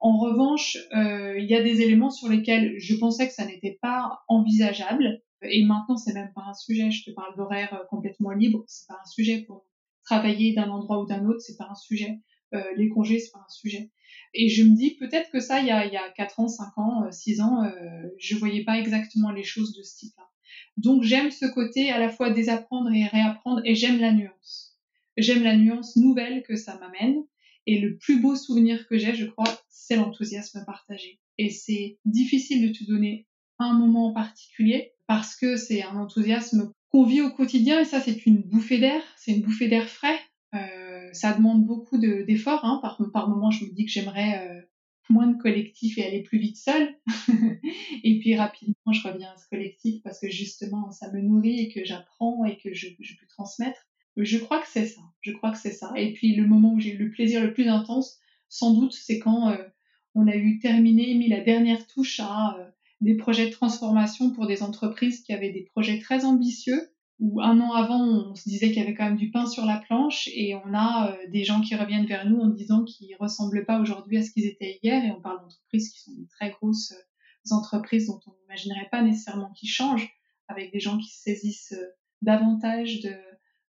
En 0.00 0.18
revanche, 0.18 0.78
euh, 0.96 1.38
il 1.38 1.44
y 1.44 1.54
a 1.54 1.62
des 1.62 1.82
éléments 1.82 2.10
sur 2.10 2.28
lesquels 2.28 2.74
je 2.78 2.96
pensais 2.96 3.28
que 3.28 3.34
ça 3.34 3.46
n'était 3.46 3.78
pas 3.82 4.20
envisageable 4.28 5.22
et 5.42 5.64
maintenant, 5.64 5.96
c'est 5.96 6.12
même 6.12 6.32
pas 6.34 6.44
un 6.48 6.54
sujet. 6.54 6.90
Je 6.90 7.04
te 7.04 7.10
parle 7.10 7.36
d'horaire 7.36 7.72
euh, 7.74 7.84
complètement 7.88 8.30
libre. 8.30 8.64
C'est 8.66 8.86
pas 8.86 8.98
un 9.02 9.08
sujet 9.08 9.42
pour 9.42 9.66
travailler 10.04 10.54
d'un 10.54 10.68
endroit 10.68 11.00
ou 11.02 11.06
d'un 11.06 11.24
autre. 11.26 11.40
C'est 11.40 11.56
pas 11.56 11.68
un 11.70 11.74
sujet. 11.74 12.18
Euh, 12.52 12.62
les 12.76 12.88
congés, 12.88 13.18
c'est 13.18 13.32
pas 13.32 13.44
un 13.46 13.52
sujet. 13.52 13.90
Et 14.34 14.48
je 14.48 14.64
me 14.64 14.74
dis 14.74 14.96
peut-être 14.96 15.30
que 15.30 15.40
ça, 15.40 15.60
il 15.60 15.66
y 15.66 15.70
a, 15.70 15.86
il 15.86 15.92
y 15.92 15.96
a 15.96 16.10
4 16.10 16.40
ans, 16.40 16.48
5 16.48 16.78
ans, 16.78 17.10
6 17.10 17.40
euh, 17.40 17.44
ans, 17.44 17.72
je 18.18 18.36
voyais 18.36 18.64
pas 18.64 18.78
exactement 18.78 19.30
les 19.30 19.44
choses 19.44 19.72
de 19.76 19.82
ce 19.82 19.98
type-là. 19.98 20.24
Donc 20.76 21.02
j'aime 21.02 21.30
ce 21.30 21.46
côté 21.46 21.90
à 21.90 21.98
la 21.98 22.08
fois 22.08 22.30
désapprendre 22.30 22.90
et 22.92 23.06
réapprendre 23.06 23.60
et 23.64 23.74
j'aime 23.74 24.00
la 24.00 24.12
nuance. 24.12 24.78
J'aime 25.16 25.42
la 25.42 25.56
nuance 25.56 25.96
nouvelle 25.96 26.42
que 26.42 26.56
ça 26.56 26.78
m'amène. 26.78 27.24
Et 27.66 27.78
le 27.78 27.98
plus 27.98 28.20
beau 28.20 28.36
souvenir 28.36 28.86
que 28.88 28.98
j'ai, 28.98 29.14
je 29.14 29.26
crois, 29.26 29.62
c'est 29.68 29.96
l'enthousiasme 29.96 30.64
partagé. 30.64 31.20
Et 31.38 31.50
c'est 31.50 31.98
difficile 32.04 32.68
de 32.68 32.72
te 32.72 32.84
donner 32.84 33.26
un 33.64 33.78
moment 33.78 34.08
en 34.08 34.12
particulier, 34.12 34.92
parce 35.06 35.36
que 35.36 35.56
c'est 35.56 35.82
un 35.82 35.96
enthousiasme 35.96 36.72
qu'on 36.90 37.04
vit 37.04 37.20
au 37.20 37.30
quotidien 37.30 37.80
et 37.80 37.84
ça 37.84 38.00
c'est 38.00 38.26
une 38.26 38.42
bouffée 38.42 38.78
d'air, 38.78 39.02
c'est 39.16 39.32
une 39.32 39.42
bouffée 39.42 39.68
d'air 39.68 39.88
frais. 39.88 40.18
Euh, 40.54 41.08
ça 41.12 41.32
demande 41.32 41.64
beaucoup 41.64 41.98
d'efforts. 41.98 42.64
hein. 42.64 42.80
par, 42.82 43.28
moment, 43.28 43.50
je 43.50 43.64
me 43.64 43.70
dis 43.70 43.84
que 43.84 43.90
j'aimerais 43.90 44.48
euh, 44.48 44.60
moins 45.08 45.26
de 45.26 45.40
collectif 45.40 45.98
et 45.98 46.04
aller 46.04 46.22
plus 46.22 46.38
vite 46.38 46.56
seule. 46.56 46.96
et 48.04 48.18
puis 48.18 48.36
rapidement, 48.36 48.92
je 48.92 49.06
reviens 49.06 49.30
à 49.30 49.36
ce 49.36 49.48
collectif 49.48 50.02
parce 50.02 50.20
que 50.20 50.30
justement, 50.30 50.90
ça 50.90 51.12
me 51.12 51.20
nourrit 51.20 51.60
et 51.60 51.68
que 51.72 51.84
j'apprends 51.84 52.44
et 52.44 52.56
que 52.58 52.72
je, 52.74 52.88
peux 52.88 53.26
transmettre. 53.28 53.80
Je 54.16 54.38
crois 54.38 54.60
que 54.60 54.68
c'est 54.68 54.86
ça. 54.86 55.00
Je 55.20 55.32
crois 55.32 55.52
que 55.52 55.58
c'est 55.58 55.72
ça. 55.72 55.92
Et 55.96 56.12
puis 56.12 56.34
le 56.34 56.46
moment 56.46 56.74
où 56.74 56.80
j'ai 56.80 56.94
eu 56.94 56.98
le 56.98 57.10
plaisir 57.10 57.42
le 57.42 57.52
plus 57.52 57.68
intense, 57.68 58.18
sans 58.48 58.74
doute, 58.74 58.92
c'est 58.92 59.18
quand 59.18 59.50
euh, 59.50 59.56
on 60.14 60.26
a 60.26 60.34
eu 60.34 60.58
terminé, 60.58 61.14
mis 61.14 61.28
la 61.28 61.40
dernière 61.40 61.86
touche 61.86 62.20
à 62.20 62.56
des 63.00 63.16
projets 63.16 63.46
de 63.46 63.52
transformation 63.52 64.30
pour 64.30 64.46
des 64.46 64.62
entreprises 64.62 65.22
qui 65.22 65.32
avaient 65.32 65.52
des 65.52 65.64
projets 65.72 65.98
très 65.98 66.24
ambitieux 66.24 66.90
où 67.20 67.42
un 67.42 67.60
an 67.60 67.72
avant, 67.72 68.30
on 68.30 68.34
se 68.34 68.48
disait 68.48 68.68
qu'il 68.68 68.78
y 68.78 68.80
avait 68.80 68.94
quand 68.94 69.04
même 69.04 69.16
du 69.16 69.30
pain 69.30 69.46
sur 69.46 69.66
la 69.66 69.76
planche 69.76 70.28
et 70.34 70.54
on 70.54 70.72
a 70.72 71.12
euh, 71.12 71.30
des 71.30 71.44
gens 71.44 71.60
qui 71.60 71.76
reviennent 71.76 72.06
vers 72.06 72.28
nous 72.28 72.40
en 72.40 72.48
disant 72.48 72.82
qu'ils 72.82 73.14
ressemblent 73.20 73.66
pas 73.66 73.78
aujourd'hui 73.78 74.16
à 74.16 74.22
ce 74.22 74.30
qu'ils 74.30 74.46
étaient 74.46 74.78
hier 74.82 75.04
et 75.04 75.10
on 75.10 75.20
parle 75.20 75.40
d'entreprises 75.42 75.90
qui 75.90 76.00
sont 76.00 76.12
des 76.12 76.26
très 76.28 76.50
grosses 76.50 76.92
euh, 76.92 77.54
entreprises 77.54 78.06
dont 78.06 78.20
on 78.26 78.32
n'imaginerait 78.40 78.88
pas 78.90 79.02
nécessairement 79.02 79.52
qu'ils 79.52 79.68
changent 79.68 80.08
avec 80.48 80.72
des 80.72 80.80
gens 80.80 80.96
qui 80.96 81.10
se 81.10 81.22
saisissent 81.22 81.72
euh, 81.72 81.90
davantage 82.22 83.02
de, 83.02 83.12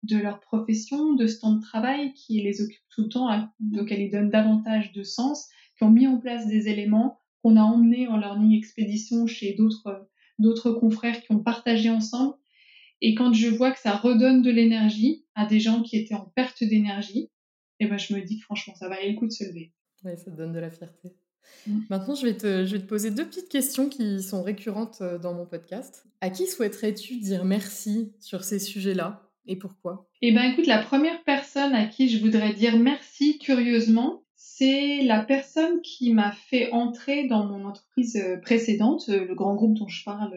de 0.04 0.18
leur 0.18 0.42
profession, 0.42 1.14
de 1.14 1.26
ce 1.26 1.40
temps 1.40 1.54
de 1.54 1.62
travail 1.62 2.14
qui 2.14 2.42
les 2.42 2.62
occupe 2.62 2.84
tout 2.90 3.04
le 3.04 3.10
temps, 3.10 3.50
auquel 3.78 4.02
ils 4.02 4.12
donnent 4.12 4.30
davantage 4.30 4.92
de 4.92 5.04
sens, 5.04 5.48
qui 5.78 5.86
ont 5.86 5.90
mis 5.90 6.08
en 6.08 6.18
place 6.18 6.48
des 6.48 6.68
éléments 6.68 7.20
qu'on 7.48 7.56
a 7.56 7.62
emmenés 7.62 8.08
en 8.08 8.18
learning 8.18 8.58
expédition 8.58 9.26
chez 9.26 9.54
d'autres 9.54 10.08
d'autres 10.38 10.72
confrères 10.72 11.22
qui 11.22 11.32
ont 11.32 11.40
partagé 11.40 11.90
ensemble 11.90 12.36
et 13.02 13.16
quand 13.16 13.34
je 13.34 13.48
vois 13.48 13.72
que 13.72 13.80
ça 13.80 13.96
redonne 13.96 14.42
de 14.42 14.50
l'énergie 14.50 15.26
à 15.36 15.46
des 15.46 15.60
gens 15.60 15.84
qui 15.84 15.98
étaient 15.98 16.16
en 16.16 16.32
perte 16.36 16.64
d'énergie, 16.64 17.30
eh 17.80 17.88
ben, 17.88 17.98
je 17.98 18.14
me 18.16 18.22
dis 18.22 18.40
que 18.40 18.44
franchement, 18.44 18.74
ça 18.76 18.90
valait 18.90 19.12
le 19.12 19.16
coup 19.18 19.28
de 19.28 19.32
se 19.32 19.44
lever. 19.44 19.72
Oui, 20.04 20.12
ça 20.18 20.32
donne 20.32 20.52
de 20.52 20.60
la 20.60 20.72
fierté. 20.72 21.10
Mm. 21.68 21.80
Maintenant, 21.90 22.16
je 22.16 22.26
vais, 22.26 22.36
te, 22.36 22.66
je 22.66 22.76
vais 22.76 22.82
te 22.82 22.88
poser 22.88 23.12
deux 23.12 23.26
petites 23.26 23.50
questions 23.50 23.88
qui 23.88 24.24
sont 24.24 24.42
récurrentes 24.42 25.00
euh, 25.02 25.20
dans 25.20 25.34
mon 25.34 25.46
podcast. 25.46 26.06
À 26.22 26.30
qui 26.30 26.48
souhaiterais-tu 26.48 27.18
dire 27.18 27.46
merci 27.46 28.12
sur 28.20 28.44
ces 28.44 28.60
sujets-là 28.60 29.24
et 29.46 29.56
pourquoi? 29.56 30.10
Eh 30.22 30.32
bien, 30.32 30.52
écoute, 30.52 30.66
la 30.66 30.82
première 30.82 31.24
personne 31.24 31.74
à 31.74 31.86
qui 31.86 32.10
je 32.10 32.20
voudrais 32.20 32.54
dire 32.54 32.78
merci, 32.80 33.38
curieusement, 33.38 34.24
c'est 34.38 35.02
la 35.02 35.24
personne 35.24 35.82
qui 35.82 36.14
m'a 36.14 36.32
fait 36.32 36.72
entrer 36.72 37.28
dans 37.28 37.46
mon 37.46 37.66
entreprise 37.66 38.16
euh, 38.16 38.38
précédente, 38.38 39.10
euh, 39.10 39.26
le 39.26 39.36
grand 39.36 39.56
groupe 39.56 39.78
dont 39.78 39.88
je 39.88 40.04
parle 40.04 40.32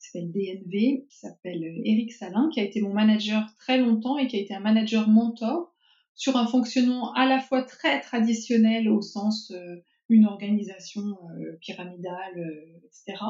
qui 0.00 0.10
s'appelle 0.10 0.30
DNV, 0.30 1.06
qui 1.08 1.18
s'appelle 1.18 1.64
Eric 1.84 2.12
Salin, 2.12 2.50
qui 2.52 2.60
a 2.60 2.64
été 2.64 2.80
mon 2.80 2.92
manager 2.92 3.46
très 3.58 3.78
longtemps 3.78 4.18
et 4.18 4.26
qui 4.26 4.36
a 4.36 4.40
été 4.40 4.54
un 4.54 4.60
manager 4.60 5.08
mentor 5.08 5.72
sur 6.18 6.36
un 6.36 6.46
fonctionnement 6.46 7.12
à 7.14 7.26
la 7.26 7.40
fois 7.40 7.62
très 7.62 8.00
traditionnel 8.00 8.88
au 8.88 9.00
sens 9.00 9.52
euh, 9.52 9.76
une 10.08 10.26
organisation 10.26 11.02
euh, 11.02 11.56
pyramidale, 11.60 12.38
euh, 12.38 12.86
etc., 12.86 13.22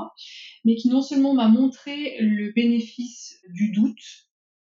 mais 0.64 0.74
qui 0.74 0.88
non 0.88 1.02
seulement 1.02 1.34
m'a 1.34 1.48
montré 1.48 2.16
le 2.20 2.52
bénéfice 2.52 3.40
du 3.50 3.70
doute 3.72 4.27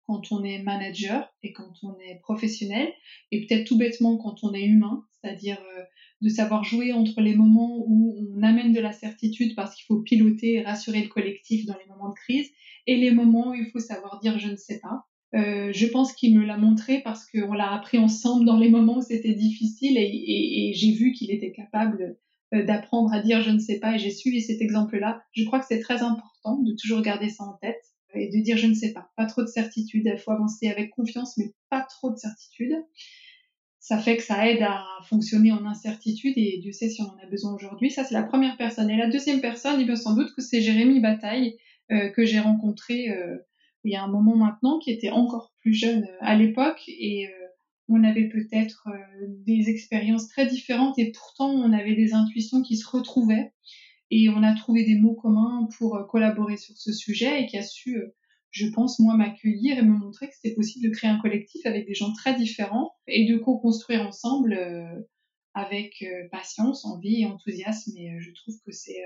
quand 0.09 0.31
on 0.31 0.43
est 0.43 0.63
manager 0.63 1.31
et 1.43 1.53
quand 1.53 1.71
on 1.83 1.95
est 1.99 2.19
professionnel, 2.23 2.91
et 3.31 3.45
peut-être 3.45 3.67
tout 3.67 3.77
bêtement 3.77 4.17
quand 4.17 4.43
on 4.43 4.55
est 4.55 4.65
humain, 4.65 5.05
c'est-à-dire 5.21 5.61
de 6.21 6.29
savoir 6.29 6.63
jouer 6.63 6.93
entre 6.93 7.21
les 7.21 7.35
moments 7.35 7.83
où 7.85 8.15
on 8.35 8.41
amène 8.41 8.73
de 8.73 8.79
la 8.79 8.91
certitude 8.91 9.53
parce 9.55 9.75
qu'il 9.75 9.85
faut 9.85 10.01
piloter 10.01 10.55
et 10.55 10.61
rassurer 10.63 11.03
le 11.03 11.09
collectif 11.09 11.67
dans 11.67 11.75
les 11.75 11.85
moments 11.87 12.09
de 12.09 12.15
crise, 12.15 12.49
et 12.87 12.95
les 12.95 13.11
moments 13.11 13.51
où 13.51 13.53
il 13.53 13.69
faut 13.71 13.79
savoir 13.79 14.19
dire 14.19 14.39
je 14.39 14.49
ne 14.49 14.55
sais 14.55 14.79
pas. 14.79 15.05
Euh, 15.35 15.71
je 15.71 15.85
pense 15.85 16.13
qu'il 16.13 16.35
me 16.35 16.43
l'a 16.43 16.57
montré 16.57 17.01
parce 17.03 17.29
qu'on 17.29 17.53
l'a 17.53 17.71
appris 17.71 17.99
ensemble 17.99 18.45
dans 18.45 18.57
les 18.57 18.69
moments 18.69 18.97
où 18.97 19.03
c'était 19.03 19.35
difficile 19.35 19.95
et 19.95 20.71
j'ai 20.73 20.91
vu 20.91 21.11
qu'il 21.11 21.29
était 21.29 21.51
capable 21.51 22.17
euh, 22.55 22.65
d'apprendre 22.65 23.13
à 23.13 23.21
dire 23.21 23.43
je 23.43 23.51
ne 23.51 23.59
sais 23.59 23.79
pas 23.79 23.93
et 23.93 23.99
j'ai 23.99 24.09
suivi 24.09 24.41
cet 24.41 24.59
exemple-là. 24.59 25.21
Je 25.33 25.45
crois 25.45 25.59
que 25.59 25.67
c'est 25.67 25.81
très 25.81 26.01
important 26.01 26.57
de 26.63 26.75
toujours 26.81 27.03
garder 27.03 27.29
ça 27.29 27.43
en 27.43 27.53
tête 27.61 27.83
et 28.13 28.29
de 28.29 28.43
dire 28.43 28.57
je 28.57 28.67
ne 28.67 28.73
sais 28.73 28.93
pas. 28.93 29.11
Pas 29.15 29.25
trop 29.25 29.41
de 29.41 29.47
certitude, 29.47 30.03
il 30.05 30.17
faut 30.17 30.31
avancer 30.31 30.67
avec 30.67 30.91
confiance 30.91 31.37
mais 31.37 31.53
pas 31.69 31.81
trop 31.81 32.11
de 32.11 32.17
certitude 32.17 32.75
ça 33.79 33.97
fait 33.97 34.17
que 34.17 34.23
ça 34.23 34.47
aide 34.47 34.61
à 34.61 34.85
fonctionner 35.05 35.51
en 35.51 35.65
incertitude 35.65 36.33
et 36.37 36.59
Dieu 36.61 36.71
sait 36.71 36.89
si 36.89 37.01
on 37.01 37.05
en 37.05 37.17
a 37.17 37.25
besoin 37.25 37.55
aujourd'hui. 37.55 37.89
Ça, 37.89 38.03
c'est 38.03 38.13
la 38.13 38.21
première 38.21 38.55
personne. 38.55 38.87
Et 38.89 38.95
la 38.95 39.09
deuxième 39.09 39.41
personne, 39.41 39.79
il 39.79 39.87
bien 39.87 39.95
sans 39.95 40.15
doute 40.15 40.31
que 40.35 40.43
c'est 40.43 40.61
Jérémy 40.61 40.99
Bataille 40.99 41.57
euh, 41.91 42.09
que 42.09 42.23
j'ai 42.23 42.39
rencontré 42.39 43.09
euh, 43.09 43.37
il 43.83 43.91
y 43.91 43.95
a 43.95 44.03
un 44.03 44.07
moment 44.07 44.35
maintenant, 44.35 44.77
qui 44.77 44.91
était 44.91 45.09
encore 45.09 45.53
plus 45.61 45.73
jeune 45.73 46.03
euh, 46.03 46.17
à 46.19 46.35
l'époque 46.35 46.83
et 46.87 47.27
on 47.87 48.03
avait 48.03 48.29
peut-être 48.29 48.87
des 49.47 49.69
expériences 49.69 50.27
très 50.27 50.45
différentes 50.45 50.99
et 50.99 51.11
pourtant 51.11 51.49
on 51.49 51.73
avait 51.73 51.95
des 51.95 52.13
intuitions 52.13 52.61
qui 52.61 52.77
se 52.77 52.87
retrouvaient 52.87 53.51
et 54.11 54.29
on 54.29 54.43
a 54.43 54.55
trouvé 54.55 54.83
des 54.83 54.95
mots 54.95 55.15
communs 55.15 55.67
pour 55.77 56.07
collaborer 56.07 56.57
sur 56.57 56.75
ce 56.77 56.91
sujet 56.91 57.43
et 57.43 57.47
qui 57.47 57.57
a 57.57 57.63
su 57.63 57.99
je 58.51 58.67
pense, 58.67 58.99
moi, 58.99 59.15
m'accueillir 59.15 59.77
et 59.77 59.81
me 59.81 59.97
montrer 59.97 60.27
que 60.27 60.33
c'était 60.35 60.55
possible 60.55 60.89
de 60.89 60.95
créer 60.95 61.09
un 61.09 61.19
collectif 61.19 61.65
avec 61.65 61.85
des 61.85 61.93
gens 61.93 62.13
très 62.13 62.35
différents 62.35 62.93
et 63.07 63.31
de 63.31 63.37
co-construire 63.37 64.01
ensemble 64.01 64.53
euh, 64.53 65.01
avec 65.53 66.01
euh, 66.01 66.27
patience, 66.31 66.85
envie 66.85 67.21
et 67.21 67.25
enthousiasme. 67.25 67.95
Et 67.97 68.11
euh, 68.11 68.19
je 68.19 68.31
trouve 68.33 68.55
que 68.65 68.71
c'est, 68.71 69.01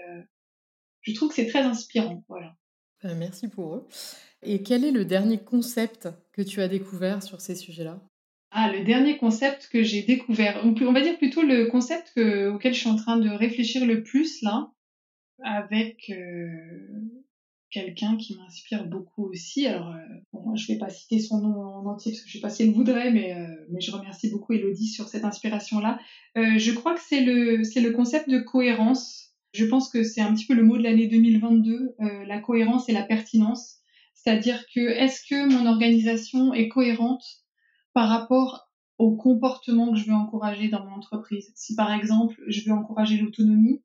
je 1.02 1.14
trouve 1.14 1.30
que 1.30 1.36
c'est 1.36 1.48
très 1.48 1.64
inspirant. 1.64 2.24
Voilà. 2.30 2.56
Merci 3.04 3.50
pour 3.50 3.76
eux. 3.76 3.88
Et 4.44 4.64
quel 4.64 4.86
est 4.86 4.92
le 4.92 5.04
dernier 5.04 5.38
concept 5.38 6.08
que 6.32 6.42
tu 6.42 6.62
as 6.62 6.70
découvert 6.70 7.22
sur 7.22 7.42
ces 7.42 7.56
sujets-là? 7.56 8.02
Ah, 8.52 8.72
le 8.72 8.84
dernier 8.84 9.18
concept 9.18 9.68
que 9.72 9.84
j'ai 9.84 10.04
découvert, 10.04 10.62
on 10.64 10.94
va 10.94 11.02
dire 11.02 11.18
plutôt 11.18 11.42
le 11.42 11.66
concept 11.66 12.14
que, 12.16 12.50
auquel 12.50 12.74
je 12.74 12.82
suis 12.82 12.90
en 12.90 12.96
train 12.96 13.18
de 13.18 13.30
réfléchir 13.30 13.86
le 13.86 14.04
plus 14.04 14.42
là, 14.42 14.72
avec 15.44 16.12
quelqu'un 17.74 18.16
qui 18.18 18.38
m'inspire 18.38 18.86
beaucoup 18.86 19.26
aussi. 19.26 19.66
Alors, 19.66 19.90
euh, 19.90 20.56
je 20.56 20.72
vais 20.72 20.78
pas 20.78 20.90
citer 20.90 21.20
son 21.20 21.42
nom 21.42 21.60
en 21.60 21.86
entier 21.88 22.12
parce 22.12 22.24
que 22.24 22.30
je 22.30 22.34
sais 22.34 22.42
pas 22.42 22.50
si 22.50 22.64
elle 22.64 22.72
voudrait, 22.72 23.12
mais, 23.12 23.34
euh, 23.34 23.48
mais 23.72 23.82
je 23.82 23.92
remercie 23.92 24.30
beaucoup 24.30 24.54
Elodie 24.54 24.88
sur 24.88 25.08
cette 25.08 25.26
inspiration-là. 25.26 26.00
Euh, 26.38 26.58
je 26.58 26.72
crois 26.72 26.94
que 26.94 27.02
c'est 27.02 27.22
le, 27.22 27.64
c'est 27.64 27.82
le 27.82 27.92
concept 27.92 28.30
de 28.30 28.40
cohérence. 28.40 29.32
Je 29.54 29.66
pense 29.66 29.90
que 29.90 30.04
c'est 30.04 30.22
un 30.22 30.34
petit 30.34 30.46
peu 30.46 30.54
le 30.54 30.64
mot 30.64 30.78
de 30.78 30.84
l'année 30.84 31.08
2022, 31.08 31.96
la 32.26 32.40
cohérence 32.40 32.90
et 32.90 32.92
la 32.92 33.04
pertinence. 33.04 33.78
C'est-à-dire 34.16 34.66
que 34.74 34.80
est-ce 34.80 35.22
que 35.30 35.48
mon 35.48 35.68
organisation 35.68 36.56
est 36.56 36.70
cohérente 36.70 37.24
par 37.94 38.10
rapport 38.10 38.68
au 38.98 39.16
comportement 39.16 39.92
que 39.92 40.00
je 40.00 40.06
veux 40.06 40.16
encourager 40.16 40.70
dans 40.70 40.84
mon 40.84 40.96
entreprise? 40.96 41.52
Si 41.54 41.76
par 41.76 41.94
exemple, 41.94 42.42
je 42.48 42.62
veux 42.66 42.72
encourager 42.72 43.18
l'autonomie, 43.18 43.84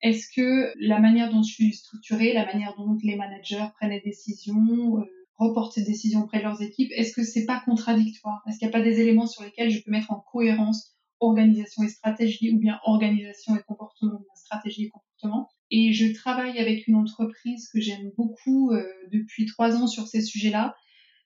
est-ce 0.00 0.28
que 0.34 0.72
la 0.78 1.00
manière 1.00 1.30
dont 1.30 1.42
je 1.42 1.52
suis 1.52 1.74
structurée, 1.74 2.32
la 2.32 2.46
manière 2.46 2.74
dont 2.76 2.96
les 3.02 3.16
managers 3.16 3.66
prennent 3.76 3.90
des 3.90 4.00
décisions, 4.00 4.98
euh, 4.98 5.04
reportent 5.36 5.72
ces 5.72 5.84
décisions 5.84 6.22
auprès 6.22 6.38
de 6.38 6.44
leurs 6.44 6.62
équipes, 6.62 6.90
est-ce 6.92 7.12
que 7.12 7.22
c'est 7.22 7.46
pas 7.46 7.62
contradictoire? 7.64 8.42
Est-ce 8.46 8.58
qu'il 8.58 8.68
n'y 8.68 8.74
a 8.74 8.78
pas 8.78 8.84
des 8.84 9.00
éléments 9.00 9.26
sur 9.26 9.42
lesquels 9.42 9.70
je 9.70 9.82
peux 9.82 9.90
mettre 9.90 10.12
en 10.12 10.20
cohérence 10.32 10.94
organisation 11.20 11.82
et 11.82 11.88
stratégie 11.88 12.52
ou 12.52 12.58
bien 12.58 12.78
organisation 12.84 13.56
et 13.56 13.62
comportement, 13.66 14.24
stratégie 14.34 14.84
et 14.84 14.88
comportement? 14.88 15.48
Et 15.70 15.92
je 15.92 16.12
travaille 16.12 16.58
avec 16.58 16.86
une 16.86 16.96
entreprise 16.96 17.68
que 17.68 17.80
j'aime 17.80 18.10
beaucoup 18.16 18.70
euh, 18.70 18.84
depuis 19.12 19.46
trois 19.46 19.76
ans 19.76 19.86
sur 19.86 20.06
ces 20.06 20.22
sujets-là. 20.22 20.76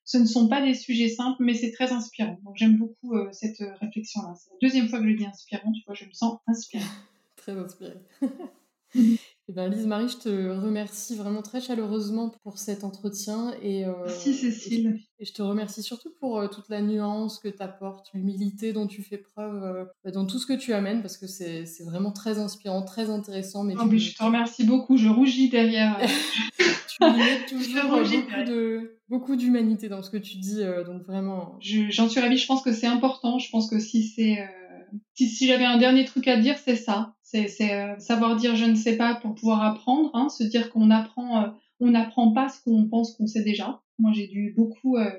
Ce 0.05 0.19
ne 0.19 0.27
sont 0.27 0.49
pas 0.49 0.65
des 0.65 0.75
sujets 0.75 1.09
simples, 1.09 1.43
mais 1.45 1.55
c'est 1.55 1.73
très 1.73 1.93
inspirant. 1.93 2.39
Donc 2.45 2.57
j'aime 2.57 2.77
beaucoup 2.77 3.15
euh, 3.15 3.29
cette 3.33 3.63
réflexion-là. 3.81 4.35
C'est 4.35 4.51
la 4.51 4.69
deuxième 4.69 4.89
fois 4.89 4.99
que 5.01 5.09
je 5.09 5.17
dis 5.17 5.27
inspirant, 5.27 5.73
tu 5.73 5.83
vois, 5.87 5.95
je 5.95 6.07
me 6.07 6.13
sens 6.13 6.39
inspirée. 6.47 6.85
très 7.37 7.53
inspirée. 7.53 8.01
Mhm. 8.95 9.17
Eh 9.49 9.53
ben, 9.53 9.69
Lise 9.69 9.87
Marie, 9.89 10.09
je 10.09 10.19
te 10.19 10.29
remercie 10.29 11.17
vraiment 11.17 11.43
très 11.43 11.61
chaleureusement 11.61 12.31
pour 12.45 12.59
cet 12.59 12.85
entretien. 12.85 13.53
Et, 13.61 13.85
euh, 13.85 13.93
Merci 14.07 14.35
Cécile. 14.35 15.01
Et 15.19 15.25
je, 15.25 15.33
te 15.33 15.43
remercie 15.43 15.83
surtout 15.83 16.11
pour 16.21 16.39
euh, 16.39 16.47
toute 16.47 16.69
la 16.69 16.81
nuance 16.81 17.41
que 17.41 17.49
tu 17.49 17.61
apportes, 17.61 18.09
l'humilité 18.15 18.73
dont 18.73 18.87
tu 18.87 19.03
fais 19.03 19.19
preuve 19.19 19.89
euh, 20.07 20.11
dans 20.13 20.27
tout 20.27 20.39
ce 20.39 20.47
que 20.47 20.53
tu 20.53 20.73
amènes, 20.73 21.03
parce 21.03 21.17
que 21.17 21.27
c'est 21.27 21.67
vraiment 21.85 22.13
très 22.13 22.39
inspirant, 22.39 22.83
très 22.83 23.11
intéressant. 23.11 23.65
Mais, 23.65 23.75
je 23.99 24.15
te 24.15 24.23
remercie 24.23 24.65
beaucoup, 24.65 24.97
je 24.97 25.09
rougis 25.09 25.49
derrière. 25.49 25.99
tu 26.89 27.05
mets 27.05 27.45
toujours 27.49 27.99
beaucoup 27.99 28.45
de 28.47 28.97
beaucoup 29.09 29.37
d'humanité 29.37 29.89
dans 29.89 30.03
ce 30.03 30.11
que 30.11 30.17
tu 30.17 30.37
dis, 30.39 30.63
donc 30.87 31.03
vraiment. 31.03 31.59
J'en 31.61 32.09
suis 32.09 32.21
ravie, 32.21 32.39
je 32.39 32.47
pense 32.47 32.63
que 32.63 32.73
c'est 32.73 32.87
important, 32.87 33.39
je 33.41 33.51
pense 33.51 33.69
que 33.69 33.81
si 33.81 34.05
c'est 34.05 34.39
si, 35.15 35.47
j'avais 35.47 35.65
un 35.65 35.79
dernier 35.79 36.05
truc 36.05 36.29
à 36.29 36.37
dire, 36.37 36.59
c'est 36.59 36.77
ça. 36.77 37.15
C'est 37.23 37.73
euh, 37.73 37.99
savoir 37.99 38.37
dire 38.37 38.57
je 38.57 38.67
ne 38.67 38.75
sais 38.75 38.97
pas 38.97 39.15
pour 39.15 39.35
pouvoir 39.35 39.63
apprendre, 39.63 40.11
hein, 40.15 40.29
se 40.29 40.45
dire 40.45 40.71
qu'on 40.71 40.91
apprend, 40.91 41.43
euh, 41.43 41.49
on 41.81 41.91
n'apprend 41.91 42.33
pas 42.33 42.49
ce 42.49 42.63
qu'on 42.63 42.89
pense 42.89 43.17
qu'on 43.17 43.27
sait 43.27 43.43
déjà. 43.43 43.83
Moi, 43.99 44.13
j'ai 44.15 44.27
dû 44.27 44.53
beaucoup 44.55 44.97
euh, 44.97 45.11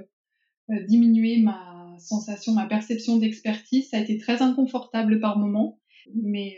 diminuer 0.88 1.40
ma 1.42 1.96
sensation, 1.98 2.54
ma 2.54 2.68
perception 2.68 3.18
d'expertise. 3.18 3.90
Ça 3.90 3.98
a 3.98 4.02
été 4.02 4.18
très 4.18 4.42
inconfortable 4.42 5.20
par 5.20 5.40
moments, 5.40 5.80
mais 6.14 6.58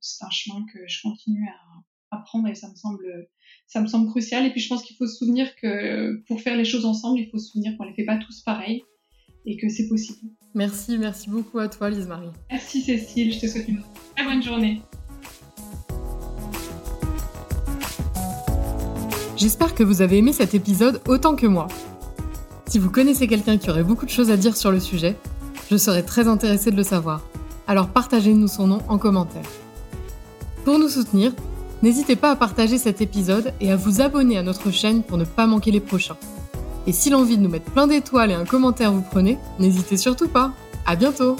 c'est 0.00 0.24
un 0.24 0.30
chemin 0.30 0.64
que 0.72 0.78
je 0.86 1.02
continue 1.02 1.46
à 1.48 2.16
apprendre 2.16 2.48
et 2.48 2.54
ça 2.54 2.70
me 2.70 2.74
semble, 2.74 3.28
ça 3.66 3.80
me 3.80 3.86
semble 3.86 4.08
crucial. 4.08 4.46
Et 4.46 4.50
puis, 4.50 4.60
je 4.60 4.68
pense 4.68 4.82
qu'il 4.82 4.96
faut 4.96 5.06
se 5.06 5.16
souvenir 5.16 5.56
que 5.56 6.22
pour 6.26 6.40
faire 6.40 6.56
les 6.56 6.64
choses 6.64 6.84
ensemble, 6.84 7.18
il 7.18 7.28
faut 7.28 7.38
se 7.38 7.50
souvenir 7.50 7.76
qu'on 7.76 7.84
les 7.84 7.94
fait 7.94 8.04
pas 8.04 8.18
tous 8.18 8.42
pareil 8.42 8.82
et 9.46 9.56
que 9.56 9.68
c'est 9.68 9.88
possible. 9.88 10.30
Merci, 10.54 10.98
merci 10.98 11.30
beaucoup 11.30 11.58
à 11.58 11.68
toi, 11.68 11.88
Lise 11.88 12.06
Marie. 12.06 12.30
Merci 12.50 12.82
Cécile, 12.82 13.32
je 13.32 13.40
te 13.40 13.46
souhaite 13.46 13.68
une 13.68 13.82
très 14.14 14.24
bonne 14.24 14.42
journée. 14.42 14.82
J'espère 19.36 19.74
que 19.74 19.84
vous 19.84 20.02
avez 20.02 20.18
aimé 20.18 20.32
cet 20.32 20.54
épisode 20.54 21.00
autant 21.06 21.36
que 21.36 21.46
moi. 21.46 21.68
Si 22.66 22.78
vous 22.78 22.90
connaissez 22.90 23.28
quelqu'un 23.28 23.58
qui 23.58 23.70
aurait 23.70 23.84
beaucoup 23.84 24.06
de 24.06 24.10
choses 24.10 24.30
à 24.30 24.36
dire 24.36 24.56
sur 24.56 24.72
le 24.72 24.80
sujet, 24.80 25.14
je 25.70 25.76
serais 25.76 26.02
très 26.02 26.26
intéressée 26.26 26.70
de 26.70 26.76
le 26.76 26.82
savoir. 26.82 27.22
Alors 27.66 27.88
partagez-nous 27.88 28.48
son 28.48 28.66
nom 28.66 28.78
en 28.88 28.98
commentaire. 28.98 29.46
Pour 30.64 30.78
nous 30.78 30.88
soutenir, 30.88 31.32
n'hésitez 31.82 32.16
pas 32.16 32.30
à 32.30 32.36
partager 32.36 32.78
cet 32.78 33.00
épisode 33.00 33.52
et 33.60 33.70
à 33.70 33.76
vous 33.76 34.00
abonner 34.00 34.38
à 34.38 34.42
notre 34.42 34.70
chaîne 34.70 35.02
pour 35.02 35.18
ne 35.18 35.24
pas 35.24 35.46
manquer 35.46 35.70
les 35.70 35.80
prochains. 35.80 36.16
Et 36.86 36.92
si 36.92 37.10
l'envie 37.10 37.36
de 37.36 37.42
nous 37.42 37.48
mettre 37.48 37.70
plein 37.70 37.86
d'étoiles 37.86 38.30
et 38.30 38.34
un 38.34 38.44
commentaire 38.44 38.92
vous 38.92 39.02
prenez, 39.02 39.38
n'hésitez 39.58 39.96
surtout 39.96 40.28
pas. 40.28 40.52
À 40.86 40.94
bientôt! 40.94 41.36